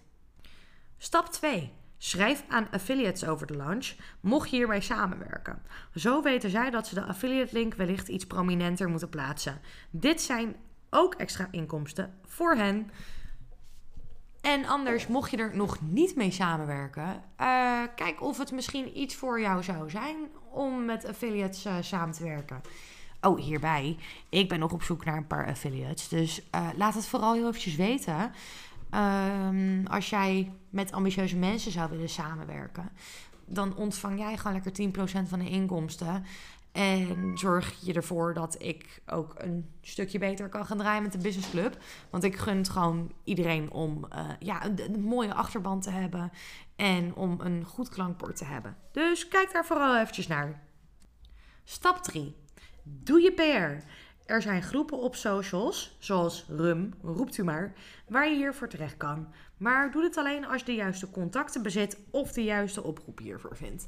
Stap 0.97 1.27
2. 1.27 1.71
Schrijf 1.97 2.43
aan 2.47 2.67
affiliates 2.71 3.25
over 3.25 3.47
de 3.47 3.55
launch, 3.55 3.93
mocht 4.19 4.49
je 4.49 4.55
hiermee 4.55 4.81
samenwerken. 4.81 5.61
Zo 5.95 6.21
weten 6.21 6.49
zij 6.49 6.69
dat 6.69 6.87
ze 6.87 6.95
de 6.95 7.03
affiliate 7.03 7.53
link 7.53 7.73
wellicht 7.73 8.07
iets 8.07 8.25
prominenter 8.25 8.89
moeten 8.89 9.09
plaatsen. 9.09 9.61
Dit 9.89 10.21
zijn 10.21 10.55
ook 10.89 11.13
extra 11.13 11.47
inkomsten 11.51 12.13
voor 12.25 12.55
hen. 12.55 12.91
En 14.41 14.65
anders, 14.65 15.07
mocht 15.07 15.31
je 15.31 15.37
er 15.37 15.55
nog 15.55 15.81
niet 15.81 16.15
mee 16.15 16.31
samenwerken, 16.31 17.23
uh, 17.41 17.81
kijk 17.95 18.21
of 18.21 18.37
het 18.37 18.51
misschien 18.51 18.99
iets 18.99 19.15
voor 19.15 19.41
jou 19.41 19.63
zou 19.63 19.89
zijn 19.89 20.15
om 20.51 20.85
met 20.85 21.05
affiliates 21.05 21.65
uh, 21.65 21.75
samen 21.81 22.15
te 22.15 22.23
werken. 22.23 22.61
Oh, 23.21 23.39
hierbij, 23.39 23.97
ik 24.29 24.49
ben 24.49 24.59
nog 24.59 24.71
op 24.71 24.83
zoek 24.83 25.05
naar 25.05 25.17
een 25.17 25.27
paar 25.27 25.47
affiliates. 25.47 26.07
Dus 26.07 26.41
uh, 26.55 26.69
laat 26.75 26.93
het 26.93 27.07
vooral 27.07 27.33
heel 27.33 27.47
eventjes 27.47 27.75
weten. 27.75 28.31
Um, 28.97 29.87
als 29.87 30.09
jij 30.09 30.51
met 30.69 30.91
ambitieuze 30.91 31.37
mensen 31.37 31.71
zou 31.71 31.89
willen 31.89 32.09
samenwerken, 32.09 32.89
dan 33.45 33.75
ontvang 33.75 34.19
jij 34.19 34.37
gewoon 34.37 34.61
lekker 34.63 34.89
10% 35.25 35.27
van 35.27 35.39
de 35.39 35.49
inkomsten. 35.49 36.25
En 36.71 37.31
zorg 37.37 37.85
je 37.85 37.93
ervoor 37.93 38.33
dat 38.33 38.55
ik 38.61 39.01
ook 39.05 39.33
een 39.37 39.69
stukje 39.81 40.19
beter 40.19 40.49
kan 40.49 40.65
gaan 40.65 40.77
draaien 40.77 41.03
met 41.03 41.11
de 41.11 41.17
business 41.17 41.49
club. 41.49 41.77
Want 42.09 42.23
ik 42.23 42.35
gun 42.35 42.57
het 42.57 42.69
gewoon 42.69 43.11
iedereen 43.23 43.71
om 43.71 44.05
uh, 44.13 44.29
ja, 44.39 44.65
een, 44.65 44.93
een, 44.93 45.01
mooie 45.01 45.33
achterband 45.33 45.83
te 45.83 45.89
hebben. 45.89 46.31
En 46.75 47.15
om 47.15 47.39
een 47.41 47.65
goed 47.65 47.89
klankbord 47.89 48.35
te 48.35 48.45
hebben. 48.45 48.77
Dus 48.91 49.27
kijk 49.27 49.53
daar 49.53 49.65
vooral 49.65 49.97
eventjes 49.97 50.27
naar. 50.27 50.61
Stap 51.63 52.03
3. 52.03 52.35
Doe 52.83 53.21
je 53.21 53.31
PR. 53.31 53.85
Er 54.27 54.41
zijn 54.41 54.63
groepen 54.63 54.97
op 54.97 55.15
socials, 55.15 55.95
zoals 55.99 56.45
RUM, 56.49 56.93
roept 57.01 57.37
u 57.37 57.43
maar, 57.43 57.73
waar 58.07 58.29
je 58.29 58.35
hiervoor 58.35 58.67
terecht 58.67 58.97
kan. 58.97 59.27
Maar 59.57 59.91
doe 59.91 60.01
dit 60.01 60.17
alleen 60.17 60.45
als 60.45 60.59
je 60.59 60.65
de 60.65 60.73
juiste 60.73 61.09
contacten 61.09 61.61
bezit 61.63 61.97
of 62.11 62.31
de 62.31 62.43
juiste 62.43 62.83
oproep 62.83 63.19
hiervoor 63.19 63.55
vindt. 63.55 63.87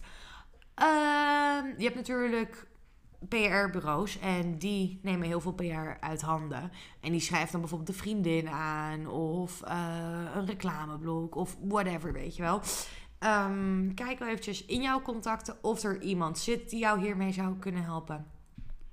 Uh, 0.81 0.85
je 1.77 1.83
hebt 1.83 1.95
natuurlijk 1.95 2.67
PR-bureaus 3.27 4.19
en 4.19 4.57
die 4.57 4.99
nemen 5.01 5.27
heel 5.27 5.41
veel 5.41 5.53
PR 5.53 5.99
uit 5.99 6.21
handen. 6.21 6.71
En 6.99 7.11
die 7.11 7.21
schrijft 7.21 7.51
dan 7.51 7.61
bijvoorbeeld 7.61 7.89
de 7.97 8.03
vriendin 8.03 8.49
aan 8.49 9.07
of 9.07 9.61
uh, 9.67 10.23
een 10.35 10.45
reclameblok 10.45 11.35
of 11.35 11.57
whatever, 11.61 12.13
weet 12.13 12.35
je 12.35 12.41
wel. 12.41 12.61
Um, 13.19 13.93
kijk 13.93 14.19
wel 14.19 14.27
eventjes 14.27 14.65
in 14.65 14.81
jouw 14.81 15.01
contacten 15.01 15.57
of 15.61 15.83
er 15.83 16.01
iemand 16.01 16.37
zit 16.37 16.69
die 16.69 16.79
jou 16.79 16.99
hiermee 16.99 17.33
zou 17.33 17.55
kunnen 17.57 17.83
helpen 17.83 18.37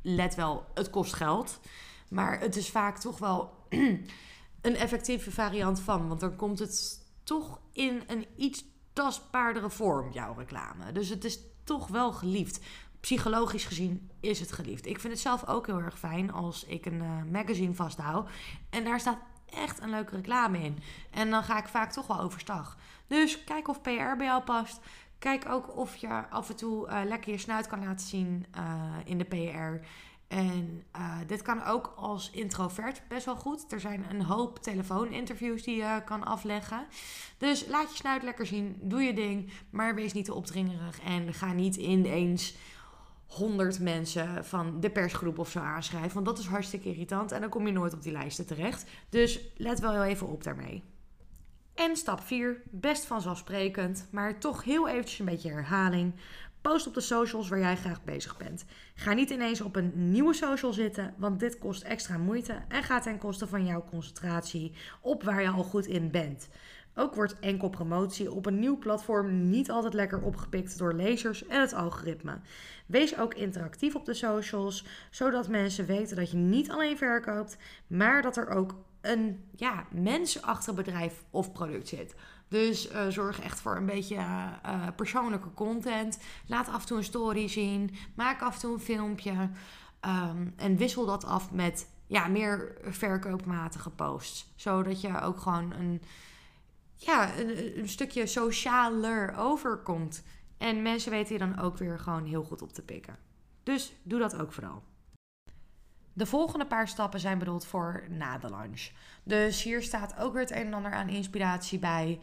let 0.06 0.34
wel, 0.34 0.66
het 0.74 0.90
kost 0.90 1.12
geld. 1.12 1.60
Maar 2.08 2.40
het 2.40 2.56
is 2.56 2.70
vaak 2.70 2.98
toch 2.98 3.18
wel 3.18 3.66
een 4.60 4.76
effectieve 4.76 5.30
variant 5.30 5.80
van. 5.80 6.08
Want 6.08 6.20
dan 6.20 6.36
komt 6.36 6.58
het 6.58 7.00
toch 7.22 7.60
in 7.72 8.02
een 8.06 8.26
iets 8.36 8.64
tastbaardere 8.92 9.70
vorm, 9.70 10.12
jouw 10.12 10.34
reclame. 10.34 10.92
Dus 10.92 11.08
het 11.08 11.24
is 11.24 11.38
toch 11.64 11.88
wel 11.88 12.12
geliefd. 12.12 12.60
Psychologisch 13.00 13.64
gezien 13.64 14.10
is 14.20 14.40
het 14.40 14.52
geliefd. 14.52 14.86
Ik 14.86 15.00
vind 15.00 15.12
het 15.12 15.22
zelf 15.22 15.46
ook 15.46 15.66
heel 15.66 15.80
erg 15.80 15.98
fijn 15.98 16.32
als 16.32 16.64
ik 16.64 16.86
een 16.86 17.02
uh, 17.02 17.22
magazine 17.32 17.74
vasthoud. 17.74 18.28
En 18.70 18.84
daar 18.84 19.00
staat 19.00 19.18
echt 19.50 19.80
een 19.80 19.90
leuke 19.90 20.16
reclame 20.16 20.58
in. 20.58 20.78
En 21.10 21.30
dan 21.30 21.42
ga 21.42 21.58
ik 21.58 21.68
vaak 21.68 21.92
toch 21.92 22.06
wel 22.06 22.20
overstag. 22.20 22.76
Dus 23.06 23.44
kijk 23.44 23.68
of 23.68 23.82
PR 23.82 24.16
bij 24.16 24.26
jou 24.26 24.42
past. 24.42 24.80
Kijk 25.26 25.48
ook 25.48 25.76
of 25.76 25.96
je 25.96 26.28
af 26.30 26.48
en 26.48 26.56
toe 26.56 26.88
uh, 26.88 27.00
lekker 27.04 27.32
je 27.32 27.38
snuit 27.38 27.66
kan 27.66 27.84
laten 27.84 28.06
zien 28.06 28.46
uh, 28.58 28.92
in 29.04 29.18
de 29.18 29.24
PR. 29.24 29.86
En 30.28 30.82
uh, 30.96 31.18
dit 31.26 31.42
kan 31.42 31.64
ook 31.64 31.92
als 31.96 32.30
introvert 32.30 33.02
best 33.08 33.24
wel 33.24 33.36
goed. 33.36 33.72
Er 33.72 33.80
zijn 33.80 34.04
een 34.10 34.22
hoop 34.22 34.58
telefooninterviews 34.58 35.62
die 35.62 35.76
je 35.76 36.02
kan 36.04 36.24
afleggen. 36.24 36.86
Dus 37.38 37.66
laat 37.66 37.90
je 37.90 37.96
snuit 37.96 38.22
lekker 38.22 38.46
zien. 38.46 38.76
Doe 38.80 39.02
je 39.02 39.14
ding. 39.14 39.52
Maar 39.70 39.94
wees 39.94 40.12
niet 40.12 40.24
te 40.24 40.34
opdringerig. 40.34 41.00
En 41.00 41.34
ga 41.34 41.52
niet 41.52 41.76
ineens 41.76 42.56
honderd 43.26 43.80
mensen 43.80 44.44
van 44.44 44.80
de 44.80 44.90
persgroep 44.90 45.38
of 45.38 45.50
zo 45.50 45.58
aanschrijven. 45.58 46.14
Want 46.14 46.26
dat 46.26 46.38
is 46.38 46.46
hartstikke 46.46 46.88
irritant. 46.88 47.32
En 47.32 47.40
dan 47.40 47.50
kom 47.50 47.66
je 47.66 47.72
nooit 47.72 47.94
op 47.94 48.02
die 48.02 48.12
lijsten 48.12 48.46
terecht. 48.46 48.90
Dus 49.08 49.40
let 49.56 49.80
wel 49.80 49.92
heel 49.92 50.04
even 50.04 50.26
op 50.26 50.44
daarmee. 50.44 50.82
En 51.76 51.96
stap 51.96 52.20
4, 52.20 52.62
best 52.70 53.04
vanzelfsprekend, 53.04 54.08
maar 54.10 54.38
toch 54.38 54.64
heel 54.64 54.88
eventjes 54.88 55.18
een 55.18 55.24
beetje 55.24 55.50
herhaling. 55.50 56.14
Post 56.60 56.86
op 56.86 56.94
de 56.94 57.00
socials 57.00 57.48
waar 57.48 57.58
jij 57.58 57.76
graag 57.76 58.04
bezig 58.04 58.36
bent. 58.36 58.64
Ga 58.94 59.12
niet 59.12 59.30
ineens 59.30 59.60
op 59.60 59.76
een 59.76 60.10
nieuwe 60.10 60.34
social 60.34 60.72
zitten, 60.72 61.14
want 61.16 61.40
dit 61.40 61.58
kost 61.58 61.82
extra 61.82 62.18
moeite 62.18 62.62
en 62.68 62.82
gaat 62.82 63.02
ten 63.02 63.18
koste 63.18 63.46
van 63.46 63.66
jouw 63.66 63.84
concentratie 63.90 64.72
op 65.00 65.22
waar 65.22 65.42
je 65.42 65.48
al 65.48 65.62
goed 65.62 65.86
in 65.86 66.10
bent. 66.10 66.48
Ook 66.94 67.14
wordt 67.14 67.38
enkel 67.38 67.68
promotie 67.68 68.32
op 68.32 68.46
een 68.46 68.58
nieuw 68.58 68.78
platform 68.78 69.50
niet 69.50 69.70
altijd 69.70 69.94
lekker 69.94 70.22
opgepikt 70.22 70.78
door 70.78 70.94
lezers 70.94 71.46
en 71.46 71.60
het 71.60 71.74
algoritme. 71.74 72.38
Wees 72.86 73.18
ook 73.18 73.34
interactief 73.34 73.94
op 73.94 74.04
de 74.04 74.14
socials, 74.14 74.84
zodat 75.10 75.48
mensen 75.48 75.86
weten 75.86 76.16
dat 76.16 76.30
je 76.30 76.36
niet 76.36 76.70
alleen 76.70 76.96
verkoopt, 76.96 77.56
maar 77.86 78.22
dat 78.22 78.36
er 78.36 78.48
ook 78.48 78.74
een 79.10 79.50
ja, 79.56 79.86
mens 79.90 80.42
achter 80.42 80.74
bedrijf 80.74 81.24
of 81.30 81.52
product 81.52 81.88
zit. 81.88 82.14
Dus 82.48 82.92
uh, 82.92 83.06
zorg 83.06 83.40
echt 83.40 83.60
voor 83.60 83.76
een 83.76 83.86
beetje 83.86 84.16
uh, 84.16 84.86
persoonlijke 84.96 85.54
content. 85.54 86.18
Laat 86.46 86.68
af 86.68 86.80
en 86.80 86.86
toe 86.86 86.96
een 86.96 87.04
story 87.04 87.48
zien. 87.48 87.94
Maak 88.14 88.42
af 88.42 88.54
en 88.54 88.60
toe 88.60 88.72
een 88.72 88.80
filmpje. 88.80 89.50
Um, 90.00 90.52
en 90.56 90.76
wissel 90.76 91.06
dat 91.06 91.24
af 91.24 91.52
met 91.52 91.88
ja, 92.06 92.26
meer 92.26 92.78
verkoopmatige 92.82 93.90
posts. 93.90 94.52
Zodat 94.56 95.00
je 95.00 95.20
ook 95.20 95.40
gewoon 95.40 95.72
een, 95.72 96.02
ja, 96.94 97.38
een, 97.38 97.78
een 97.78 97.88
stukje 97.88 98.26
socialer 98.26 99.34
overkomt. 99.36 100.22
En 100.58 100.82
mensen 100.82 101.10
weten 101.10 101.32
je 101.32 101.38
dan 101.38 101.58
ook 101.58 101.76
weer 101.76 101.98
gewoon 101.98 102.24
heel 102.24 102.42
goed 102.42 102.62
op 102.62 102.72
te 102.72 102.82
pikken. 102.82 103.16
Dus 103.62 103.92
doe 104.02 104.18
dat 104.18 104.40
ook 104.40 104.52
vooral. 104.52 104.82
De 106.16 106.26
volgende 106.26 106.66
paar 106.66 106.88
stappen 106.88 107.20
zijn 107.20 107.38
bedoeld 107.38 107.66
voor 107.66 108.04
na 108.08 108.38
de 108.38 108.50
lunch. 108.50 108.90
Dus 109.22 109.62
hier 109.62 109.82
staat 109.82 110.18
ook 110.18 110.32
weer 110.32 110.42
het 110.42 110.50
een 110.50 110.66
en 110.66 110.74
ander 110.74 110.92
aan 110.92 111.08
inspiratie 111.08 111.78
bij. 111.78 112.20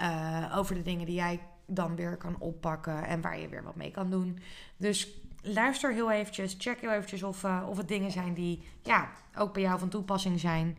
Uh, 0.00 0.54
over 0.56 0.74
de 0.74 0.82
dingen 0.82 1.06
die 1.06 1.14
jij 1.14 1.40
dan 1.66 1.96
weer 1.96 2.16
kan 2.16 2.36
oppakken 2.38 3.04
en 3.04 3.20
waar 3.20 3.38
je 3.38 3.48
weer 3.48 3.62
wat 3.62 3.76
mee 3.76 3.90
kan 3.90 4.10
doen. 4.10 4.38
Dus 4.76 5.08
luister 5.42 5.92
heel 5.92 6.10
eventjes, 6.10 6.54
check 6.58 6.80
heel 6.80 6.92
eventjes 6.92 7.22
of, 7.22 7.42
uh, 7.42 7.66
of 7.68 7.76
het 7.76 7.88
dingen 7.88 8.10
zijn 8.10 8.34
die 8.34 8.62
ja, 8.82 9.10
ook 9.36 9.52
bij 9.52 9.62
jou 9.62 9.78
van 9.78 9.88
toepassing 9.88 10.40
zijn. 10.40 10.78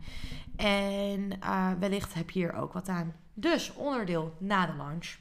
En 0.56 1.32
uh, 1.42 1.70
wellicht 1.78 2.14
heb 2.14 2.30
je 2.30 2.38
hier 2.38 2.54
ook 2.54 2.72
wat 2.72 2.88
aan. 2.88 3.14
Dus 3.34 3.74
onderdeel 3.74 4.36
na 4.38 4.66
de 4.66 4.74
launch. 4.74 5.16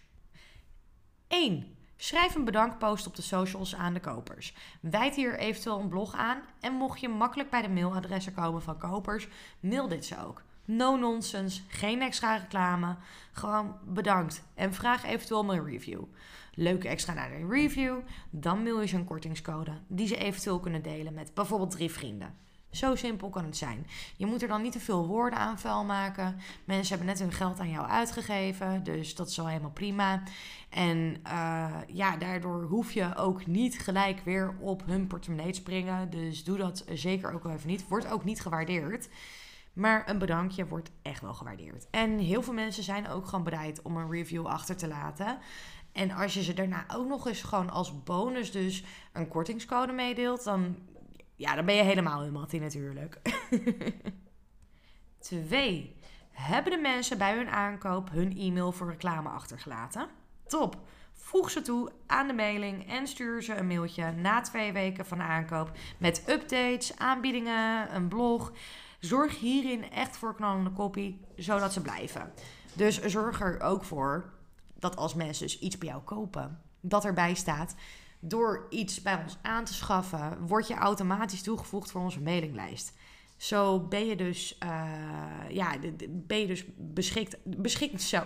1. 1.28 1.77
Schrijf 1.98 2.36
een 2.36 2.46
bedankpost 2.46 3.08
op 3.08 3.16
de 3.16 3.22
socials 3.22 3.76
aan 3.76 3.94
de 3.94 4.00
kopers. 4.00 4.54
Wijd 4.80 5.16
hier 5.16 5.40
eventueel 5.40 5.80
een 5.80 5.90
blog 5.90 6.16
aan. 6.16 6.42
En 6.60 6.74
mocht 6.74 7.00
je 7.00 7.10
makkelijk 7.10 7.50
bij 7.50 7.62
de 7.62 7.70
mailadressen 7.70 8.34
komen 8.34 8.62
van 8.62 8.78
kopers, 8.78 9.28
mail 9.60 9.88
dit 9.88 10.06
ze 10.06 10.26
ook. 10.26 10.42
No 10.66 10.96
nonsense, 10.96 11.62
geen 11.68 12.02
extra 12.02 12.36
reclame. 12.36 12.96
Gewoon 13.32 13.76
bedankt 13.86 14.44
en 14.54 14.74
vraag 14.74 15.06
eventueel 15.06 15.40
om 15.40 15.50
een 15.50 15.66
review. 15.66 16.04
Leuke 16.54 16.88
extra 16.88 17.14
naar 17.14 17.30
de 17.30 17.48
review, 17.50 17.98
dan 18.30 18.64
mail 18.64 18.82
je 18.82 18.88
ze 18.88 18.96
een 18.96 19.06
kortingscode 19.06 19.72
die 19.88 20.08
ze 20.08 20.18
eventueel 20.18 20.60
kunnen 20.60 20.82
delen 20.82 21.14
met 21.14 21.34
bijvoorbeeld 21.34 21.72
drie 21.72 21.92
vrienden. 21.92 22.36
Zo 22.78 22.96
simpel 22.96 23.30
kan 23.30 23.46
het 23.46 23.58
zijn. 23.58 23.88
Je 24.18 24.26
moet 24.26 24.42
er 24.42 24.48
dan 24.48 24.62
niet 24.62 24.72
te 24.72 24.80
veel 24.80 25.08
woorden 25.08 25.40
aan 25.40 25.60
vuil 25.60 25.84
maken. 25.84 26.40
Mensen 26.64 26.90
hebben 26.90 27.08
net 27.08 27.20
hun 27.20 27.32
geld 27.32 27.60
aan 27.60 27.70
jou 27.70 27.88
uitgegeven, 27.88 28.84
dus 28.84 29.16
dat 29.16 29.30
is 29.30 29.40
al 29.40 29.48
helemaal 29.48 29.72
prima. 29.72 30.24
En 30.70 31.18
uh, 31.28 31.74
ja, 31.88 32.18
daardoor 32.18 32.64
hoef 32.64 32.92
je 32.92 33.16
ook 33.16 33.46
niet 33.46 33.80
gelijk 33.80 34.20
weer 34.24 34.56
op 34.60 34.86
hun 34.86 35.08
portemonnee 35.08 35.52
te 35.52 35.60
springen. 35.60 36.10
Dus 36.10 36.44
doe 36.44 36.58
dat 36.58 36.86
zeker 36.94 37.34
ook 37.34 37.44
wel 37.44 37.54
even 37.54 37.70
niet. 37.70 37.88
Wordt 37.88 38.12
ook 38.12 38.24
niet 38.24 38.42
gewaardeerd. 38.42 39.10
Maar 39.74 40.10
een 40.10 40.18
bedankje 40.18 40.68
wordt 40.68 40.92
echt 41.02 41.22
wel 41.22 41.34
gewaardeerd. 41.34 41.88
En 41.92 42.18
heel 42.18 42.44
veel 42.44 42.54
mensen 42.54 42.84
zijn 42.84 43.08
ook 43.08 43.26
gewoon 43.26 43.44
bereid 43.44 43.82
om 43.82 43.98
een 43.98 44.12
review 44.12 44.46
achter 44.46 44.78
te 44.78 44.88
laten. 44.88 45.38
En 45.92 46.12
als 46.12 46.34
je 46.34 46.44
ze 46.44 46.54
daarna 46.54 46.86
ook 46.94 47.08
nog 47.08 47.28
eens 47.28 47.42
gewoon 47.42 47.70
als 47.70 48.04
bonus 48.04 48.52
dus 48.52 48.84
een 49.14 49.28
kortingscode 49.28 49.94
meedeelt, 49.94 50.44
dan, 50.44 50.76
ja, 51.38 51.56
dan 51.56 51.66
ben 51.66 51.76
je 51.76 51.84
helemaal 51.84 52.24
in 52.24 52.32
mattie 52.32 52.60
natuurlijk. 52.60 53.20
Twee. 55.20 55.96
Hebben 56.32 56.72
de 56.72 56.78
mensen 56.78 57.18
bij 57.18 57.36
hun 57.36 57.50
aankoop 57.50 58.10
hun 58.12 58.38
e-mail 58.38 58.72
voor 58.72 58.90
reclame 58.90 59.30
achtergelaten? 59.30 60.08
Top. 60.48 60.78
Voeg 61.14 61.50
ze 61.50 61.62
toe 61.62 61.92
aan 62.06 62.28
de 62.28 62.34
mailing 62.34 62.90
en 62.90 63.08
stuur 63.08 63.44
ze 63.44 63.56
een 63.56 63.68
mailtje 63.68 64.12
na 64.12 64.42
twee 64.42 64.72
weken 64.72 65.06
van 65.06 65.22
aankoop 65.22 65.72
met 65.98 66.24
updates, 66.30 66.98
aanbiedingen, 66.98 67.96
een 67.96 68.08
blog. 68.08 68.52
Zorg 69.00 69.40
hierin 69.40 69.92
echt 69.92 70.18
voor 70.18 70.36
knallende 70.36 70.72
kopie, 70.72 71.22
zodat 71.36 71.74
ze 71.74 71.82
blijven. 71.82 72.34
Dus 72.74 73.02
zorg 73.02 73.42
er 73.42 73.62
ook 73.62 73.84
voor 73.84 74.34
dat 74.80 74.96
als 74.96 75.14
mensen 75.14 75.46
dus 75.46 75.60
iets 75.60 75.78
bij 75.78 75.88
jou 75.88 76.02
kopen, 76.02 76.62
dat 76.82 77.06
erbij 77.06 77.34
staat. 77.34 77.76
Door 78.20 78.68
iets 78.70 79.02
bij 79.02 79.22
ons 79.24 79.38
aan 79.42 79.66
te 79.66 79.74
schaffen, 79.74 80.48
word 80.48 80.68
je 80.68 80.74
automatisch 80.74 81.42
toegevoegd 81.42 81.92
voor 81.92 82.02
onze 82.02 82.22
mailinglijst. 82.22 82.94
Zo 83.38 83.80
ben 83.80 84.06
je 84.06 84.16
dus, 84.16 84.58
uh, 84.64 85.50
ja, 85.50 85.76
ben 86.10 86.40
je 86.40 86.48
dus 86.48 86.66
beschikt, 86.78 87.38
beschikt 87.44 88.02
zo. 88.02 88.24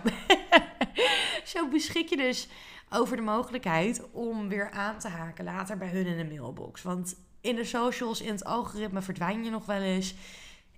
zo 1.44 1.68
beschik 1.68 2.08
je 2.08 2.16
dus 2.16 2.48
over 2.90 3.16
de 3.16 3.22
mogelijkheid 3.22 4.10
om 4.10 4.48
weer 4.48 4.70
aan 4.70 4.98
te 4.98 5.08
haken 5.08 5.44
later 5.44 5.78
bij 5.78 5.88
hun 5.88 6.06
in 6.06 6.16
de 6.16 6.34
mailbox. 6.34 6.82
Want 6.82 7.16
in 7.40 7.56
de 7.56 7.64
socials, 7.64 8.20
in 8.20 8.32
het 8.32 8.44
algoritme 8.44 9.02
verdwijn 9.02 9.44
je 9.44 9.50
nog 9.50 9.66
wel 9.66 9.80
eens 9.80 10.14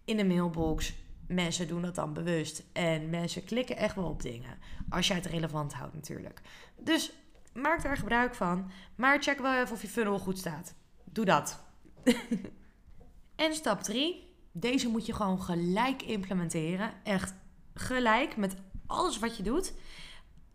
in 0.04 0.16
de 0.16 0.24
mailbox. 0.24 0.94
Mensen 1.26 1.68
doen 1.68 1.82
dat 1.82 1.94
dan 1.94 2.12
bewust. 2.12 2.62
En 2.72 3.10
mensen 3.10 3.44
klikken 3.44 3.76
echt 3.76 3.94
wel 3.94 4.08
op 4.08 4.22
dingen. 4.22 4.58
Als 4.88 5.06
jij 5.06 5.16
het 5.16 5.26
relevant 5.26 5.72
houdt 5.72 5.94
natuurlijk. 5.94 6.40
Dus 6.76 7.12
maak 7.54 7.82
daar 7.82 7.96
gebruik 7.96 8.34
van. 8.34 8.70
Maar 8.94 9.22
check 9.22 9.38
wel 9.38 9.60
even 9.60 9.74
of 9.74 9.82
je 9.82 9.88
funnel 9.88 10.18
goed 10.18 10.38
staat. 10.38 10.74
Doe 11.04 11.24
dat. 11.24 11.64
en 13.36 13.54
stap 13.54 13.82
3. 13.82 14.32
Deze 14.52 14.88
moet 14.88 15.06
je 15.06 15.12
gewoon 15.12 15.42
gelijk 15.42 16.02
implementeren. 16.02 16.92
Echt 17.02 17.34
gelijk 17.74 18.36
met 18.36 18.56
alles 18.86 19.18
wat 19.18 19.36
je 19.36 19.42
doet. 19.42 19.74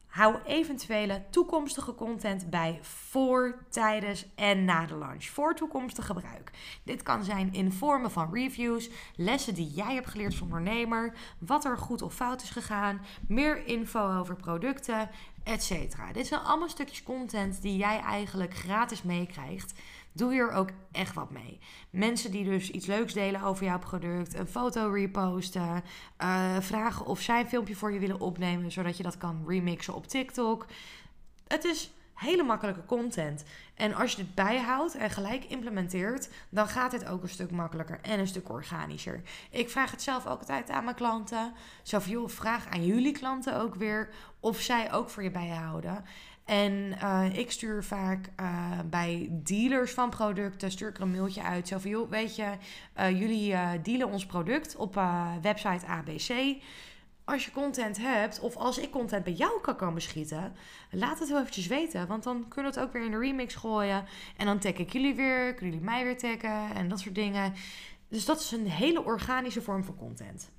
Hou 0.09 0.35
eventuele 0.45 1.23
toekomstige 1.29 1.95
content 1.95 2.49
bij 2.49 2.79
voor, 2.81 3.65
tijdens 3.69 4.25
en 4.35 4.65
na 4.65 4.85
de 4.85 4.95
launch. 4.95 5.25
Voor 5.25 5.55
toekomstig 5.55 6.05
gebruik. 6.05 6.51
Dit 6.83 7.03
kan 7.03 7.23
zijn 7.23 7.53
in 7.53 7.71
vormen 7.71 8.11
van 8.11 8.33
reviews, 8.33 8.89
lessen 9.15 9.53
die 9.53 9.71
jij 9.71 9.93
hebt 9.93 10.07
geleerd 10.07 10.31
als 10.31 10.41
ondernemer, 10.41 11.13
wat 11.39 11.65
er 11.65 11.77
goed 11.77 12.01
of 12.01 12.13
fout 12.13 12.41
is 12.41 12.49
gegaan, 12.49 13.01
meer 13.27 13.65
info 13.65 14.17
over 14.19 14.35
producten, 14.35 15.09
etc. 15.43 15.95
Dit 16.13 16.27
zijn 16.27 16.41
allemaal 16.41 16.69
stukjes 16.69 17.03
content 17.03 17.61
die 17.61 17.77
jij 17.77 17.99
eigenlijk 17.99 18.55
gratis 18.55 19.03
meekrijgt 19.03 19.73
doe 20.13 20.31
hier 20.31 20.51
ook 20.51 20.69
echt 20.91 21.15
wat 21.15 21.29
mee. 21.29 21.59
Mensen 21.89 22.31
die 22.31 22.43
dus 22.43 22.71
iets 22.71 22.85
leuks 22.85 23.13
delen 23.13 23.41
over 23.41 23.65
jouw 23.65 23.79
product, 23.79 24.33
een 24.33 24.47
foto 24.47 24.91
reposten, 24.91 25.83
uh, 26.21 26.59
vragen 26.59 27.05
of 27.05 27.21
zij 27.21 27.39
een 27.39 27.49
filmpje 27.49 27.75
voor 27.75 27.91
je 27.91 27.99
willen 27.99 28.19
opnemen, 28.19 28.71
zodat 28.71 28.97
je 28.97 29.03
dat 29.03 29.17
kan 29.17 29.43
remixen 29.47 29.93
op 29.93 30.07
TikTok. 30.07 30.65
Het 31.47 31.63
is 31.63 31.91
hele 32.19 32.43
makkelijke 32.43 32.85
content. 32.85 33.43
En 33.75 33.93
als 33.93 34.11
je 34.11 34.17
dit 34.17 34.35
bijhoudt 34.35 34.95
en 34.95 35.09
gelijk 35.09 35.43
implementeert, 35.43 36.29
dan 36.49 36.67
gaat 36.67 36.91
het 36.91 37.05
ook 37.05 37.23
een 37.23 37.29
stuk 37.29 37.51
makkelijker 37.51 37.99
en 38.01 38.19
een 38.19 38.27
stuk 38.27 38.49
organischer. 38.49 39.21
Ik 39.49 39.69
vraag 39.69 39.91
het 39.91 40.01
zelf 40.01 40.27
ook 40.27 40.39
altijd 40.39 40.69
aan 40.69 40.83
mijn 40.83 40.95
klanten. 40.95 41.53
Van, 41.83 42.01
joh, 42.05 42.29
vraag 42.29 42.67
aan 42.69 42.85
jullie 42.85 43.11
klanten 43.11 43.61
ook 43.61 43.75
weer 43.75 44.09
of 44.39 44.59
zij 44.59 44.91
ook 44.93 45.09
voor 45.09 45.23
je 45.23 45.31
bijhouden. 45.31 46.05
En 46.45 46.73
uh, 47.03 47.25
ik 47.37 47.51
stuur 47.51 47.83
vaak 47.83 48.29
uh, 48.39 48.79
bij 48.85 49.27
dealers 49.31 49.91
van 49.91 50.09
producten, 50.09 50.71
stuur 50.71 50.89
ik 50.89 50.99
een 50.99 51.11
mailtje 51.11 51.43
uit. 51.43 51.67
Zo 51.67 51.77
van, 51.77 51.89
joh, 51.89 52.09
weet 52.09 52.35
je, 52.35 52.51
uh, 52.99 53.19
jullie 53.19 53.55
dealen 53.81 54.09
ons 54.09 54.25
product 54.25 54.75
op 54.75 55.01
website 55.41 55.85
ABC. 55.85 56.61
Als 57.29 57.45
je 57.45 57.51
content 57.51 57.97
hebt, 57.97 58.39
of 58.39 58.55
als 58.55 58.77
ik 58.77 58.91
content 58.91 59.23
bij 59.23 59.33
jou 59.33 59.61
kan 59.61 59.75
komen 59.75 60.01
schieten, 60.01 60.55
laat 60.91 61.19
het 61.19 61.29
wel 61.29 61.39
eventjes 61.39 61.67
weten. 61.67 62.07
Want 62.07 62.23
dan 62.23 62.47
kunnen 62.47 62.71
we 62.71 62.79
het 62.79 62.87
ook 62.87 62.93
weer 62.93 63.05
in 63.05 63.11
de 63.11 63.17
remix 63.17 63.55
gooien. 63.55 64.05
En 64.37 64.45
dan 64.45 64.59
tag 64.59 64.73
ik 64.73 64.91
jullie 64.91 65.15
weer, 65.15 65.53
kunnen 65.53 65.75
jullie 65.75 65.89
mij 65.89 66.03
weer 66.03 66.17
taggen 66.17 66.75
en 66.75 66.89
dat 66.89 66.99
soort 66.99 67.15
dingen. 67.15 67.53
Dus 68.07 68.25
dat 68.25 68.39
is 68.39 68.51
een 68.51 68.67
hele 68.67 69.03
organische 69.03 69.61
vorm 69.61 69.83
van 69.83 69.95
content. 69.95 70.51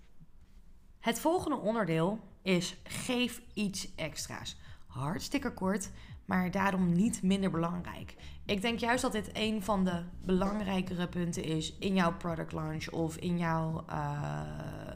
Het 1.01 1.21
volgende 1.21 1.57
onderdeel 1.57 2.19
is 2.43 2.77
geef 2.83 3.43
iets 3.55 3.95
extra's 3.95 4.57
hartstikke 4.87 5.53
kort, 5.53 5.91
maar 6.25 6.51
daarom 6.51 6.93
niet 6.93 7.23
minder 7.23 7.51
belangrijk. 7.51 8.15
Ik 8.47 8.63
denk 8.63 8.79
juist 8.79 9.03
dat 9.03 9.13
dit 9.13 9.31
een 9.33 9.63
van 9.63 9.85
de 9.85 10.03
belangrijkere 10.25 11.09
punten 11.09 11.45
is 11.45 11.77
in 11.79 11.95
jouw 11.95 12.17
product 12.17 12.53
launch 12.53 12.89
of 12.89 13.17
in 13.17 13.39
jouw 13.39 13.85
uh, 13.91 14.41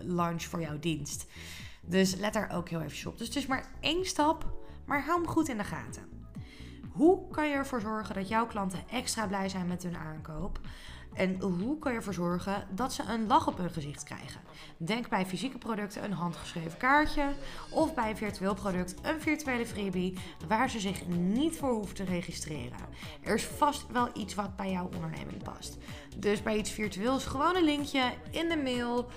launch 0.03 0.43
voor 0.43 0.61
jouw 0.61 0.79
dienst. 0.79 1.27
Dus 1.87 2.15
let 2.15 2.33
daar 2.33 2.51
ook 2.55 2.69
heel 2.69 2.81
even 2.81 3.11
op. 3.11 3.19
Dus 3.19 3.27
het 3.27 3.37
is 3.37 3.47
maar 3.47 3.71
één 3.81 4.05
stap, 4.05 4.47
maar 4.85 5.05
hou 5.05 5.21
hem 5.21 5.29
goed 5.29 5.49
in 5.49 5.57
de 5.57 5.65
gaten. 5.65 6.15
Hoe 6.91 7.31
kan 7.31 7.49
je 7.49 7.55
ervoor 7.55 7.81
zorgen 7.81 8.15
dat 8.15 8.29
jouw 8.29 8.47
klanten 8.47 8.89
extra 8.91 9.27
blij 9.27 9.49
zijn 9.49 9.67
met 9.67 9.83
hun 9.83 9.97
aankoop? 9.97 10.61
En 11.15 11.41
hoe 11.41 11.79
kan 11.79 11.93
je 11.93 11.99
ervoor 11.99 12.15
zorgen 12.15 12.67
dat 12.71 12.93
ze 12.93 13.03
een 13.03 13.27
lach 13.27 13.47
op 13.47 13.57
hun 13.57 13.71
gezicht 13.71 14.03
krijgen? 14.03 14.41
Denk 14.77 15.09
bij 15.09 15.27
fysieke 15.27 15.59
producten 15.59 16.05
een 16.05 16.13
handgeschreven 16.13 16.79
kaartje 16.79 17.33
of 17.71 17.95
bij 17.95 18.11
een 18.11 18.17
virtueel 18.17 18.55
product 18.55 18.95
een 19.03 19.21
virtuele 19.21 19.67
freebie 19.67 20.19
waar 20.49 20.71
ze 20.71 20.81
zich 20.81 21.07
niet 21.09 21.57
voor 21.57 21.73
hoeven 21.73 21.95
te 21.95 22.05
registreren. 22.05 22.79
Er 23.23 23.35
is 23.35 23.45
vast 23.45 23.87
wel 23.93 24.09
iets 24.15 24.35
wat 24.35 24.57
bij 24.57 24.71
jouw 24.71 24.91
onderneming 24.95 25.43
past. 25.43 25.79
Dus 26.17 26.43
bij 26.43 26.57
iets 26.57 26.71
virtueels 26.71 27.25
gewoon 27.25 27.57
een 27.57 27.65
linkje 27.65 28.13
in 28.31 28.49
de 28.49 28.57
mail 28.57 29.11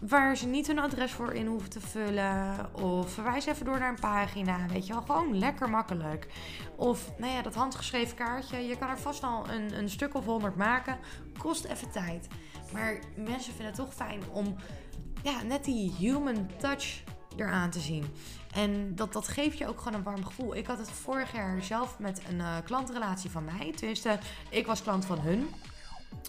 waar 0.00 0.36
ze 0.36 0.46
niet 0.46 0.66
hun 0.66 0.78
adres 0.78 1.12
voor 1.12 1.32
in 1.32 1.46
hoeven 1.46 1.70
te 1.70 1.80
vullen. 1.80 2.74
Of 2.74 3.12
verwijs 3.12 3.46
even 3.46 3.64
door 3.64 3.78
naar 3.78 3.88
een 3.88 4.00
pagina. 4.00 4.66
Weet 4.66 4.86
je 4.86 4.92
wel, 4.92 5.02
gewoon 5.02 5.38
lekker 5.38 5.70
makkelijk. 5.70 6.26
Of 6.76 7.12
nou 7.18 7.32
ja, 7.32 7.42
dat 7.42 7.54
handgeschreven 7.54 8.16
kaartje. 8.16 8.66
Je 8.66 8.78
kan 8.78 8.88
er 8.88 8.98
vast 8.98 9.22
al 9.22 9.48
een, 9.48 9.78
een 9.78 9.90
stuk 9.90 10.14
of 10.14 10.24
honderd 10.24 10.56
maken. 10.56 10.98
Kost 11.38 11.64
even 11.64 11.90
tijd. 11.90 12.26
Maar 12.72 12.98
mensen 13.16 13.52
vinden 13.52 13.66
het 13.66 13.74
toch 13.74 13.94
fijn 13.94 14.22
om 14.32 14.56
ja, 15.22 15.42
net 15.42 15.64
die 15.64 15.94
human 15.98 16.50
touch 16.58 17.02
eraan 17.36 17.70
te 17.70 17.80
zien. 17.80 18.04
En 18.54 18.94
dat, 18.94 19.12
dat 19.12 19.28
geeft 19.28 19.58
je 19.58 19.68
ook 19.68 19.78
gewoon 19.78 19.98
een 19.98 20.04
warm 20.04 20.24
gevoel. 20.24 20.56
Ik 20.56 20.66
had 20.66 20.78
het 20.78 20.90
vorig 20.90 21.32
jaar 21.32 21.62
zelf 21.62 21.98
met 21.98 22.22
een 22.28 22.38
uh, 22.38 22.56
klantrelatie 22.64 23.30
van 23.30 23.44
mij. 23.44 23.72
Tenminste, 23.76 24.18
ik 24.50 24.66
was 24.66 24.82
klant 24.82 25.04
van 25.04 25.18
hun. 25.18 25.48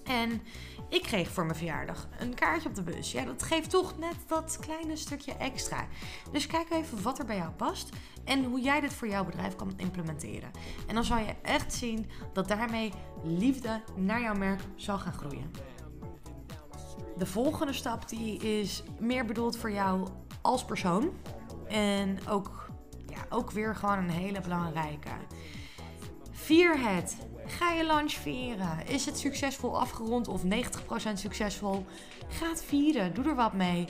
En 0.10 0.42
ik 0.90 1.02
kreeg 1.02 1.30
voor 1.30 1.46
mijn 1.46 1.58
verjaardag 1.58 2.08
een 2.20 2.34
kaartje 2.34 2.70
op 2.70 2.76
de 2.76 2.84
bus. 2.84 3.12
Ja, 3.12 3.26
dat 3.26 3.44
geeft 3.44 3.70
toch 3.70 3.98
net 3.98 4.16
dat 4.28 4.58
kleine 4.62 4.96
stukje 4.96 5.34
extra. 5.34 5.88
Dus 6.32 6.48
kijk 6.48 6.72
even 6.72 7.02
wat 7.02 7.20
er 7.20 7.26
bij 7.26 7.38
jou 7.38 7.52
past 7.52 7.90
en 8.24 8.44
hoe 8.44 8.62
jij 8.62 8.80
dit 8.80 8.94
voor 8.94 9.08
jouw 9.08 9.26
bedrijf 9.26 9.56
kan 9.56 9.74
implementeren. 9.78 10.52
En 10.88 10.96
dan 10.96 11.04
zal 11.04 11.18
je 11.18 11.36
echt 11.42 11.74
zien 11.74 12.10
dat 12.34 12.48
daarmee 12.48 12.92
liefde 13.24 13.82
naar 13.96 14.22
jouw 14.22 14.36
merk 14.36 14.62
zal 14.76 15.00
gaan 15.00 15.14
groeien. 15.14 15.52
De 17.18 17.26
volgende 17.26 17.74
stap 17.74 18.10
die 18.10 18.38
is 18.38 18.84
meer 19.00 19.26
bedoeld 19.26 19.58
voor 19.58 19.72
jou 19.72 20.08
als 20.42 20.66
persoon. 20.66 21.12
En 21.68 22.28
ook, 22.28 22.70
ja, 23.08 23.26
ook 23.30 23.52
weer 23.52 23.76
gewoon 23.76 23.98
een 23.98 24.10
hele 24.10 24.42
belangrijke. 24.42 25.10
Vier 26.32 26.80
het 26.80 27.18
Ga 27.50 27.72
je 27.72 27.86
lunch 27.86 28.12
vieren. 28.12 28.88
Is 28.88 29.06
het 29.06 29.20
succesvol 29.20 29.80
afgerond 29.80 30.28
of 30.28 30.42
90% 30.44 30.48
succesvol? 31.14 31.86
Ga 32.30 32.50
het 32.50 32.64
vieren. 32.64 33.14
Doe 33.14 33.26
er 33.26 33.36
wat 33.36 33.54
mee. 33.54 33.88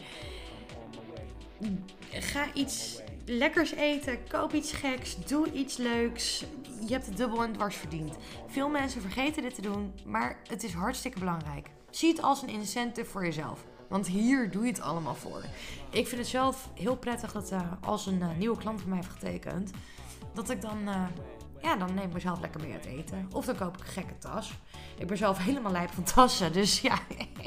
Ga 2.12 2.54
iets 2.54 3.02
lekkers 3.26 3.72
eten. 3.72 4.28
Koop 4.28 4.54
iets 4.54 4.72
geks. 4.72 5.18
Doe 5.26 5.52
iets 5.52 5.78
leuks. 5.78 6.46
Je 6.88 6.94
hebt 6.94 7.06
het 7.06 7.18
dubbel 7.18 7.44
en 7.44 7.54
dwars 7.54 7.76
verdiend. 7.76 8.16
Veel 8.48 8.70
mensen 8.70 9.02
vergeten 9.02 9.42
dit 9.42 9.56
te 9.56 9.62
doen, 9.62 9.94
maar 10.06 10.40
het 10.48 10.64
is 10.64 10.74
hartstikke 10.74 11.20
belangrijk. 11.20 11.70
Zie 11.90 12.10
het 12.10 12.22
als 12.22 12.42
een 12.42 12.50
incentive 12.50 13.10
voor 13.10 13.26
jezelf. 13.26 13.66
Want 13.88 14.08
hier 14.08 14.52
doe 14.52 14.64
je 14.64 14.70
het 14.70 14.82
allemaal 14.82 15.16
voor. 15.16 15.44
Ik 15.90 16.08
vind 16.08 16.22
het 16.22 16.30
zelf 16.30 16.70
heel 16.74 16.96
prettig 16.96 17.32
dat 17.32 17.52
uh, 17.52 17.62
als 17.82 18.06
een 18.06 18.20
uh, 18.20 18.38
nieuwe 18.38 18.58
klant 18.58 18.80
van 18.80 18.90
mij 18.90 18.98
heeft 18.98 19.12
getekend, 19.12 19.72
dat 20.34 20.50
ik 20.50 20.62
dan, 20.62 20.78
uh, 20.88 21.04
ja, 21.62 21.76
dan 21.76 21.94
neem 21.94 22.06
ik 22.06 22.14
mezelf 22.14 22.40
lekker 22.40 22.62
mee 22.62 22.74
uit 22.74 22.86
eten. 22.86 23.28
Of 23.34 23.46
dan 23.46 23.56
koop 23.56 23.78
ik 23.78 23.82
een 23.82 23.92
gekke 23.92 24.18
tas. 24.18 24.54
Ik 24.98 25.08
ben 25.08 25.18
zelf 25.18 25.38
helemaal 25.38 25.72
lijp 25.72 25.92
van 25.92 26.04
tassen, 26.04 26.54
dus 26.54 26.82
ja, 26.82 27.00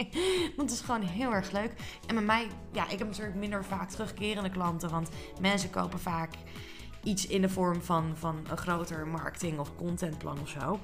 dat 0.57 0.71
is 0.71 0.81
gewoon 0.81 1.03
heel 1.03 1.33
erg 1.33 1.51
leuk. 1.51 1.73
En 2.07 2.15
bij 2.15 2.25
mij, 2.25 2.47
ja, 2.73 2.89
ik 2.89 2.99
heb 2.99 3.09
natuurlijk 3.09 3.37
minder 3.37 3.65
vaak 3.65 3.91
terugkerende 3.91 4.51
klanten, 4.51 4.91
want 4.91 5.09
mensen 5.41 5.71
kopen 5.71 6.01
vaak 6.01 6.35
iets 7.03 7.27
in 7.27 7.41
de 7.41 7.49
vorm 7.49 7.83
van, 7.83 8.13
van 8.17 8.47
een 8.51 8.57
groter 8.57 9.07
marketing- 9.07 9.59
of 9.59 9.77
contentplan 9.77 10.41
of 10.41 10.49
zo. 10.49 10.81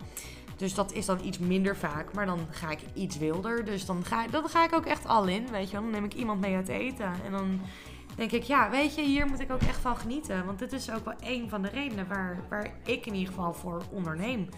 Dus 0.57 0.75
dat 0.75 0.93
is 0.93 1.07
dan 1.07 1.25
iets 1.25 1.39
minder 1.39 1.77
vaak. 1.77 2.13
Maar 2.13 2.27
dan 2.27 2.47
ga 2.51 2.71
ik 2.71 2.81
iets 2.95 3.19
wilder. 3.19 3.65
Dus 3.65 3.87
dan 3.87 4.05
ga, 4.05 4.27
dan 4.27 4.49
ga 4.49 4.65
ik 4.65 4.75
ook 4.75 4.87
echt 4.87 5.07
al 5.07 5.27
in. 5.27 5.51
Weet 5.51 5.67
je 5.67 5.73
wel. 5.73 5.83
Dan 5.83 5.91
neem 5.91 6.05
ik 6.05 6.15
iemand 6.15 6.41
mee 6.41 6.55
uit 6.55 6.69
eten. 6.69 7.13
En 7.25 7.33
dan 7.33 7.61
denk 8.19 8.33
ik, 8.33 8.43
ja, 8.43 8.71
weet 8.71 8.95
je, 8.95 9.03
hier 9.03 9.27
moet 9.27 9.41
ik 9.41 9.53
ook 9.53 9.61
echt 9.61 9.81
van 9.81 9.97
genieten. 9.97 10.47
Want 10.47 10.59
dit 10.59 10.73
is 10.73 10.91
ook 10.91 11.05
wel 11.05 11.15
een 11.21 11.49
van 11.49 11.63
de 11.63 11.69
redenen 11.69 12.09
waar, 12.09 12.45
waar 12.49 12.71
ik 12.85 13.07
in 13.07 13.15
ieder 13.15 13.35
geval 13.35 13.55
voor 13.55 13.83
onderneem. 13.91 14.49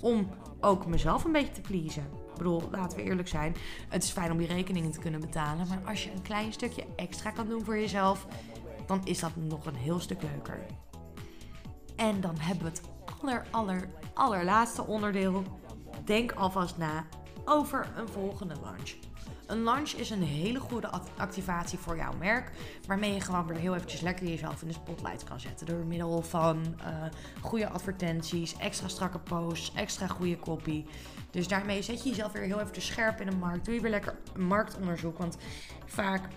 Om 0.00 0.28
ook 0.60 0.86
mezelf 0.86 1.24
een 1.24 1.32
beetje 1.32 1.52
te 1.52 1.60
pleasen. 1.60 2.02
Ik 2.02 2.36
bedoel, 2.36 2.62
laten 2.70 2.98
we 2.98 3.04
eerlijk 3.04 3.28
zijn. 3.28 3.56
Het 3.88 4.02
is 4.02 4.10
fijn 4.10 4.30
om 4.30 4.38
die 4.38 4.46
rekeningen 4.46 4.90
te 4.90 4.98
kunnen 4.98 5.20
betalen. 5.20 5.68
Maar 5.68 5.80
als 5.86 6.04
je 6.04 6.12
een 6.12 6.22
klein 6.22 6.52
stukje 6.52 6.84
extra 6.96 7.30
kan 7.30 7.48
doen 7.48 7.64
voor 7.64 7.78
jezelf, 7.78 8.26
dan 8.86 9.00
is 9.04 9.20
dat 9.20 9.36
nog 9.36 9.66
een 9.66 9.74
heel 9.74 10.00
stuk 10.00 10.22
leuker. 10.22 10.66
En 11.96 12.20
dan 12.20 12.38
hebben 12.38 12.64
we 12.64 12.70
het 12.70 12.82
aller, 13.22 13.46
aller, 13.50 13.88
allerlaatste 14.14 14.86
onderdeel. 14.86 15.42
Denk 16.04 16.32
alvast 16.32 16.76
na 16.78 17.06
over 17.44 17.88
een 17.96 18.08
volgende 18.08 18.54
launch. 18.62 18.94
Een 19.46 19.62
launch 19.62 19.90
is 19.90 20.10
een 20.10 20.22
hele 20.22 20.60
goede 20.60 20.90
activatie 21.16 21.78
voor 21.78 21.96
jouw 21.96 22.12
merk. 22.18 22.50
Waarmee 22.86 23.14
je 23.14 23.20
gewoon 23.20 23.46
weer 23.46 23.56
heel 23.56 23.74
eventjes 23.74 24.00
lekker 24.00 24.26
jezelf 24.26 24.62
in 24.62 24.68
de 24.68 24.74
spotlight 24.74 25.24
kan 25.24 25.40
zetten. 25.40 25.66
Door 25.66 25.84
middel 25.84 26.22
van 26.22 26.76
uh, 26.80 27.04
goede 27.40 27.68
advertenties, 27.68 28.56
extra 28.56 28.88
strakke 28.88 29.18
posts, 29.18 29.74
extra 29.74 30.06
goede 30.06 30.38
copy. 30.38 30.84
Dus 31.30 31.48
daarmee 31.48 31.82
zet 31.82 32.02
je 32.02 32.08
jezelf 32.08 32.32
weer 32.32 32.42
heel 32.42 32.60
eventjes 32.60 32.86
scherp 32.86 33.20
in 33.20 33.30
de 33.30 33.36
markt. 33.36 33.64
Doe 33.64 33.74
je 33.74 33.80
weer 33.80 33.90
lekker 33.90 34.14
marktonderzoek. 34.36 35.18
Want 35.18 35.36
vaak 35.84 36.28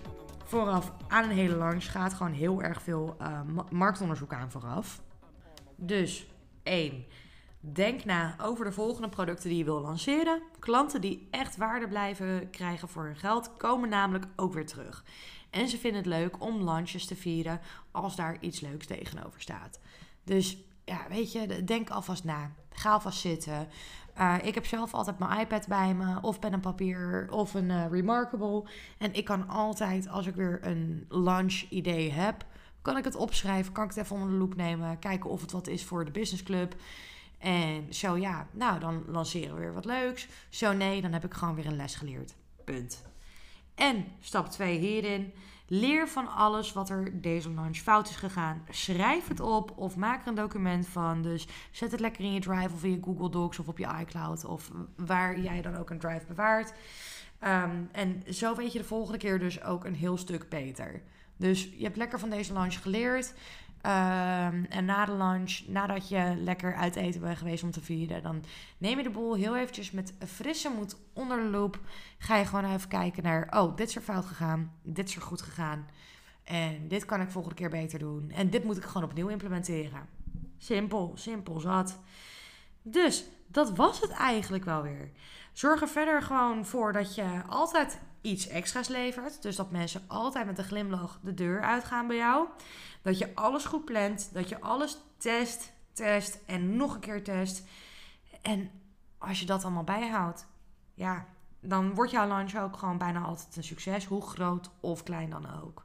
vooraf 0.44 0.92
aan 1.08 1.24
een 1.24 1.36
hele 1.36 1.56
launch 1.56 1.90
gaat 1.90 2.14
gewoon 2.14 2.32
heel 2.32 2.62
erg 2.62 2.82
veel 2.82 3.16
uh, 3.20 3.40
marktonderzoek 3.70 4.32
aan 4.32 4.50
vooraf. 4.50 5.00
Dus 5.76 6.26
1. 6.62 7.04
Denk 7.62 8.04
na 8.04 8.36
over 8.42 8.64
de 8.64 8.72
volgende 8.72 9.08
producten 9.08 9.48
die 9.48 9.58
je 9.58 9.64
wil 9.64 9.80
lanceren. 9.80 10.42
Klanten 10.58 11.00
die 11.00 11.28
echt 11.30 11.56
waarde 11.56 11.88
blijven 11.88 12.50
krijgen 12.50 12.88
voor 12.88 13.04
hun 13.04 13.16
geld, 13.16 13.56
komen 13.56 13.88
namelijk 13.88 14.26
ook 14.36 14.52
weer 14.52 14.66
terug. 14.66 15.04
En 15.50 15.68
ze 15.68 15.78
vinden 15.78 16.00
het 16.00 16.10
leuk 16.10 16.42
om 16.42 16.62
launches 16.62 17.06
te 17.06 17.16
vieren 17.16 17.60
als 17.90 18.16
daar 18.16 18.36
iets 18.40 18.60
leuks 18.60 18.86
tegenover 18.86 19.40
staat. 19.40 19.80
Dus 20.24 20.58
ja, 20.84 21.06
weet 21.08 21.32
je, 21.32 21.64
denk 21.64 21.90
alvast 21.90 22.24
na. 22.24 22.52
Ga 22.70 22.92
alvast 22.92 23.20
zitten. 23.20 23.68
Uh, 24.18 24.36
ik 24.42 24.54
heb 24.54 24.66
zelf 24.66 24.94
altijd 24.94 25.18
mijn 25.18 25.40
iPad 25.40 25.66
bij 25.68 25.94
me, 25.94 26.18
of 26.20 26.38
pen 26.38 26.52
en 26.52 26.60
papier, 26.60 27.28
of 27.30 27.54
een 27.54 27.70
uh, 27.70 27.86
Remarkable. 27.90 28.64
En 28.98 29.14
ik 29.14 29.24
kan 29.24 29.48
altijd, 29.48 30.08
als 30.08 30.26
ik 30.26 30.34
weer 30.34 30.58
een 30.62 31.06
launch 31.08 31.66
idee 31.68 32.10
heb, 32.10 32.44
kan 32.82 32.96
ik 32.96 33.04
het 33.04 33.16
opschrijven, 33.16 33.72
kan 33.72 33.84
ik 33.84 33.90
het 33.90 33.98
even 33.98 34.16
onder 34.16 34.30
de 34.30 34.36
loep 34.36 34.56
nemen, 34.56 34.98
kijken 34.98 35.30
of 35.30 35.40
het 35.40 35.52
wat 35.52 35.66
is 35.66 35.84
voor 35.84 36.04
de 36.04 36.10
businessclub. 36.10 36.74
En 37.40 37.94
zo 37.94 38.16
ja, 38.16 38.46
nou 38.50 38.80
dan 38.80 39.04
lanceren 39.06 39.54
we 39.54 39.60
weer 39.60 39.74
wat 39.74 39.84
leuks. 39.84 40.28
Zo 40.48 40.72
nee, 40.72 41.00
dan 41.00 41.12
heb 41.12 41.24
ik 41.24 41.34
gewoon 41.34 41.54
weer 41.54 41.66
een 41.66 41.76
les 41.76 41.94
geleerd. 41.94 42.34
Punt. 42.64 43.02
En 43.74 44.06
stap 44.20 44.48
2 44.48 44.78
hierin. 44.78 45.32
Leer 45.66 46.08
van 46.08 46.28
alles 46.28 46.72
wat 46.72 46.90
er 46.90 47.20
deze 47.20 47.50
launch 47.50 47.76
fout 47.76 48.08
is 48.08 48.16
gegaan. 48.16 48.62
Schrijf 48.68 49.28
het 49.28 49.40
op 49.40 49.78
of 49.78 49.96
maak 49.96 50.22
er 50.22 50.28
een 50.28 50.34
document 50.34 50.86
van. 50.86 51.22
Dus 51.22 51.46
zet 51.70 51.90
het 51.90 52.00
lekker 52.00 52.24
in 52.24 52.32
je 52.32 52.40
Drive 52.40 52.74
of 52.74 52.84
in 52.84 52.90
je 52.90 53.00
Google 53.04 53.30
Docs 53.30 53.58
of 53.58 53.68
op 53.68 53.78
je 53.78 53.88
iCloud 54.00 54.44
of 54.44 54.70
waar 54.96 55.40
jij 55.40 55.62
dan 55.62 55.76
ook 55.76 55.90
een 55.90 55.98
Drive 55.98 56.26
bewaart. 56.26 56.72
Um, 57.44 57.88
en 57.92 58.22
zo 58.28 58.54
weet 58.54 58.72
je 58.72 58.78
de 58.78 58.84
volgende 58.84 59.18
keer 59.18 59.38
dus 59.38 59.62
ook 59.62 59.84
een 59.84 59.94
heel 59.94 60.16
stuk 60.16 60.48
beter. 60.48 61.02
Dus 61.36 61.68
je 61.76 61.84
hebt 61.84 61.96
lekker 61.96 62.18
van 62.18 62.30
deze 62.30 62.52
lunch 62.52 62.82
geleerd. 62.82 63.34
Um, 63.86 64.64
en 64.64 64.84
na 64.84 65.04
de 65.04 65.12
lunch, 65.12 65.60
nadat 65.66 66.08
je 66.08 66.34
lekker 66.36 66.74
uit 66.74 66.96
eten 66.96 67.20
bent 67.20 67.38
geweest 67.38 67.62
om 67.62 67.70
te 67.70 67.80
vieren, 67.80 68.22
dan 68.22 68.44
neem 68.78 68.96
je 68.96 69.02
de 69.02 69.10
boel 69.10 69.34
heel 69.34 69.56
eventjes 69.56 69.90
met 69.90 70.14
frisse 70.26 70.70
moed 70.76 70.96
onder 71.12 71.36
de 71.36 71.48
loep. 71.48 71.80
Ga 72.18 72.36
je 72.36 72.44
gewoon 72.44 72.74
even 72.74 72.88
kijken 72.88 73.22
naar, 73.22 73.46
oh, 73.50 73.76
dit 73.76 73.88
is 73.88 73.96
er 73.96 74.02
fout 74.02 74.24
gegaan, 74.24 74.72
dit 74.82 75.08
is 75.08 75.16
er 75.16 75.22
goed 75.22 75.42
gegaan. 75.42 75.86
En 76.44 76.88
dit 76.88 77.04
kan 77.04 77.20
ik 77.20 77.30
volgende 77.30 77.56
keer 77.56 77.70
beter 77.70 77.98
doen. 77.98 78.30
En 78.30 78.50
dit 78.50 78.64
moet 78.64 78.76
ik 78.76 78.84
gewoon 78.84 79.08
opnieuw 79.08 79.28
implementeren. 79.28 80.08
Simpel, 80.58 81.12
simpel, 81.14 81.60
zat. 81.60 81.98
Dus 82.82 83.24
dat 83.46 83.76
was 83.76 84.00
het 84.00 84.10
eigenlijk 84.10 84.64
wel 84.64 84.82
weer. 84.82 85.10
Zorg 85.52 85.80
er 85.80 85.88
verder 85.88 86.22
gewoon 86.22 86.66
voor 86.66 86.92
dat 86.92 87.14
je 87.14 87.42
altijd 87.48 88.00
iets 88.20 88.48
extra's 88.48 88.88
levert. 88.88 89.42
Dus 89.42 89.56
dat 89.56 89.70
mensen 89.70 90.02
altijd 90.06 90.46
met 90.46 90.58
een 90.58 90.64
glimlach 90.64 91.18
de 91.22 91.34
deur 91.34 91.62
uitgaan 91.62 92.06
bij 92.06 92.16
jou. 92.16 92.48
Dat 93.02 93.18
je 93.18 93.34
alles 93.34 93.64
goed 93.64 93.84
plant. 93.84 94.30
Dat 94.32 94.48
je 94.48 94.60
alles 94.60 94.98
test, 95.16 95.72
test 95.92 96.38
en 96.46 96.76
nog 96.76 96.94
een 96.94 97.00
keer 97.00 97.24
test. 97.24 97.64
En 98.42 98.70
als 99.18 99.40
je 99.40 99.46
dat 99.46 99.64
allemaal 99.64 99.84
bijhoudt, 99.84 100.46
ja, 100.94 101.26
dan 101.60 101.94
wordt 101.94 102.10
jouw 102.10 102.36
lunch 102.36 102.56
ook 102.56 102.76
gewoon 102.76 102.98
bijna 102.98 103.20
altijd 103.20 103.56
een 103.56 103.64
succes. 103.64 104.04
Hoe 104.04 104.22
groot 104.22 104.70
of 104.80 105.02
klein 105.02 105.30
dan 105.30 105.60
ook. 105.62 105.84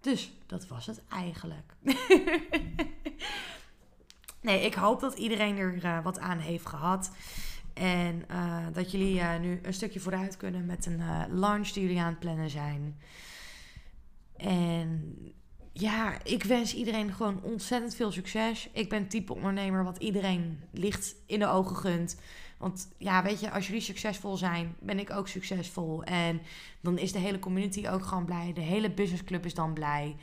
Dus 0.00 0.32
dat 0.46 0.66
was 0.66 0.86
het 0.86 1.02
eigenlijk. 1.08 1.74
nee, 4.40 4.64
ik 4.64 4.74
hoop 4.74 5.00
dat 5.00 5.18
iedereen 5.18 5.58
er 5.58 5.84
uh, 5.84 6.02
wat 6.04 6.18
aan 6.18 6.38
heeft 6.38 6.66
gehad. 6.66 7.10
En 7.80 8.24
uh, 8.30 8.66
dat 8.72 8.90
jullie 8.90 9.14
uh, 9.14 9.38
nu 9.38 9.58
een 9.62 9.74
stukje 9.74 10.00
vooruit 10.00 10.36
kunnen 10.36 10.66
met 10.66 10.86
een 10.86 10.98
uh, 10.98 11.22
launch 11.28 11.68
die 11.68 11.82
jullie 11.82 12.00
aan 12.00 12.10
het 12.10 12.18
plannen 12.18 12.50
zijn. 12.50 13.00
En 14.36 15.16
ja, 15.72 16.24
ik 16.24 16.44
wens 16.44 16.74
iedereen 16.74 17.12
gewoon 17.12 17.42
ontzettend 17.42 17.94
veel 17.94 18.12
succes. 18.12 18.68
Ik 18.72 18.88
ben 18.88 19.00
het 19.00 19.10
type 19.10 19.34
ondernemer 19.34 19.84
wat 19.84 19.98
iedereen 19.98 20.60
licht 20.70 21.14
in 21.26 21.38
de 21.38 21.46
ogen 21.46 21.76
gunt. 21.76 22.16
Want 22.58 22.88
ja, 22.98 23.22
weet 23.22 23.40
je, 23.40 23.50
als 23.50 23.66
jullie 23.66 23.82
succesvol 23.82 24.36
zijn, 24.36 24.76
ben 24.80 24.98
ik 24.98 25.10
ook 25.10 25.28
succesvol. 25.28 26.04
En 26.04 26.40
dan 26.80 26.98
is 26.98 27.12
de 27.12 27.18
hele 27.18 27.38
community 27.38 27.88
ook 27.88 28.04
gewoon 28.04 28.24
blij. 28.24 28.52
De 28.52 28.60
hele 28.60 28.90
businessclub 28.90 29.44
is 29.44 29.54
dan 29.54 29.72
blij. 29.72 30.16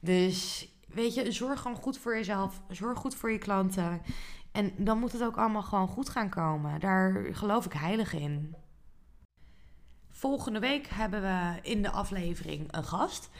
Dus 0.00 0.68
weet 0.88 1.14
je, 1.14 1.32
zorg 1.32 1.60
gewoon 1.60 1.76
goed 1.76 1.98
voor 1.98 2.16
jezelf. 2.16 2.60
Zorg 2.70 2.98
goed 2.98 3.14
voor 3.14 3.30
je 3.30 3.38
klanten. 3.38 4.02
En 4.56 4.72
dan 4.76 4.98
moet 4.98 5.12
het 5.12 5.22
ook 5.22 5.36
allemaal 5.36 5.62
gewoon 5.62 5.88
goed 5.88 6.08
gaan 6.08 6.28
komen. 6.28 6.80
Daar 6.80 7.26
geloof 7.32 7.64
ik 7.64 7.72
heilig 7.72 8.12
in. 8.12 8.54
Volgende 10.10 10.58
week 10.58 10.86
hebben 10.86 11.22
we 11.22 11.58
in 11.62 11.82
de 11.82 11.90
aflevering 11.90 12.72
een 12.72 12.84
gast. 12.84 13.30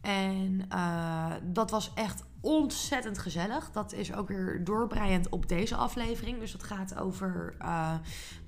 En 0.00 0.66
uh, 0.72 1.32
dat 1.42 1.70
was 1.70 1.94
echt 1.94 2.24
ontzettend 2.40 3.18
gezellig. 3.18 3.70
Dat 3.70 3.92
is 3.92 4.14
ook 4.14 4.28
weer 4.28 4.64
doorbreiend 4.64 5.28
op 5.28 5.48
deze 5.48 5.74
aflevering. 5.76 6.38
Dus 6.38 6.52
dat 6.52 6.62
gaat 6.62 6.98
over 6.98 7.54
uh, 7.60 7.94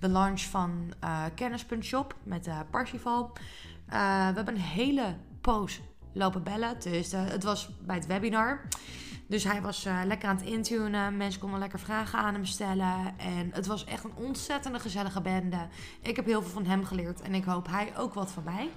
de 0.01 0.09
launch 0.09 0.41
van 0.41 0.93
uh, 1.05 1.25
Kennis.shop 1.35 2.15
met 2.23 2.47
uh, 2.47 2.61
Parsifal. 2.71 3.33
we 3.87 3.97
hebben 4.35 4.55
een 4.55 4.61
hele 4.61 5.17
poos 5.41 5.81
lopen 6.13 6.43
bellen. 6.43 6.81
Dus 6.81 7.13
het 7.13 7.43
was 7.43 7.71
bij 7.81 7.97
het 7.97 8.07
webinar. 8.07 8.69
Dus 9.27 9.45
hij 9.45 9.63
was 9.63 9.87
uh, 9.87 10.01
lekker 10.07 10.29
aan 10.29 10.37
het 10.37 10.47
intunen. 10.47 11.17
Mensen 11.17 11.41
konden 11.41 11.59
lekker 11.59 11.79
vragen 11.79 12.19
aan 12.19 12.35
hem 12.35 12.45
stellen. 12.45 13.15
En 13.17 13.51
het 13.53 13.67
was 13.67 13.85
echt 13.85 14.05
een 14.05 14.15
ontzettende 14.15 14.79
gezellige 14.79 15.21
bende. 15.21 15.67
Ik 16.03 16.17
heb 16.17 16.25
heel 16.25 16.43
veel 16.43 16.51
van 16.51 16.67
hem 16.67 16.85
geleerd. 16.85 17.21
En 17.21 17.35
ik 17.35 17.45
hoop 17.45 17.67
hij 17.69 17.93
ook 17.99 18.15
wat 18.15 18.31
van 18.31 18.45
mij. 18.45 18.69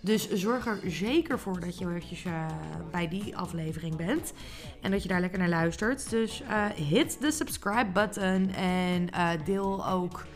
Dus 0.00 0.30
zorg 0.30 0.66
er 0.66 0.80
zeker 0.86 1.38
voor 1.38 1.60
dat 1.60 1.78
je 1.78 1.88
eventjes 1.88 2.24
uh, 2.24 2.46
bij 2.90 3.08
die 3.08 3.36
aflevering 3.36 3.96
bent. 3.96 4.32
En 4.80 4.90
dat 4.90 5.02
je 5.02 5.08
daar 5.08 5.20
lekker 5.20 5.38
naar 5.38 5.48
luistert. 5.48 6.10
Dus 6.10 6.42
uh, 6.42 6.64
hit 6.66 7.20
de 7.20 7.30
subscribe 7.30 7.90
button. 7.92 8.50
En 8.54 9.08
deel 9.44 9.88
ook 9.88 10.26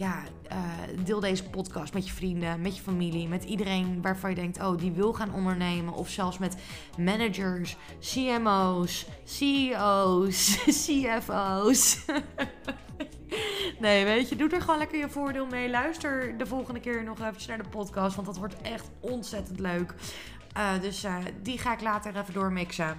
ja, 0.00 0.22
uh, 0.52 1.04
deel 1.04 1.20
deze 1.20 1.44
podcast 1.44 1.94
met 1.94 2.06
je 2.06 2.12
vrienden, 2.12 2.60
met 2.60 2.76
je 2.76 2.82
familie, 2.82 3.28
met 3.28 3.44
iedereen 3.44 4.02
waarvan 4.02 4.30
je 4.30 4.36
denkt, 4.36 4.60
oh, 4.62 4.78
die 4.78 4.92
wil 4.92 5.12
gaan 5.12 5.34
ondernemen. 5.34 5.94
Of 5.94 6.08
zelfs 6.08 6.38
met 6.38 6.56
managers, 6.98 7.76
CMO's, 8.00 9.06
CEO's, 9.24 10.58
CFO's. 10.86 11.98
Nee, 13.78 14.04
weet 14.04 14.28
je, 14.28 14.36
doe 14.36 14.48
er 14.48 14.60
gewoon 14.60 14.78
lekker 14.78 14.98
je 14.98 15.08
voordeel 15.08 15.46
mee. 15.46 15.70
Luister 15.70 16.38
de 16.38 16.46
volgende 16.46 16.80
keer 16.80 17.04
nog 17.04 17.20
eventjes 17.20 17.46
naar 17.46 17.62
de 17.62 17.68
podcast, 17.68 18.14
want 18.14 18.26
dat 18.26 18.36
wordt 18.36 18.60
echt 18.62 18.90
ontzettend 19.00 19.60
leuk. 19.60 19.94
Uh, 20.56 20.80
dus 20.80 21.04
uh, 21.04 21.16
die 21.42 21.58
ga 21.58 21.72
ik 21.72 21.80
later 21.80 22.16
even 22.16 22.34
doormixen. 22.34 22.98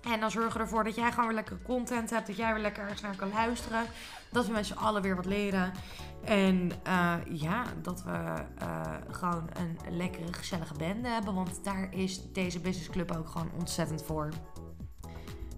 En 0.00 0.20
dan 0.20 0.30
zorgen 0.30 0.52
we 0.52 0.58
ervoor 0.58 0.84
dat 0.84 0.94
jij 0.94 1.10
gewoon 1.10 1.26
weer 1.26 1.34
lekker 1.34 1.58
content 1.62 2.10
hebt. 2.10 2.26
Dat 2.26 2.36
jij 2.36 2.52
weer 2.52 2.62
lekker 2.62 2.82
ergens 2.82 3.00
naar 3.00 3.16
kan 3.16 3.30
luisteren. 3.32 3.84
Dat 4.30 4.46
we 4.46 4.52
met 4.52 4.66
z'n 4.66 4.72
allen 4.72 5.02
weer 5.02 5.16
wat 5.16 5.24
leren. 5.26 5.72
En 6.24 6.70
uh, 6.86 7.14
ja, 7.30 7.64
dat 7.82 8.02
we 8.02 8.10
uh, 8.62 8.94
gewoon 9.08 9.48
een 9.52 9.96
lekkere, 9.96 10.32
gezellige 10.32 10.74
bende 10.74 11.08
hebben. 11.08 11.34
Want 11.34 11.64
daar 11.64 11.94
is 11.94 12.32
deze 12.32 12.60
business 12.60 12.90
club 12.90 13.10
ook 13.16 13.28
gewoon 13.28 13.50
ontzettend 13.58 14.02
voor. 14.02 14.28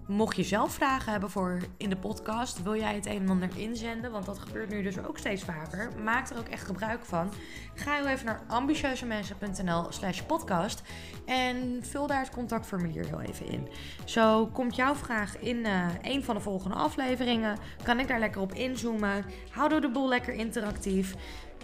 Mocht 0.07 0.35
je 0.35 0.43
zelf 0.43 0.73
vragen 0.73 1.11
hebben 1.11 1.29
voor 1.29 1.59
in 1.77 1.89
de 1.89 1.95
podcast, 1.95 2.63
wil 2.63 2.75
jij 2.75 2.95
het 2.95 3.05
een 3.05 3.21
en 3.21 3.29
ander 3.29 3.49
inzenden, 3.55 4.11
want 4.11 4.25
dat 4.25 4.39
gebeurt 4.39 4.69
nu 4.69 4.81
dus 4.81 4.97
ook 5.05 5.17
steeds 5.17 5.43
vaker. 5.43 5.91
Maak 6.03 6.29
er 6.29 6.37
ook 6.37 6.47
echt 6.47 6.65
gebruik 6.65 7.05
van. 7.05 7.29
Ga 7.73 7.95
heel 7.95 8.07
even 8.07 8.25
naar 8.25 8.41
ambitieuzemensen.nl 8.47 9.85
slash 9.89 10.21
podcast 10.21 10.81
en 11.25 11.79
vul 11.81 12.07
daar 12.07 12.19
het 12.19 12.29
contactformulier 12.29 13.05
heel 13.05 13.21
even 13.21 13.45
in. 13.45 13.67
Zo 14.05 14.47
komt 14.47 14.75
jouw 14.75 14.95
vraag 14.95 15.39
in 15.39 15.57
uh, 15.57 15.87
een 16.01 16.23
van 16.23 16.35
de 16.35 16.41
volgende 16.41 16.75
afleveringen. 16.75 17.57
Kan 17.83 17.99
ik 17.99 18.07
daar 18.07 18.19
lekker 18.19 18.41
op 18.41 18.53
inzoomen. 18.53 19.25
Houden 19.49 19.81
we 19.81 19.87
de 19.87 19.93
boel 19.93 20.07
lekker 20.07 20.33
interactief. 20.33 21.15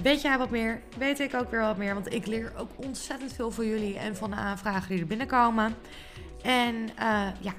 Weet 0.01 0.21
jij 0.21 0.37
wat 0.37 0.49
meer? 0.49 0.81
Weet 0.97 1.19
ik 1.19 1.33
ook 1.33 1.51
weer 1.51 1.61
wat 1.61 1.77
meer, 1.77 1.93
want 1.93 2.13
ik 2.13 2.25
leer 2.25 2.53
ook 2.57 2.69
ontzettend 2.75 3.33
veel 3.33 3.51
van 3.51 3.65
jullie 3.67 3.97
en 3.97 4.15
van 4.15 4.29
de 4.29 4.35
aanvragen 4.35 4.89
die 4.89 4.99
er 4.99 5.07
binnenkomen. 5.07 5.75
En 6.41 6.75
uh, 6.75 7.27
ja, 7.39 7.53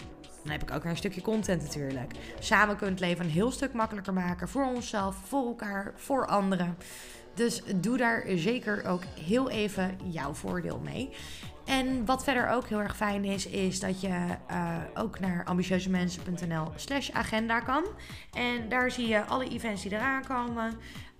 heb 0.51 0.62
ik 0.62 0.70
ook 0.70 0.84
een 0.84 0.96
stukje 0.96 1.20
content 1.20 1.62
natuurlijk. 1.62 2.12
Samen 2.38 2.76
kunnen 2.76 2.94
het 2.94 3.05
leven 3.05 3.24
een 3.24 3.30
heel 3.30 3.51
stuk 3.51 3.72
makkelijker 3.72 4.12
maken. 4.12 4.48
Voor 4.48 4.64
onszelf, 4.64 5.16
voor 5.24 5.46
elkaar, 5.46 5.92
voor 5.96 6.26
anderen. 6.26 6.76
Dus 7.34 7.62
doe 7.76 7.96
daar 7.96 8.24
zeker 8.34 8.84
ook 8.84 9.03
heel 9.20 9.51
even 9.51 9.98
jouw 10.05 10.34
voordeel 10.34 10.80
mee. 10.84 11.11
En 11.64 12.05
wat 12.05 12.24
verder 12.24 12.48
ook 12.48 12.68
heel 12.68 12.80
erg 12.80 12.96
fijn 12.96 13.24
is, 13.24 13.46
is 13.46 13.80
dat 13.80 14.01
je 14.01 14.09
uh, 14.51 14.76
ook 14.94 15.20
naar 15.20 15.44
ambitieuzemensen.nl 15.44 16.72
slash 16.76 17.11
agenda 17.11 17.61
kan. 17.61 17.84
En 18.32 18.68
daar 18.68 18.90
zie 18.90 19.09
je 19.09 19.24
alle 19.24 19.48
events 19.48 19.82
die 19.82 19.92
eraan 19.92 20.24
komen. 20.26 20.72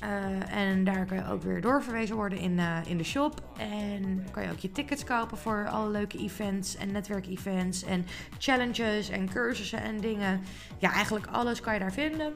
Uh, 0.05 0.57
en 0.57 0.85
daar 0.85 1.07
kan 1.07 1.17
je 1.17 1.31
ook 1.31 1.43
weer 1.43 1.61
doorverwezen 1.61 2.17
worden 2.17 2.39
in, 2.39 2.59
uh, 2.59 2.79
in 2.87 2.97
de 2.97 3.05
shop. 3.05 3.41
En 3.59 4.27
kan 4.31 4.43
je 4.43 4.51
ook 4.51 4.59
je 4.59 4.73
tickets 4.73 5.05
kopen 5.05 5.39
voor 5.39 5.69
alle 5.69 5.91
leuke 5.91 6.19
events 6.19 6.77
en 6.77 6.93
netwerkevents 6.93 7.85
en 7.85 8.07
challenges 8.39 9.09
en 9.09 9.29
cursussen 9.29 9.83
en 9.83 10.01
dingen. 10.01 10.41
Ja, 10.79 10.93
eigenlijk 10.93 11.27
alles 11.27 11.61
kan 11.61 11.75
je 11.75 11.81
daar 11.81 11.93
vinden. 11.93 12.33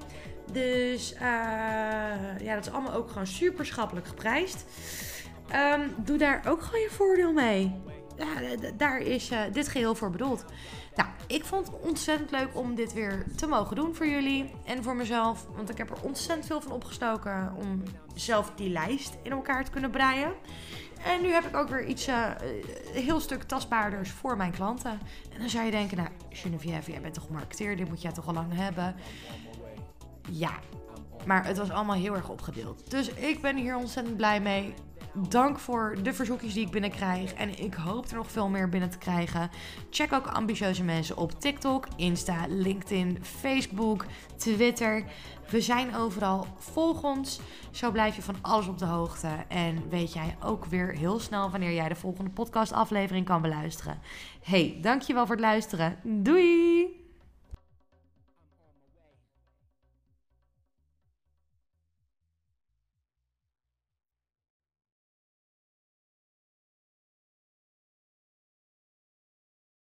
Dus 0.52 1.12
uh, 1.12 1.20
ja, 2.40 2.54
dat 2.54 2.66
is 2.66 2.72
allemaal 2.72 2.92
ook 2.92 3.08
gewoon 3.08 3.26
super 3.26 3.66
schappelijk 3.66 4.06
geprijsd. 4.06 4.64
Um, 5.54 5.94
doe 6.04 6.18
daar 6.18 6.42
ook 6.48 6.62
gewoon 6.62 6.80
je 6.80 6.90
voordeel 6.90 7.32
mee. 7.32 7.74
Ja, 8.16 8.56
daar 8.76 8.98
is 8.98 9.30
dit 9.52 9.68
geheel 9.68 9.94
voor 9.94 10.10
bedoeld. 10.10 10.44
Nou, 10.94 11.08
ik 11.26 11.44
vond 11.44 11.66
het 11.66 11.80
ontzettend 11.80 12.30
leuk 12.30 12.48
om 12.52 12.74
dit 12.74 12.92
weer 12.92 13.24
te 13.36 13.46
mogen 13.46 13.76
doen 13.76 13.94
voor 13.94 14.06
jullie 14.06 14.50
en 14.64 14.82
voor 14.82 14.96
mezelf. 14.96 15.46
Want 15.54 15.70
ik 15.70 15.78
heb 15.78 15.90
er 15.90 16.02
ontzettend 16.02 16.46
veel 16.46 16.60
van 16.60 16.72
opgestoken 16.72 17.52
om 17.56 17.82
zelf 18.14 18.52
die 18.56 18.70
lijst 18.70 19.16
in 19.22 19.30
elkaar 19.30 19.64
te 19.64 19.70
kunnen 19.70 19.90
breien. 19.90 20.32
En 21.04 21.22
nu 21.22 21.28
heb 21.28 21.44
ik 21.44 21.56
ook 21.56 21.68
weer 21.68 21.84
iets 21.84 22.08
uh, 22.08 22.30
heel 22.92 23.20
stuk 23.20 23.42
tastbaarders 23.42 24.10
voor 24.10 24.36
mijn 24.36 24.52
klanten. 24.52 25.00
En 25.32 25.38
dan 25.38 25.48
zou 25.48 25.64
je 25.64 25.70
denken, 25.70 25.96
nou 25.96 26.08
Geneviève, 26.30 26.90
jij 26.90 27.00
bent 27.00 27.14
toch 27.14 27.28
marketeer, 27.28 27.76
dit 27.76 27.88
moet 27.88 28.02
jij 28.02 28.12
toch 28.12 28.26
al 28.26 28.34
lang 28.34 28.54
hebben. 28.54 28.94
Ja, 30.30 30.52
maar 31.26 31.46
het 31.46 31.58
was 31.58 31.70
allemaal 31.70 31.96
heel 31.96 32.14
erg 32.14 32.28
opgedeeld. 32.28 32.90
Dus 32.90 33.08
ik 33.08 33.40
ben 33.40 33.56
hier 33.56 33.76
ontzettend 33.76 34.16
blij 34.16 34.40
mee 34.40 34.74
dank 35.28 35.58
voor 35.58 35.96
de 36.02 36.12
verzoekjes 36.12 36.54
die 36.54 36.64
ik 36.66 36.70
binnenkrijg. 36.70 37.34
En 37.34 37.58
ik 37.58 37.74
hoop 37.74 38.06
er 38.06 38.16
nog 38.16 38.30
veel 38.30 38.48
meer 38.48 38.68
binnen 38.68 38.90
te 38.90 38.98
krijgen. 38.98 39.50
Check 39.90 40.12
ook 40.12 40.26
ambitieuze 40.26 40.84
mensen 40.84 41.16
op 41.16 41.40
TikTok, 41.40 41.86
Insta, 41.96 42.46
LinkedIn, 42.48 43.18
Facebook, 43.22 44.04
Twitter. 44.36 45.04
We 45.50 45.60
zijn 45.60 45.96
overal. 45.96 46.46
Volg 46.58 47.02
ons. 47.02 47.40
Zo 47.70 47.90
blijf 47.90 48.16
je 48.16 48.22
van 48.22 48.36
alles 48.40 48.66
op 48.66 48.78
de 48.78 48.84
hoogte. 48.84 49.28
En 49.48 49.88
weet 49.88 50.12
jij 50.12 50.36
ook 50.44 50.64
weer 50.64 50.88
heel 50.88 51.18
snel 51.18 51.50
wanneer 51.50 51.72
jij 51.72 51.88
de 51.88 51.94
volgende 51.94 52.30
podcastaflevering 52.30 53.26
kan 53.26 53.42
beluisteren. 53.42 53.98
Hey, 54.42 54.78
dankjewel 54.80 55.26
voor 55.26 55.34
het 55.34 55.44
luisteren. 55.44 55.98
Doei! 56.02 57.03